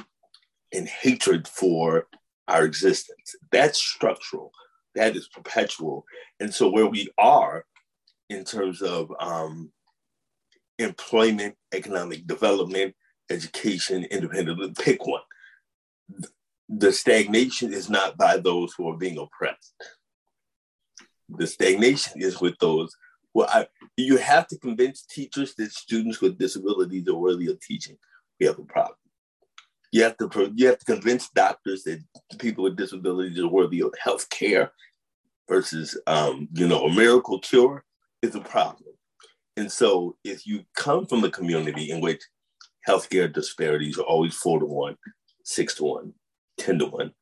and 0.73 0.89
hatred 0.89 1.49
for 1.49 2.07
our 2.49 2.65
existence. 2.65 3.35
That's 3.51 3.79
structural. 3.79 4.53
That 4.95 5.17
is 5.17 5.29
perpetual. 5.29 6.05
And 6.41 6.53
so 6.53 6.69
where 6.69 6.87
we 6.87 7.09
are 7.19 7.65
in 8.29 8.45
terms 8.45 8.83
of 8.83 9.11
um, 9.21 9.71
employment, 10.79 11.55
economic 11.73 12.27
development, 12.27 12.95
education, 13.33 14.05
independent, 14.05 14.79
pick 14.79 15.07
one. 15.07 15.23
The 16.69 16.93
stagnation 16.93 17.73
is 17.73 17.91
not 17.91 18.17
by 18.17 18.37
those 18.39 18.73
who 18.75 18.89
are 18.89 18.97
being 18.97 19.19
oppressed. 19.19 19.75
The 21.29 21.47
stagnation 21.47 22.23
is 22.23 22.41
with 22.41 22.59
those 22.59 22.95
well, 23.35 23.49
I, 23.51 23.67
you 23.97 24.19
have 24.19 24.47
to 24.49 24.59
convince 24.59 25.07
teachers 25.07 25.55
that 25.55 25.73
students 25.73 26.21
with 26.21 26.39
disabilities 26.39 27.09
are 27.09 27.15
worthy 27.15 27.51
of 27.51 27.61
teaching. 27.61 27.97
We 28.39 28.47
have 28.47 28.59
a 28.59 28.65
problem. 28.65 28.97
You 29.91 30.03
have 30.05 30.17
to 30.19 30.53
you 30.55 30.69
have 30.69 30.79
to 30.79 30.85
convince 30.85 31.29
doctors 31.31 31.83
that 31.85 32.03
people 32.39 32.65
with 32.65 32.77
disabilities 32.77 33.39
are 33.39 33.49
worthy 33.49 33.83
of 33.83 33.95
health 34.03 34.29
care 34.31 34.73
versus 35.49 35.99
um, 36.07 36.49
you 36.53 36.67
know 36.67 36.85
a 36.85 36.95
miracle 36.95 37.39
cure 37.41 37.85
is 38.23 38.35
a 38.35 38.41
problem. 38.41 38.95
And 39.57 39.71
so, 39.71 40.17
if 40.25 40.47
you 40.47 40.65
come 40.75 41.07
from 41.07 41.25
a 41.25 41.31
community 41.31 41.91
in 41.91 42.01
which 42.01 42.23
healthcare 42.89 43.33
disparities 43.33 43.99
are 43.99 44.03
always 44.05 44.35
four 44.35 44.59
to 44.59 44.67
one, 44.67 44.97
six 45.45 45.75
to 45.77 45.85
one, 45.85 46.13
ten 46.59 46.79
to 46.79 46.87
one, 46.87 47.13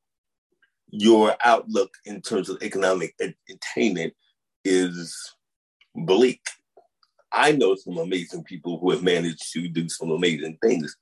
your 0.91 1.37
outlook 1.45 1.91
in 2.05 2.21
terms 2.21 2.49
of 2.49 2.63
economic 2.63 3.15
attainment 3.49 4.13
is 4.65 5.17
bleak. 5.95 6.41
I 7.33 7.53
know 7.53 7.77
some 7.77 7.99
amazing 7.99 8.45
people 8.45 8.79
who 8.79 8.91
have 8.91 9.03
managed 9.03 9.53
to 9.53 9.69
do 9.69 9.89
some 9.89 10.11
amazing 10.11 10.59
things, 10.63 10.97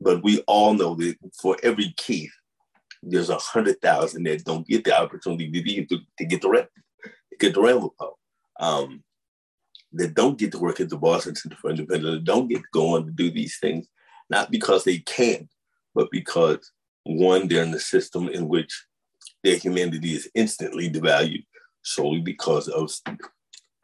but 0.00 0.22
we 0.22 0.40
all 0.46 0.74
know 0.74 0.94
that 0.96 1.16
for 1.40 1.56
every 1.62 1.94
Keith, 1.96 2.32
there's 3.02 3.30
a 3.30 3.38
hundred 3.38 3.80
thousand 3.80 4.24
that 4.24 4.44
don't 4.44 4.66
get 4.66 4.84
the 4.84 4.98
opportunity 4.98 5.50
to, 5.86 5.98
to, 6.18 6.24
get 6.24 6.42
the 6.42 6.48
rep, 6.48 6.68
to 7.04 7.38
get 7.38 7.54
the 7.54 7.60
Ramapo. 7.60 8.16
Um, 8.60 9.02
that 9.94 10.14
don't 10.14 10.38
get 10.38 10.52
to 10.52 10.58
work 10.58 10.80
at 10.80 10.88
the 10.88 10.96
Boston 10.96 11.34
Center 11.34 11.56
for 11.56 11.70
Independence, 11.70 12.14
that 12.14 12.24
don't 12.24 12.48
get 12.48 12.58
to 12.58 12.68
go 12.72 12.96
on 12.96 13.06
to 13.06 13.12
do 13.12 13.30
these 13.30 13.58
things, 13.58 13.86
not 14.30 14.50
because 14.50 14.84
they 14.84 14.98
can't, 14.98 15.48
but 15.94 16.10
because 16.10 16.72
one, 17.04 17.48
they're 17.48 17.62
in 17.62 17.70
the 17.70 17.80
system 17.80 18.28
in 18.28 18.48
which 18.48 18.86
their 19.42 19.56
humanity 19.56 20.14
is 20.14 20.30
instantly 20.34 20.90
devalued 20.90 21.44
solely 21.82 22.20
because 22.20 22.68
of 22.68 22.90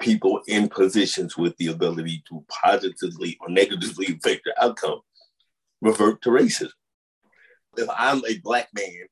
people 0.00 0.40
in 0.46 0.68
positions 0.68 1.36
with 1.36 1.56
the 1.56 1.68
ability 1.68 2.22
to 2.28 2.44
positively 2.48 3.36
or 3.40 3.48
negatively 3.48 4.06
affect 4.06 4.42
the 4.44 4.54
outcome 4.62 5.00
revert 5.80 6.22
to 6.22 6.30
racism. 6.30 6.70
If 7.76 7.88
I'm 7.96 8.24
a 8.24 8.38
black 8.38 8.68
man 8.74 9.06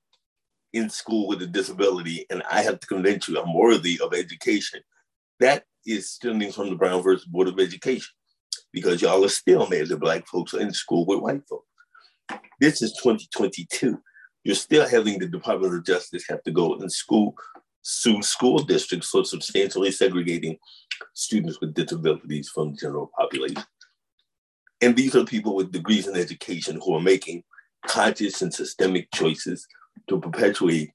in 0.72 0.90
school 0.90 1.26
with 1.26 1.42
a 1.42 1.46
disability 1.46 2.26
and 2.30 2.42
I 2.50 2.62
have 2.62 2.80
to 2.80 2.86
convince 2.86 3.28
you 3.28 3.40
I'm 3.40 3.54
worthy 3.54 3.98
of 4.02 4.14
education, 4.14 4.80
that 5.40 5.64
is 5.86 6.10
stemming 6.10 6.52
from 6.52 6.70
the 6.70 6.76
Brown 6.76 7.02
versus 7.02 7.26
Board 7.26 7.48
of 7.48 7.58
Education 7.58 8.12
because 8.72 9.00
y'all 9.00 9.24
are 9.24 9.28
still 9.28 9.66
mad 9.68 9.88
that 9.88 10.00
black 10.00 10.26
folks 10.26 10.54
are 10.54 10.60
in 10.60 10.72
school 10.72 11.06
with 11.06 11.20
white 11.20 11.42
folks. 11.48 11.66
This 12.60 12.82
is 12.82 12.92
2022. 13.02 13.98
You're 14.44 14.54
still 14.54 14.88
having 14.88 15.18
the 15.18 15.26
Department 15.26 15.74
of 15.74 15.84
Justice 15.84 16.24
have 16.28 16.42
to 16.44 16.50
go 16.50 16.74
in 16.74 16.88
school 16.88 17.34
sue 17.82 18.20
school 18.20 18.58
districts 18.58 19.08
for 19.08 19.24
substantially 19.24 19.92
segregating 19.92 20.58
students 21.14 21.60
with 21.60 21.72
disabilities 21.72 22.48
from 22.48 22.72
the 22.72 22.76
general 22.76 23.10
population. 23.16 23.62
And 24.80 24.96
these 24.96 25.14
are 25.14 25.24
people 25.24 25.54
with 25.54 25.70
degrees 25.70 26.08
in 26.08 26.16
education 26.16 26.80
who 26.84 26.94
are 26.94 27.00
making 27.00 27.44
conscious 27.86 28.42
and 28.42 28.52
systemic 28.52 29.08
choices 29.14 29.66
to 30.08 30.20
perpetuate 30.20 30.90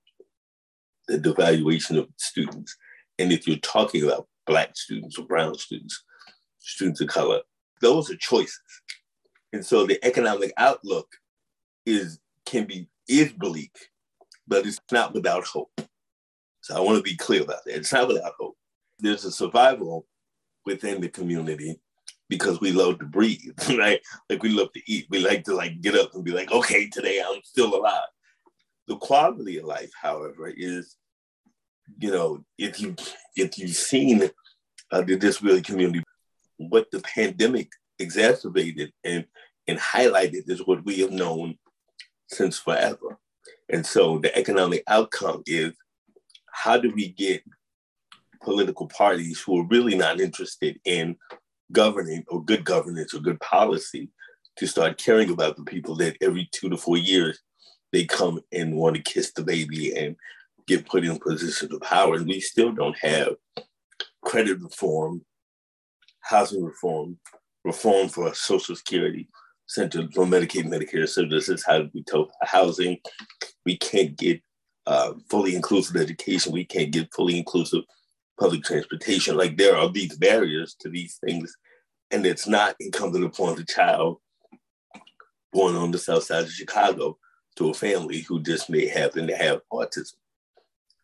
the 1.08 1.18
devaluation 1.18 1.98
of 1.98 2.10
students. 2.18 2.76
And 3.18 3.32
if 3.32 3.48
you're 3.48 3.58
talking 3.58 4.04
about 4.04 4.28
Black 4.52 4.76
students 4.76 5.18
or 5.18 5.26
Brown 5.26 5.56
students, 5.56 6.04
students 6.58 7.00
of 7.00 7.08
color, 7.08 7.40
those 7.82 8.12
are 8.12 8.18
choices. 8.18 8.60
And 9.54 9.66
so 9.66 9.86
the 9.86 9.98
economic 10.06 10.52
outlook 10.58 11.08
is 11.86 12.20
can 12.46 12.66
be 12.66 12.90
is 13.08 13.32
bleak, 13.32 13.76
but 14.46 14.66
it's 14.66 14.82
not 14.92 15.14
without 15.14 15.46
hope. 15.46 15.72
So 16.60 16.76
I 16.76 16.82
want 16.82 16.98
to 16.98 17.04
be 17.04 17.16
clear 17.16 17.44
about 17.44 17.64
that. 17.66 17.78
It's 17.78 17.94
not 17.94 18.10
without 18.10 18.34
hope. 18.38 18.58
There's 19.00 19.24
a 19.24 19.32
survival 19.32 20.06
within 20.66 21.00
the 21.00 21.08
community 21.08 21.80
because 22.28 22.60
we 22.60 22.74
love 22.74 23.00
to 23.00 23.06
breathe, 23.06 23.58
right? 23.78 24.02
Like 24.30 24.44
we 24.44 24.50
love 24.50 24.74
to 24.74 24.82
eat. 24.86 25.08
We 25.10 25.20
like 25.20 25.46
to 25.46 25.56
like 25.56 25.80
get 25.80 25.96
up 25.96 26.14
and 26.14 26.26
be 26.26 26.32
like, 26.32 26.52
okay, 26.52 26.90
today 26.90 27.22
I'm 27.26 27.42
still 27.44 27.74
alive. 27.74 28.10
The 28.88 28.98
quality 28.98 29.60
of 29.60 29.66
life, 29.66 29.92
however, 30.02 30.52
is, 30.54 30.98
you 32.00 32.12
know, 32.12 32.44
if 32.58 32.82
you 32.82 32.96
if 33.36 33.58
you've 33.58 33.76
seen 33.76 34.30
uh, 34.92 35.02
the 35.02 35.16
disability 35.16 35.62
community, 35.62 36.04
what 36.58 36.90
the 36.92 37.00
pandemic 37.00 37.72
exacerbated 38.00 38.92
and 39.04 39.26
and 39.68 39.80
highlighted 39.80 40.50
is 40.50 40.66
what 40.66 40.84
we 40.86 41.00
have 41.00 41.12
known 41.12 41.58
since 42.28 42.58
forever. 42.58 43.20
And 43.70 43.86
so 43.86 44.18
the 44.18 44.36
economic 44.38 44.84
outcome 44.88 45.44
is 45.46 45.74
how 46.52 46.78
do 46.78 46.92
we 46.94 47.10
get 47.10 47.44
political 48.44 48.88
parties 48.88 49.40
who 49.40 49.60
are 49.60 49.68
really 49.68 49.96
not 49.96 50.20
interested 50.20 50.80
in 50.84 51.16
governing 51.72 52.24
or 52.28 52.44
good 52.44 52.66
governance 52.66 53.14
or 53.14 53.20
good 53.20 53.40
policy 53.40 54.10
to 54.58 54.68
start 54.68 54.98
caring 54.98 55.30
about 55.30 55.56
the 55.56 55.64
people 55.64 55.96
that 55.96 56.18
every 56.22 56.50
two 56.52 56.70
to 56.70 56.78
four 56.78 56.98
years 56.98 57.40
they 57.94 58.04
come 58.06 58.42
and 58.52 58.76
want 58.76 58.96
to 58.96 59.02
kiss 59.02 59.32
the 59.32 59.44
baby 59.44 59.96
and 59.96 60.16
get 60.68 60.86
put 60.86 61.06
in 61.06 61.18
positions 61.20 61.72
of 61.72 61.82
power. 61.82 62.16
And 62.16 62.28
we 62.28 62.40
still 62.40 62.72
don't 62.72 62.98
have 63.00 63.36
credit 64.24 64.62
reform, 64.62 65.26
housing 66.22 66.64
reform, 66.64 67.18
reform 67.64 68.10
for 68.10 68.34
Social 68.34 68.76
Security, 68.76 69.28
Center 69.68 70.08
for 70.14 70.26
Medicaid, 70.26 70.66
Medicare 70.66 71.08
services, 71.08 71.64
how 71.66 71.80
do 71.80 71.90
we 71.94 72.04
talk 72.04 72.30
housing. 72.42 72.98
We 73.66 73.78
can't 73.78 74.18
get 74.18 74.42
uh, 74.86 75.14
fully 75.30 75.56
inclusive 75.56 75.96
education. 75.96 76.52
We 76.52 76.66
can't 76.66 76.92
get 76.92 77.14
fully 77.14 77.38
inclusive 77.38 77.84
public 78.40 78.64
transportation. 78.64 79.38
Like 79.38 79.58
there 79.58 79.78
are 79.78 79.90
these 79.90 80.18
barriers 80.18 80.76
to 80.80 80.90
these 80.90 81.18
things, 81.24 81.56
and 82.10 82.26
it's 82.26 82.48
not 82.48 82.76
incumbent 82.80 83.26
upon 83.26 83.56
the 83.56 83.64
child 83.64 84.18
born 85.54 85.76
on 85.76 85.92
the 85.92 85.98
south 85.98 86.24
side 86.24 86.44
of 86.44 86.52
Chicago 86.52 87.18
to 87.58 87.70
a 87.70 87.74
family 87.74 88.22
who 88.22 88.42
just 88.42 88.70
may 88.70 88.88
happen 88.88 89.28
to 89.28 89.36
have 89.36 89.62
autism. 89.72 90.14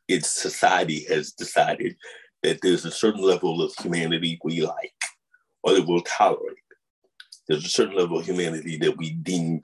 It's 0.08 0.30
society 0.30 1.06
has 1.10 1.34
decided 1.34 1.98
that 2.44 2.60
there's 2.62 2.86
a 2.86 2.92
certain 2.92 3.22
level 3.22 3.62
of 3.62 3.74
humanity 3.80 4.40
we 4.44 4.62
like 4.62 4.94
or 5.64 5.74
that 5.74 5.88
we'll 5.88 6.02
tolerate. 6.02 6.58
There's 7.48 7.66
a 7.66 7.70
certain 7.70 7.96
level 7.96 8.20
of 8.20 8.26
humanity 8.26 8.78
that 8.78 8.98
we 8.98 9.12
deem 9.12 9.62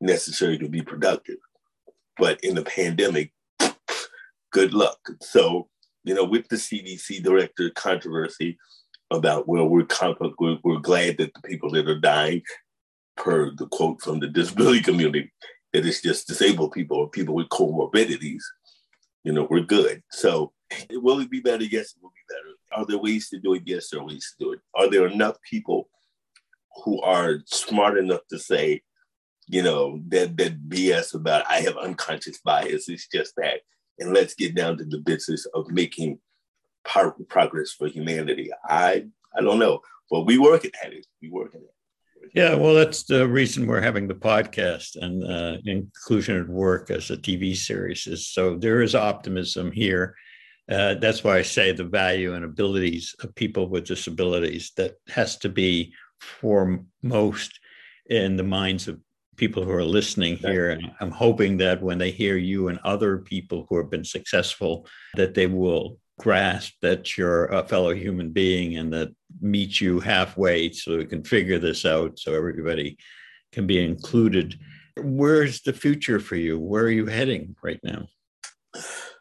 necessary 0.00 0.58
to 0.58 0.68
be 0.68 0.82
productive. 0.82 1.36
But 2.16 2.40
in 2.42 2.54
the 2.54 2.62
pandemic, 2.62 3.32
good 4.52 4.72
luck. 4.72 4.98
So, 5.20 5.68
you 6.04 6.14
know, 6.14 6.24
with 6.24 6.48
the 6.48 6.56
CDC 6.56 7.22
director 7.22 7.70
controversy 7.70 8.56
about, 9.10 9.48
well, 9.48 9.68
we're, 9.68 9.86
we're, 10.38 10.58
we're 10.62 10.78
glad 10.78 11.18
that 11.18 11.34
the 11.34 11.42
people 11.42 11.70
that 11.72 11.88
are 11.88 11.98
dying, 11.98 12.42
per 13.16 13.50
the 13.54 13.66
quote 13.68 14.02
from 14.02 14.20
the 14.20 14.28
disability 14.28 14.80
community, 14.80 15.32
that 15.72 15.86
it's 15.86 16.02
just 16.02 16.26
disabled 16.26 16.72
people 16.72 16.96
or 16.96 17.10
people 17.10 17.34
with 17.34 17.48
comorbidities, 17.48 18.42
you 19.24 19.32
know, 19.32 19.46
we're 19.50 19.60
good. 19.60 20.02
So 20.10 20.52
will 20.90 21.20
it 21.20 21.30
be 21.30 21.40
better? 21.40 21.64
Yes, 21.64 21.94
it 21.94 22.02
will 22.02 22.10
be 22.10 22.34
better. 22.34 22.54
Are 22.72 22.86
there 22.86 22.98
ways 22.98 23.28
to 23.30 23.38
do 23.38 23.54
it? 23.54 23.62
Yes, 23.66 23.90
there 23.90 24.00
are 24.00 24.06
ways 24.06 24.34
to 24.38 24.44
do 24.44 24.52
it. 24.52 24.60
Are 24.74 24.90
there 24.90 25.06
enough 25.06 25.36
people 25.48 25.88
who 26.84 27.00
are 27.02 27.38
smart 27.46 27.98
enough 27.98 28.20
to 28.30 28.38
say, 28.38 28.82
you 29.46 29.62
know, 29.62 30.00
that 30.08 30.36
that 30.36 30.68
BS 30.68 31.14
about 31.14 31.44
I 31.48 31.60
have 31.60 31.76
unconscious 31.76 32.38
bias. 32.38 32.88
It's 32.88 33.08
just 33.08 33.34
that. 33.36 33.60
And 33.98 34.12
let's 34.12 34.34
get 34.34 34.54
down 34.54 34.78
to 34.78 34.84
the 34.84 34.98
business 34.98 35.46
of 35.54 35.70
making 35.70 36.18
progress 36.84 37.72
for 37.72 37.88
humanity. 37.88 38.50
I 38.68 39.06
I 39.36 39.42
don't 39.42 39.58
know, 39.58 39.80
but 40.10 40.22
we 40.22 40.38
working 40.38 40.72
at 40.84 40.92
it. 40.92 41.06
We 41.22 41.30
working 41.30 41.60
at 41.60 41.66
it. 41.66 41.70
Yeah, 42.34 42.54
well, 42.54 42.74
that's 42.74 43.04
the 43.04 43.28
reason 43.28 43.66
we're 43.66 43.82
having 43.82 44.08
the 44.08 44.14
podcast 44.14 44.96
and 44.96 45.22
uh, 45.24 45.58
inclusion 45.66 46.40
at 46.40 46.48
work 46.48 46.90
as 46.90 47.10
a 47.10 47.16
TV 47.16 47.54
series 47.54 48.06
is 48.06 48.28
so 48.28 48.56
there 48.56 48.80
is 48.80 48.94
optimism 48.94 49.70
here. 49.70 50.16
Uh, 50.70 50.94
that's 50.94 51.22
why 51.22 51.38
I 51.38 51.42
say 51.42 51.72
the 51.72 51.84
value 51.84 52.34
and 52.34 52.44
abilities 52.44 53.14
of 53.22 53.34
people 53.34 53.68
with 53.68 53.86
disabilities 53.86 54.72
that 54.76 54.96
has 55.08 55.36
to 55.38 55.48
be 55.48 55.92
foremost 56.20 57.60
in 58.06 58.36
the 58.36 58.42
minds 58.42 58.88
of 58.88 58.98
people 59.36 59.64
who 59.64 59.72
are 59.72 59.84
listening 59.84 60.36
here. 60.36 60.70
And 60.70 60.92
I'm 61.00 61.10
hoping 61.10 61.56
that 61.58 61.82
when 61.82 61.98
they 61.98 62.10
hear 62.10 62.36
you 62.36 62.68
and 62.68 62.78
other 62.84 63.18
people 63.18 63.66
who 63.68 63.76
have 63.76 63.90
been 63.90 64.04
successful, 64.04 64.86
that 65.16 65.34
they 65.34 65.46
will 65.46 65.98
grasp 66.18 66.74
that 66.80 67.18
you're 67.18 67.46
a 67.46 67.66
fellow 67.66 67.92
human 67.92 68.30
being 68.30 68.76
and 68.76 68.92
that 68.92 69.12
meet 69.40 69.80
you 69.80 70.00
halfway 70.00 70.70
so 70.70 70.96
we 70.96 71.04
can 71.04 71.24
figure 71.24 71.58
this 71.58 71.84
out 71.84 72.18
so 72.18 72.34
everybody 72.34 72.96
can 73.52 73.66
be 73.66 73.84
included. 73.84 74.58
Where's 74.96 75.62
the 75.62 75.72
future 75.72 76.20
for 76.20 76.36
you? 76.36 76.58
Where 76.58 76.84
are 76.84 76.90
you 76.90 77.06
heading 77.06 77.56
right 77.62 77.80
now? 77.82 78.06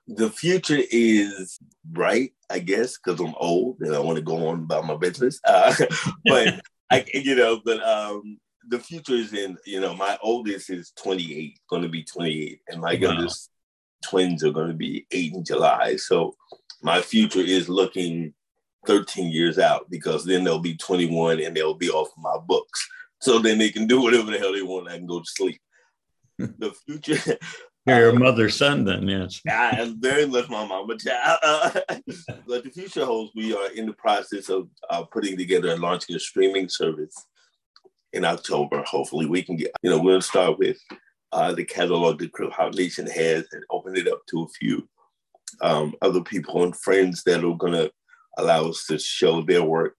The 0.08 0.30
future 0.30 0.82
is 0.91 1.60
bright, 1.86 2.34
I 2.49 2.60
guess, 2.60 2.97
because 2.97 3.20
I'm 3.20 3.36
old 3.38 3.80
and 3.80 3.95
I 3.95 3.99
want 3.99 4.18
to 4.18 4.24
go 4.24 4.47
on 4.47 4.60
about 4.60 4.86
my 4.86 4.95
business. 4.95 5.39
Uh, 5.45 5.74
but 6.26 6.62
I, 6.91 7.06
you 7.14 7.36
know, 7.36 7.62
but 7.64 7.82
um, 7.84 8.38
the 8.68 8.80
future 8.80 9.16
is 9.16 9.34
in, 9.34 9.58
you 9.66 9.80
know, 9.80 9.95
my 9.95 10.18
oldest 10.22 10.70
is 10.70 10.91
28, 10.97 11.58
going 11.70 11.84
to 11.84 11.89
be 11.89 12.04
28, 12.04 12.62
and 12.68 12.82
my 12.82 12.93
wow. 12.93 12.99
youngest 12.99 13.49
twins 14.04 14.43
are 14.43 14.51
going 14.51 14.68
to 14.68 14.74
be 14.74 15.08
eight 15.12 15.34
in 15.34 15.43
July. 15.43 15.95
So 15.95 16.36
my 16.82 17.01
future 17.01 17.39
is 17.39 17.70
looking 17.70 18.34
13 18.88 19.32
years 19.32 19.58
out 19.58 19.89
because 19.89 20.26
then 20.26 20.43
they'll 20.43 20.60
be 20.60 20.76
21 20.76 21.39
and 21.39 21.56
they'll 21.56 21.74
be 21.74 21.89
off 21.89 22.10
my 22.18 22.38
books. 22.45 22.88
So 23.22 23.39
then 23.39 23.58
they 23.58 23.70
can 23.70 23.88
do 23.88 24.01
whatever 24.01 24.32
the 24.32 24.38
hell 24.38 24.54
they 24.54 24.62
want. 24.62 24.89
I 24.89 24.97
can 24.97 25.08
go 25.08 25.20
to 25.20 25.26
sleep. 25.26 25.62
the 26.38 26.74
future. 26.86 27.38
You're 27.86 28.00
your 28.00 28.14
mother's 28.14 28.56
son, 28.56 28.86
then, 28.86 29.08
yes. 29.08 29.42
I 29.50 29.78
am 29.80 30.00
very 30.00 30.26
much 30.26 30.50
my 30.50 30.66
mama 30.66 30.98
child. 30.98 31.40
but 32.48 32.64
the 32.64 32.72
future 32.74 33.06
holds, 33.06 33.34
we 33.36 33.54
are 33.54 33.72
in 33.72 33.88
the 33.88 33.94
process 33.94 34.50
of 34.50 34.70
uh, 34.90 35.04
putting 35.04 35.38
together 35.38 35.70
and 35.70 35.82
launching 35.82 36.16
a 36.16 36.20
streaming 36.20 36.70
service 36.70 37.16
in 38.14 38.24
October. 38.24 38.84
Hopefully, 38.84 39.26
we 39.26 39.44
can 39.44 39.58
get, 39.58 39.72
you 39.82 39.90
know, 39.90 40.00
we'll 40.00 40.22
start 40.22 40.58
with 40.60 40.78
uh, 41.34 41.52
the 41.52 41.66
catalog 41.66 42.20
that 42.20 42.32
Hop 42.54 42.74
Nation 42.74 43.08
has 43.08 43.46
and 43.52 43.64
open 43.70 43.98
it 43.98 44.08
up 44.08 44.22
to 44.30 44.44
a 44.44 44.48
few 44.48 44.88
um, 45.62 45.94
other 46.02 46.22
people 46.22 46.64
and 46.64 46.76
friends 46.76 47.24
that 47.24 47.44
are 47.44 47.58
going 47.58 47.74
to 47.74 47.92
allow 48.38 48.70
us 48.70 48.86
to 48.88 48.98
show 48.98 49.42
their 49.42 49.64
work 49.64 49.96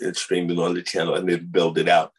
and 0.00 0.16
streaming 0.16 0.58
on 0.58 0.74
the 0.74 0.82
channel 0.82 1.14
and 1.14 1.28
then 1.28 1.48
build 1.50 1.78
it 1.78 1.88
out 1.88 2.12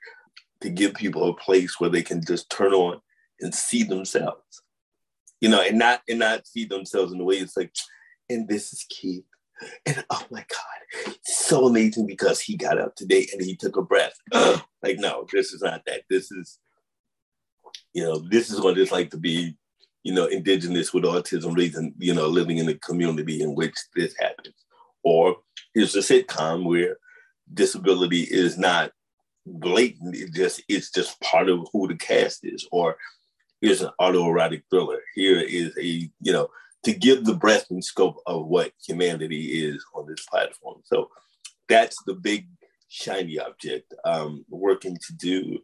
to 0.61 0.69
give 0.69 0.93
people 0.93 1.29
a 1.29 1.35
place 1.35 1.79
where 1.79 1.89
they 1.89 2.01
can 2.01 2.23
just 2.25 2.49
turn 2.49 2.73
on 2.73 2.99
and 3.41 3.53
see 3.53 3.83
themselves, 3.83 4.61
you 5.41 5.49
know, 5.49 5.61
and 5.61 5.77
not 5.79 6.01
and 6.09 6.19
not 6.19 6.47
see 6.47 6.65
themselves 6.65 7.11
in 7.11 7.17
the 7.17 7.23
way 7.23 7.35
it's 7.35 7.57
like, 7.57 7.73
and 8.29 8.47
this 8.47 8.73
is 8.73 8.85
Keith, 8.89 9.23
and 9.85 10.03
oh 10.09 10.25
my 10.31 10.45
God, 10.47 11.15
so 11.23 11.65
amazing 11.65 12.05
because 12.05 12.39
he 12.39 12.55
got 12.55 12.79
up 12.79 12.95
today 12.95 13.27
and 13.33 13.41
he 13.41 13.55
took 13.55 13.77
a 13.77 13.81
breath. 13.81 14.13
like, 14.33 14.97
no, 14.97 15.25
this 15.31 15.53
is 15.53 15.61
not 15.61 15.81
that. 15.85 16.01
This 16.09 16.31
is, 16.31 16.59
you 17.93 18.03
know, 18.03 18.19
this 18.29 18.49
is 18.49 18.61
what 18.61 18.77
it's 18.77 18.91
like 18.91 19.11
to 19.11 19.17
be, 19.17 19.55
you 20.03 20.13
know, 20.13 20.25
indigenous 20.25 20.93
with 20.93 21.03
autism, 21.03 21.55
reason, 21.55 21.93
you 21.97 22.13
know, 22.13 22.27
living 22.27 22.57
in 22.57 22.69
a 22.69 22.75
community 22.75 23.41
in 23.41 23.55
which 23.55 23.75
this 23.95 24.15
happens. 24.19 24.55
Or 25.03 25.37
here's 25.73 25.95
a 25.95 25.99
sitcom 25.99 26.65
where 26.65 26.97
disability 27.53 28.23
is 28.23 28.57
not 28.57 28.91
blatant. 29.45 30.15
It 30.15 30.33
just 30.33 30.63
it's 30.67 30.91
just 30.91 31.19
part 31.21 31.49
of 31.49 31.67
who 31.73 31.87
the 31.87 31.95
cast 31.95 32.45
is. 32.45 32.67
Or 32.71 32.97
here's 33.61 33.81
an 33.81 33.91
autoerotic 33.99 34.63
thriller. 34.69 34.99
Here 35.15 35.39
is 35.39 35.77
a 35.77 36.09
you 36.21 36.33
know 36.33 36.49
to 36.83 36.93
give 36.93 37.25
the 37.25 37.35
breadth 37.35 37.67
and 37.71 37.83
scope 37.83 38.17
of 38.25 38.47
what 38.47 38.71
humanity 38.85 39.65
is 39.65 39.83
on 39.93 40.07
this 40.07 40.25
platform. 40.25 40.81
So 40.85 41.09
that's 41.67 41.97
the 42.05 42.13
big 42.13 42.47
shiny 42.87 43.39
object. 43.39 43.93
Um, 44.05 44.45
working 44.49 44.97
to 45.07 45.13
do 45.13 45.59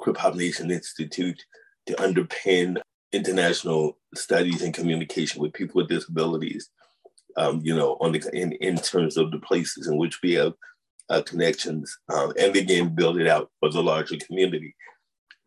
Krip 0.00 0.16
Hop 0.16 0.34
Nation 0.34 0.70
Institute 0.70 1.42
to 1.86 1.94
underpin 1.94 2.80
international 3.12 3.98
studies 4.14 4.62
and 4.62 4.74
communication 4.74 5.40
with 5.40 5.52
people 5.52 5.80
with 5.80 5.88
disabilities 5.88 6.70
um, 7.36 7.60
you 7.62 7.74
know, 7.74 7.96
on 8.00 8.12
the 8.12 8.30
in, 8.32 8.52
in 8.52 8.76
terms 8.76 9.16
of 9.16 9.30
the 9.30 9.38
places 9.38 9.86
in 9.86 9.96
which 9.96 10.20
we 10.22 10.34
have 10.34 10.54
uh, 11.10 11.22
connections, 11.22 11.96
um, 12.12 12.32
and 12.38 12.56
again 12.56 12.94
build 12.94 13.18
it 13.18 13.28
out 13.28 13.50
for 13.60 13.70
the 13.70 13.82
larger 13.82 14.16
community. 14.16 14.74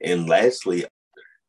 And 0.01 0.29
lastly, 0.29 0.85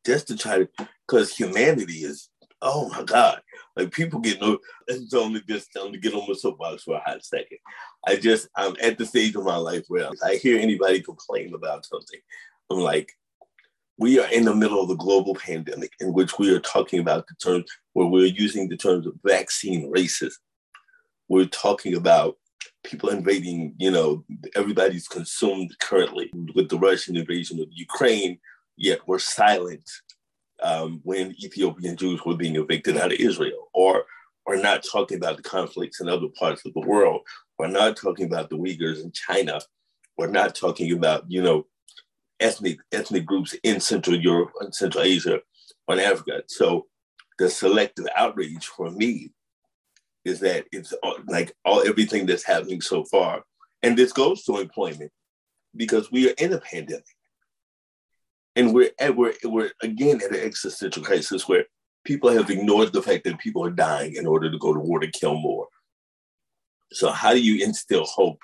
just 0.05 0.27
to 0.27 0.37
try 0.37 0.59
to, 0.59 0.69
because 1.07 1.35
humanity 1.35 2.03
is, 2.03 2.29
oh 2.61 2.89
my 2.89 3.03
God, 3.03 3.41
like 3.75 3.91
people 3.91 4.19
get 4.19 4.41
no. 4.41 4.57
It's 4.87 5.13
only 5.13 5.41
just 5.47 5.73
time 5.73 5.91
to 5.91 5.97
get 5.97 6.13
on 6.13 6.27
my 6.27 6.33
soapbox 6.33 6.83
for 6.83 6.95
a 6.95 6.99
hot 6.99 7.23
second. 7.23 7.57
I 8.05 8.15
just 8.15 8.49
I'm 8.55 8.75
at 8.81 8.97
the 8.97 9.05
stage 9.05 9.35
of 9.35 9.45
my 9.45 9.55
life 9.55 9.85
where 9.87 10.09
I 10.23 10.35
hear 10.35 10.59
anybody 10.59 11.01
complain 11.01 11.53
about 11.53 11.85
something, 11.85 12.19
I'm 12.69 12.79
like, 12.79 13.11
we 13.97 14.19
are 14.19 14.31
in 14.31 14.45
the 14.45 14.55
middle 14.55 14.81
of 14.81 14.87
the 14.87 14.95
global 14.95 15.35
pandemic 15.35 15.91
in 15.99 16.13
which 16.13 16.39
we 16.39 16.53
are 16.53 16.59
talking 16.59 16.99
about 16.99 17.27
the 17.27 17.35
terms 17.35 17.69
where 17.93 18.07
we're 18.07 18.25
using 18.25 18.67
the 18.67 18.77
terms 18.77 19.05
of 19.05 19.13
vaccine 19.23 19.91
racism. 19.91 20.31
We're 21.29 21.45
talking 21.45 21.95
about 21.95 22.37
people 22.83 23.09
invading, 23.09 23.75
you 23.77 23.91
know, 23.91 24.25
everybody's 24.55 25.07
consumed 25.07 25.77
currently 25.79 26.31
with 26.55 26.69
the 26.69 26.79
Russian 26.79 27.15
invasion 27.15 27.59
of 27.61 27.67
Ukraine, 27.71 28.39
yet 28.81 28.99
we're 29.05 29.19
silent 29.19 29.87
um, 30.63 30.99
when 31.03 31.35
Ethiopian 31.43 31.95
Jews 31.95 32.21
were 32.25 32.35
being 32.35 32.55
evicted 32.55 32.97
out 32.97 33.11
of 33.11 33.19
Israel, 33.19 33.69
or 33.73 34.03
we're 34.45 34.61
not 34.61 34.83
talking 34.83 35.17
about 35.17 35.37
the 35.37 35.43
conflicts 35.43 36.01
in 36.01 36.09
other 36.09 36.27
parts 36.37 36.65
of 36.65 36.73
the 36.73 36.81
world. 36.81 37.21
We're 37.59 37.67
not 37.67 37.95
talking 37.95 38.25
about 38.25 38.49
the 38.49 38.57
Uyghurs 38.57 39.03
in 39.03 39.11
China. 39.11 39.61
We're 40.17 40.27
not 40.27 40.55
talking 40.55 40.91
about, 40.93 41.25
you 41.29 41.43
know, 41.43 41.67
ethnic 42.39 42.79
ethnic 42.91 43.25
groups 43.25 43.55
in 43.63 43.79
Central 43.79 44.19
Europe 44.19 44.51
and 44.59 44.73
Central 44.73 45.03
Asia 45.03 45.41
or 45.87 45.99
Africa. 45.99 46.41
So 46.47 46.87
the 47.37 47.49
selective 47.49 48.07
outrage 48.15 48.65
for 48.65 48.89
me 48.89 49.31
is 50.25 50.39
that 50.39 50.65
it's 50.71 50.93
like 51.27 51.53
all 51.65 51.87
everything 51.87 52.25
that's 52.25 52.43
happening 52.43 52.81
so 52.81 53.03
far, 53.05 53.43
and 53.83 53.95
this 53.95 54.11
goes 54.11 54.43
to 54.45 54.57
employment 54.57 55.11
because 55.75 56.11
we 56.11 56.29
are 56.29 56.33
in 56.39 56.53
a 56.53 56.59
pandemic, 56.59 57.05
and 58.55 58.73
we're 58.73 58.91
at, 58.99 59.15
we're 59.15 59.33
we're 59.43 59.71
again 59.81 60.21
at 60.23 60.31
an 60.31 60.43
existential 60.43 61.03
crisis 61.03 61.47
where 61.47 61.65
people 62.03 62.29
have 62.29 62.49
ignored 62.49 62.93
the 62.93 63.01
fact 63.01 63.23
that 63.23 63.39
people 63.39 63.65
are 63.65 63.71
dying 63.71 64.15
in 64.15 64.27
order 64.27 64.51
to 64.51 64.57
go 64.57 64.73
to 64.73 64.79
war 64.79 64.99
to 64.99 65.07
kill 65.07 65.35
more. 65.35 65.67
So 66.91 67.11
how 67.11 67.33
do 67.33 67.41
you 67.41 67.63
instill 67.63 68.05
hope 68.05 68.39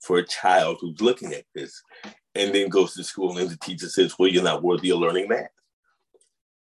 for 0.00 0.18
a 0.18 0.26
child 0.26 0.78
who's 0.80 1.00
looking 1.00 1.34
at 1.34 1.44
this 1.54 1.82
and 2.34 2.54
then 2.54 2.68
goes 2.68 2.94
to 2.94 3.04
school 3.04 3.36
and 3.36 3.50
the 3.50 3.56
teacher 3.58 3.88
says, 3.88 4.14
well, 4.18 4.28
you're 4.28 4.42
not 4.42 4.62
worthy 4.62 4.90
of 4.90 4.98
learning 4.98 5.28
math. 5.28 5.48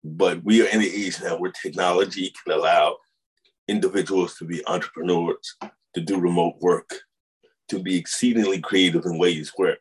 But 0.03 0.43
we 0.43 0.61
are 0.61 0.69
in 0.69 0.81
an 0.81 0.87
age 0.91 1.21
now 1.21 1.37
where 1.37 1.51
technology 1.51 2.33
can 2.43 2.53
allow 2.53 2.97
individuals 3.67 4.35
to 4.37 4.45
be 4.45 4.65
entrepreneurs, 4.65 5.55
to 5.93 6.01
do 6.01 6.19
remote 6.19 6.55
work, 6.59 6.89
to 7.69 7.79
be 7.79 7.97
exceedingly 7.97 8.59
creative 8.59 9.05
in 9.05 9.17
ways 9.17 9.51
where 9.55 9.77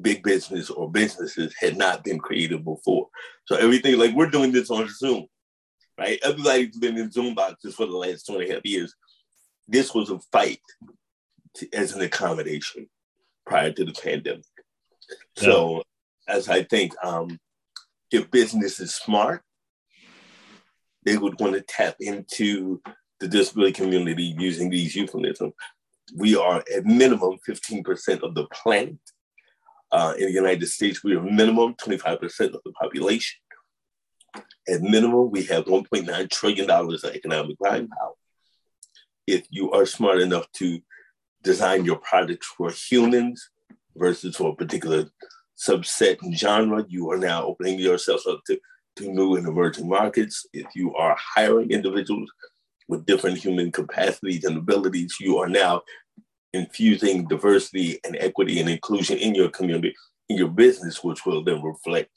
big 0.00 0.22
business 0.22 0.70
or 0.70 0.90
businesses 0.90 1.54
had 1.58 1.76
not 1.76 2.04
been 2.04 2.18
created 2.18 2.64
before. 2.64 3.08
So 3.46 3.56
everything 3.56 3.98
like 3.98 4.14
we're 4.14 4.30
doing 4.30 4.52
this 4.52 4.70
on 4.70 4.88
Zoom, 4.88 5.26
right? 5.98 6.18
Everybody's 6.22 6.76
been 6.78 6.96
in 6.98 7.10
Zoom 7.10 7.34
boxes 7.34 7.74
for 7.74 7.86
the 7.86 7.96
last 7.96 8.26
two 8.26 8.38
and 8.38 8.50
a 8.50 8.54
half 8.54 8.62
years. 8.64 8.94
This 9.68 9.94
was 9.94 10.10
a 10.10 10.18
fight 10.32 10.60
to, 11.56 11.68
as 11.72 11.94
an 11.94 12.02
accommodation 12.02 12.88
prior 13.46 13.72
to 13.72 13.84
the 13.84 13.92
pandemic. 13.92 14.44
Yeah. 15.36 15.44
So 15.44 15.82
as 16.28 16.48
I 16.48 16.62
think 16.64 16.94
um, 17.04 17.38
if 18.10 18.30
business 18.30 18.80
is 18.80 18.94
smart, 18.94 19.42
they 21.04 21.16
would 21.16 21.40
want 21.40 21.54
to 21.54 21.62
tap 21.62 21.96
into 22.00 22.80
the 23.20 23.28
disability 23.28 23.72
community 23.72 24.34
using 24.38 24.70
these 24.70 24.94
euphemisms. 24.94 25.52
We 26.14 26.36
are 26.36 26.62
at 26.74 26.84
minimum 26.84 27.38
15% 27.48 28.22
of 28.22 28.34
the 28.34 28.46
planet. 28.52 28.98
Uh, 29.92 30.14
in 30.18 30.24
the 30.24 30.32
United 30.32 30.66
States, 30.66 31.04
we 31.04 31.14
are 31.14 31.22
minimum 31.22 31.74
25% 31.74 32.54
of 32.54 32.60
the 32.64 32.72
population. 32.80 33.38
At 34.66 34.80
minimum, 34.80 35.30
we 35.30 35.44
have 35.44 35.66
$1.9 35.66 36.30
trillion 36.30 36.70
of 36.70 37.04
economic 37.04 37.58
buying 37.58 37.88
power. 37.88 38.14
If 39.26 39.46
you 39.50 39.70
are 39.72 39.84
smart 39.84 40.20
enough 40.20 40.50
to 40.52 40.80
design 41.42 41.84
your 41.84 41.96
products 41.96 42.46
for 42.46 42.70
humans 42.70 43.50
versus 43.94 44.36
for 44.36 44.52
a 44.52 44.56
particular 44.56 45.10
subset 45.58 46.22
and 46.22 46.36
genre, 46.36 46.86
you 46.88 47.10
are 47.10 47.18
now 47.18 47.44
opening 47.44 47.78
yourself 47.78 48.26
up 48.26 48.40
to, 48.46 48.58
to 48.96 49.12
new 49.12 49.36
and 49.36 49.46
emerging 49.46 49.88
markets. 49.88 50.46
If 50.54 50.66
you 50.74 50.94
are 50.94 51.16
hiring 51.18 51.70
individuals 51.70 52.30
with 52.88 53.04
different 53.04 53.38
human 53.38 53.70
capacities 53.70 54.44
and 54.44 54.56
abilities, 54.56 55.16
you 55.20 55.38
are 55.38 55.48
now 55.48 55.82
infusing 56.52 57.26
diversity 57.26 57.98
and 58.04 58.16
equity 58.20 58.60
and 58.60 58.68
inclusion 58.68 59.18
in 59.18 59.34
your 59.34 59.48
community, 59.48 59.94
in 60.28 60.36
your 60.36 60.48
business, 60.48 61.02
which 61.02 61.24
will 61.24 61.42
then 61.42 61.62
reflect 61.62 62.10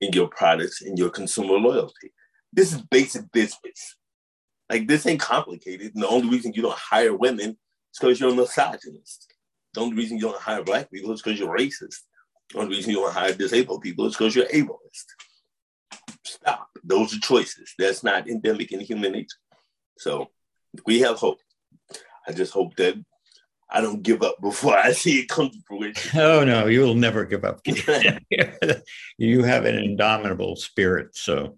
in 0.00 0.12
your 0.12 0.28
products 0.28 0.82
and 0.82 0.98
your 0.98 1.10
consumer 1.10 1.54
loyalty. 1.54 2.12
This 2.52 2.72
is 2.72 2.82
basic 2.82 3.30
business. 3.32 3.96
Like 4.68 4.86
this 4.88 5.06
ain't 5.06 5.20
complicated. 5.20 5.94
And 5.94 6.02
the 6.02 6.08
only 6.08 6.28
reason 6.30 6.52
you 6.54 6.62
don't 6.62 6.76
hire 6.76 7.14
women 7.14 7.50
is 7.50 7.98
because 8.00 8.20
you're 8.20 8.32
a 8.32 8.34
misogynist. 8.34 9.32
The 9.74 9.80
only 9.80 9.96
reason 9.96 10.16
you 10.16 10.24
don't 10.24 10.40
hire 10.40 10.64
black 10.64 10.90
people 10.90 11.12
is 11.12 11.22
because 11.22 11.38
you're 11.38 11.56
racist. 11.56 12.00
The 12.52 12.58
only 12.58 12.76
reason 12.76 12.90
you 12.90 12.98
don't 12.98 13.12
hire 13.12 13.32
disabled 13.32 13.82
people 13.82 14.06
is 14.06 14.16
because 14.16 14.34
you're 14.34 14.46
ableist. 14.46 15.06
Stop. 16.24 16.68
Those 16.82 17.16
are 17.16 17.20
choices. 17.20 17.72
That's 17.78 18.02
not 18.02 18.28
endemic 18.28 18.72
in 18.72 18.80
human 18.80 19.12
nature. 19.12 19.38
So 19.98 20.28
we 20.86 21.00
have 21.00 21.16
hope. 21.16 21.38
I 22.26 22.32
just 22.32 22.52
hope 22.52 22.74
that 22.76 22.94
I 23.72 23.80
don't 23.80 24.02
give 24.02 24.22
up 24.22 24.40
before 24.40 24.76
I 24.76 24.92
see 24.92 25.20
it 25.20 25.28
come 25.28 25.50
to 25.50 25.58
fruition. 25.66 26.10
Oh 26.20 26.44
no, 26.44 26.66
you 26.66 26.80
will 26.80 26.94
never 26.94 27.24
give 27.24 27.44
up. 27.44 27.60
you 29.18 29.42
have 29.42 29.64
an 29.64 29.76
indomitable 29.76 30.56
spirit. 30.56 31.16
So, 31.16 31.56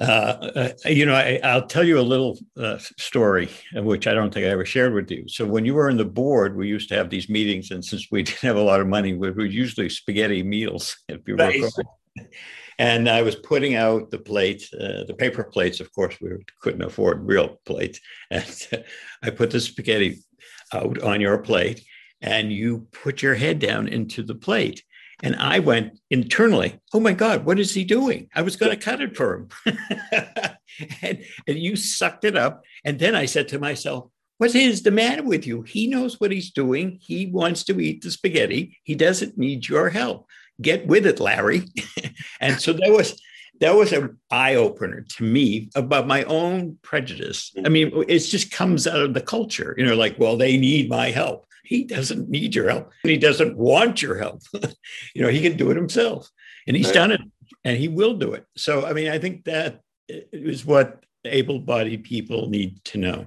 uh, 0.00 0.04
uh, 0.04 0.72
you 0.86 1.04
know, 1.04 1.14
I, 1.14 1.54
will 1.54 1.66
tell 1.66 1.84
you 1.84 1.98
a 1.98 2.02
little 2.02 2.38
uh, 2.56 2.78
story, 2.98 3.50
which 3.74 4.06
I 4.06 4.14
don't 4.14 4.32
think 4.32 4.46
I 4.46 4.50
ever 4.50 4.64
shared 4.64 4.94
with 4.94 5.10
you. 5.10 5.24
So, 5.28 5.44
when 5.44 5.64
you 5.64 5.74
were 5.74 5.90
in 5.90 5.96
the 5.96 6.04
board, 6.04 6.56
we 6.56 6.68
used 6.68 6.88
to 6.90 6.96
have 6.96 7.10
these 7.10 7.28
meetings, 7.28 7.70
and 7.70 7.84
since 7.84 8.08
we 8.10 8.22
didn't 8.22 8.40
have 8.40 8.56
a 8.56 8.62
lot 8.62 8.80
of 8.80 8.86
money, 8.86 9.14
we 9.14 9.30
were 9.30 9.44
usually 9.44 9.88
spaghetti 9.88 10.42
meals. 10.42 10.96
If 11.08 11.26
you 11.26 11.36
nice. 11.36 11.76
and 12.78 13.08
I 13.08 13.22
was 13.22 13.34
putting 13.34 13.74
out 13.74 14.10
the 14.10 14.18
plates, 14.18 14.72
uh, 14.72 15.04
the 15.06 15.14
paper 15.14 15.44
plates. 15.44 15.80
Of 15.80 15.92
course, 15.92 16.16
we 16.20 16.30
couldn't 16.60 16.82
afford 16.82 17.26
real 17.26 17.60
plates, 17.66 18.00
and 18.30 18.46
I 19.22 19.30
put 19.30 19.50
the 19.50 19.60
spaghetti 19.60 20.20
out 20.72 21.00
on 21.02 21.20
your 21.20 21.38
plate 21.38 21.84
and 22.20 22.52
you 22.52 22.86
put 22.92 23.22
your 23.22 23.34
head 23.34 23.58
down 23.58 23.88
into 23.88 24.22
the 24.22 24.34
plate. 24.34 24.84
And 25.22 25.36
I 25.36 25.58
went 25.58 25.98
internally, 26.10 26.80
oh 26.94 27.00
my 27.00 27.12
God, 27.12 27.44
what 27.44 27.58
is 27.58 27.74
he 27.74 27.84
doing? 27.84 28.28
I 28.34 28.42
was 28.42 28.56
going 28.56 28.70
to 28.70 28.82
cut 28.82 29.02
it 29.02 29.16
for 29.16 29.34
him. 29.34 29.48
and, 31.02 31.24
and 31.46 31.58
you 31.58 31.76
sucked 31.76 32.24
it 32.24 32.36
up. 32.36 32.62
And 32.84 32.98
then 32.98 33.14
I 33.14 33.26
said 33.26 33.48
to 33.48 33.58
myself, 33.58 34.10
what 34.38 34.54
is 34.54 34.82
the 34.82 34.90
matter 34.90 35.22
with 35.22 35.46
you? 35.46 35.62
He 35.62 35.86
knows 35.86 36.18
what 36.18 36.32
he's 36.32 36.50
doing. 36.50 36.98
He 37.02 37.26
wants 37.26 37.64
to 37.64 37.78
eat 37.78 38.02
the 38.02 38.10
spaghetti. 38.10 38.78
He 38.84 38.94
doesn't 38.94 39.36
need 39.36 39.68
your 39.68 39.90
help. 39.90 40.26
Get 40.62 40.86
with 40.86 41.06
it, 41.06 41.20
Larry. 41.20 41.64
and 42.40 42.58
so 42.58 42.72
there 42.72 42.92
was 42.92 43.20
that 43.60 43.74
was 43.74 43.92
an 43.92 44.18
eye 44.30 44.54
opener 44.54 45.02
to 45.02 45.22
me 45.22 45.68
about 45.74 46.06
my 46.06 46.24
own 46.24 46.78
prejudice. 46.82 47.52
I 47.64 47.68
mean, 47.68 47.90
mm-hmm. 47.90 48.10
it 48.10 48.18
just 48.20 48.50
comes 48.50 48.86
out 48.86 49.02
of 49.02 49.14
the 49.14 49.20
culture, 49.20 49.74
you 49.76 49.84
know, 49.84 49.94
like, 49.94 50.18
well, 50.18 50.36
they 50.36 50.56
need 50.56 50.88
my 50.88 51.10
help. 51.10 51.46
He 51.64 51.84
doesn't 51.84 52.28
need 52.28 52.54
your 52.54 52.70
help. 52.70 52.90
He 53.02 53.18
doesn't 53.18 53.56
want 53.56 54.02
your 54.02 54.16
help. 54.16 54.42
you 55.14 55.22
know, 55.22 55.28
he 55.28 55.42
can 55.42 55.56
do 55.56 55.70
it 55.70 55.76
himself, 55.76 56.28
and 56.66 56.76
he's 56.76 56.86
right. 56.86 56.94
done 56.94 57.10
it, 57.12 57.20
and 57.64 57.76
he 57.76 57.88
will 57.88 58.14
do 58.14 58.32
it. 58.32 58.44
So, 58.56 58.86
I 58.86 58.92
mean, 58.92 59.08
I 59.08 59.18
think 59.18 59.44
that 59.44 59.82
is 60.08 60.64
what 60.64 61.04
able-bodied 61.24 62.02
people 62.02 62.48
need 62.48 62.82
to 62.86 62.98
know. 62.98 63.26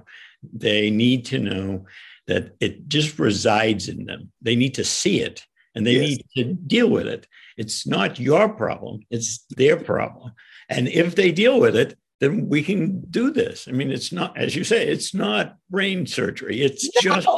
They 0.52 0.90
need 0.90 1.26
to 1.26 1.38
know 1.38 1.86
that 2.26 2.54
it 2.60 2.88
just 2.88 3.18
resides 3.18 3.88
in 3.88 4.04
them. 4.04 4.32
They 4.42 4.56
need 4.56 4.74
to 4.74 4.84
see 4.84 5.20
it, 5.20 5.42
and 5.74 5.86
they 5.86 5.92
yes. 5.92 6.02
need 6.02 6.24
to 6.36 6.54
deal 6.54 6.90
with 6.90 7.06
it. 7.06 7.26
It's 7.56 7.86
not 7.86 8.18
your 8.18 8.48
problem, 8.48 9.00
it's 9.10 9.44
their 9.56 9.76
problem. 9.76 10.32
And 10.68 10.88
if 10.88 11.14
they 11.14 11.32
deal 11.32 11.60
with 11.60 11.76
it, 11.76 11.96
then 12.20 12.48
we 12.48 12.62
can 12.62 13.00
do 13.10 13.30
this. 13.30 13.68
I 13.68 13.72
mean, 13.72 13.90
it's 13.90 14.12
not, 14.12 14.36
as 14.36 14.56
you 14.56 14.64
say, 14.64 14.86
it's 14.86 15.14
not 15.14 15.56
brain 15.70 16.06
surgery. 16.06 16.62
It's 16.62 16.88
no. 17.04 17.14
just, 17.14 17.28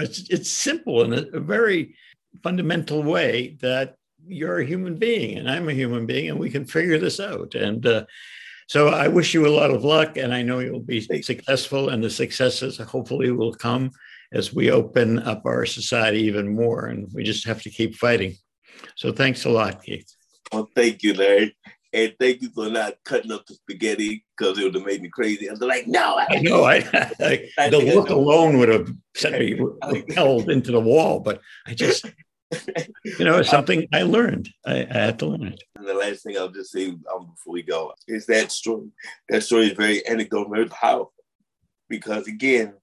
it's, 0.00 0.30
it's 0.30 0.50
simple 0.50 1.02
in 1.02 1.12
a, 1.12 1.36
a 1.36 1.40
very 1.40 1.96
fundamental 2.42 3.02
way 3.02 3.58
that 3.62 3.96
you're 4.26 4.60
a 4.60 4.66
human 4.66 4.96
being 4.96 5.38
and 5.38 5.50
I'm 5.50 5.68
a 5.68 5.74
human 5.74 6.06
being 6.06 6.30
and 6.30 6.38
we 6.38 6.50
can 6.50 6.66
figure 6.66 6.98
this 6.98 7.20
out. 7.20 7.54
And 7.54 7.84
uh, 7.86 8.04
so 8.66 8.88
I 8.88 9.08
wish 9.08 9.32
you 9.32 9.46
a 9.46 9.48
lot 9.48 9.70
of 9.70 9.84
luck 9.84 10.16
and 10.16 10.34
I 10.34 10.42
know 10.42 10.58
you'll 10.58 10.80
be 10.80 11.00
successful 11.00 11.88
and 11.88 12.04
the 12.04 12.10
successes 12.10 12.76
hopefully 12.78 13.30
will 13.30 13.54
come 13.54 13.90
as 14.32 14.52
we 14.52 14.70
open 14.70 15.20
up 15.20 15.46
our 15.46 15.64
society 15.64 16.20
even 16.20 16.54
more. 16.54 16.86
And 16.86 17.08
we 17.14 17.22
just 17.24 17.46
have 17.46 17.62
to 17.62 17.70
keep 17.70 17.94
fighting. 17.94 18.36
So 18.96 19.12
thanks 19.12 19.44
a 19.44 19.50
lot, 19.50 19.82
Keith. 19.82 20.12
Well, 20.52 20.68
thank 20.74 21.02
you, 21.02 21.14
Larry. 21.14 21.56
And 21.92 22.14
thank 22.20 22.42
you 22.42 22.50
for 22.50 22.68
not 22.68 22.94
cutting 23.04 23.32
up 23.32 23.46
the 23.46 23.54
spaghetti 23.54 24.24
because 24.36 24.58
it 24.58 24.64
would 24.64 24.74
have 24.74 24.84
made 24.84 25.00
me 25.00 25.08
crazy. 25.08 25.48
I 25.48 25.52
was 25.52 25.60
like, 25.60 25.86
no. 25.86 26.16
I, 26.18 26.26
I 26.30 26.40
know. 26.40 26.64
I, 26.64 26.76
I, 27.20 27.48
I 27.58 27.70
the 27.70 27.78
look 27.94 28.10
alone 28.10 28.58
would 28.58 28.68
have 28.68 28.90
sent 29.16 29.38
me 29.38 29.58
repelled 29.90 30.50
into 30.50 30.70
the 30.70 30.80
wall, 30.80 31.20
but 31.20 31.40
I 31.66 31.72
just, 31.72 32.04
you 33.04 33.24
know, 33.24 33.38
it's 33.38 33.48
something 33.48 33.86
I 33.92 34.02
learned. 34.02 34.50
I, 34.66 34.86
I 34.90 34.98
had 34.98 35.18
to 35.20 35.26
learn 35.26 35.46
it. 35.46 35.62
And 35.76 35.88
the 35.88 35.94
last 35.94 36.24
thing 36.24 36.36
I'll 36.36 36.50
just 36.50 36.72
say 36.72 36.88
um, 36.88 37.30
before 37.30 37.54
we 37.54 37.62
go 37.62 37.94
is 38.06 38.26
that 38.26 38.52
story. 38.52 38.88
That 39.30 39.42
story 39.42 39.68
is 39.68 39.72
very 39.72 40.06
anecdotal, 40.06 40.52
very 40.52 40.66
powerful 40.66 41.14
because, 41.88 42.28
again, 42.28 42.74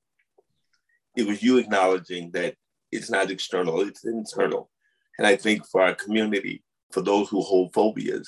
it 1.16 1.28
was 1.28 1.44
you 1.44 1.58
acknowledging 1.58 2.32
that 2.32 2.56
it's 2.92 3.12
not 3.12 3.30
external, 3.30 3.82
it's 3.82 4.04
internal. 4.04 4.70
And 5.18 5.26
I 5.26 5.36
think 5.36 5.66
for 5.68 5.82
our 5.82 5.96
community, 5.96 6.64
for 6.92 7.02
those 7.02 7.30
who 7.30 7.42
hold 7.42 7.74
phobias, 7.74 8.28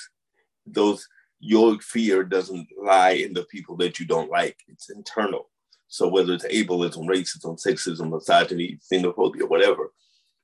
those 0.65 1.07
your 1.39 1.79
fear 1.79 2.23
doesn't 2.23 2.67
lie 2.81 3.11
in 3.11 3.33
the 3.33 3.43
people 3.43 3.77
that 3.77 3.99
you 3.99 4.05
don't 4.05 4.31
like. 4.31 4.57
It's 4.67 4.89
internal. 4.89 5.49
So 5.87 6.07
whether 6.07 6.33
it's 6.33 6.45
ableism, 6.45 7.07
racism, 7.07 7.63
sexism, 7.63 8.11
misogyny, 8.11 8.79
xenophobia, 8.91 9.47
whatever, 9.47 9.91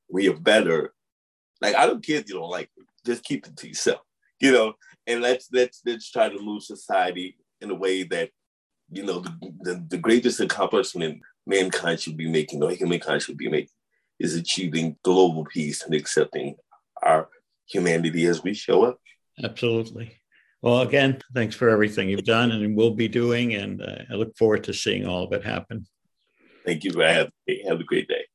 we 0.10 0.30
are 0.30 0.38
better. 0.38 0.94
Like 1.62 1.76
I 1.76 1.86
don't 1.86 2.06
care 2.06 2.20
if 2.20 2.30
you 2.30 2.36
don't 2.36 2.50
like. 2.50 2.70
Just 3.06 3.24
keep 3.24 3.46
it 3.48 3.58
to 3.58 3.68
yourself. 3.68 4.02
You 4.39 4.52
know, 4.52 4.74
and 5.08 5.22
let's 5.22 5.50
let's 5.52 5.82
let's 5.86 6.10
try 6.12 6.30
to 6.30 6.39
move 6.39 6.64
society 6.64 7.38
in 7.62 7.72
a 7.72 7.76
way 7.76 8.04
that, 8.04 8.30
you 8.91 9.04
know, 9.04 9.20
the, 9.20 9.54
the, 9.62 9.86
the 9.89 9.98
greatest 9.98 10.39
accomplishment 10.39 11.22
mankind 11.48 12.00
should 12.00 12.18
be 12.18 12.30
making, 12.30 12.62
or 12.62 12.72
humankind 12.72 13.22
should 13.22 13.38
be 13.38 13.50
making, 13.50 13.70
is 14.20 14.36
achieving 14.36 14.97
global 15.03 15.45
peace 15.45 15.84
and 15.84 15.93
accepting 15.93 16.55
our 17.01 17.30
humanity 17.68 18.26
as 18.26 18.43
we 18.43 18.53
show 18.53 18.84
up. 18.84 18.99
Absolutely. 19.43 20.14
Well, 20.61 20.82
again, 20.82 21.20
thanks 21.34 21.55
for 21.55 21.70
everything 21.70 22.09
you've 22.09 22.24
done 22.24 22.51
and 22.51 22.76
will 22.76 22.95
be 22.95 23.07
doing. 23.07 23.53
And 23.55 23.82
uh, 23.82 24.03
I 24.09 24.14
look 24.14 24.38
forward 24.38 24.64
to 24.66 24.74
seeing 24.74 25.05
all 25.05 25.26
of 25.26 25.34
it 25.34 25.43
happen. 25.43 25.86
Thank 26.66 26.86
you 26.86 26.93
for 26.93 27.05
having 27.05 27.32
me. 27.47 27.64
Have 27.68 27.82
a 27.82 27.84
great 27.84 28.07
day. 28.07 28.26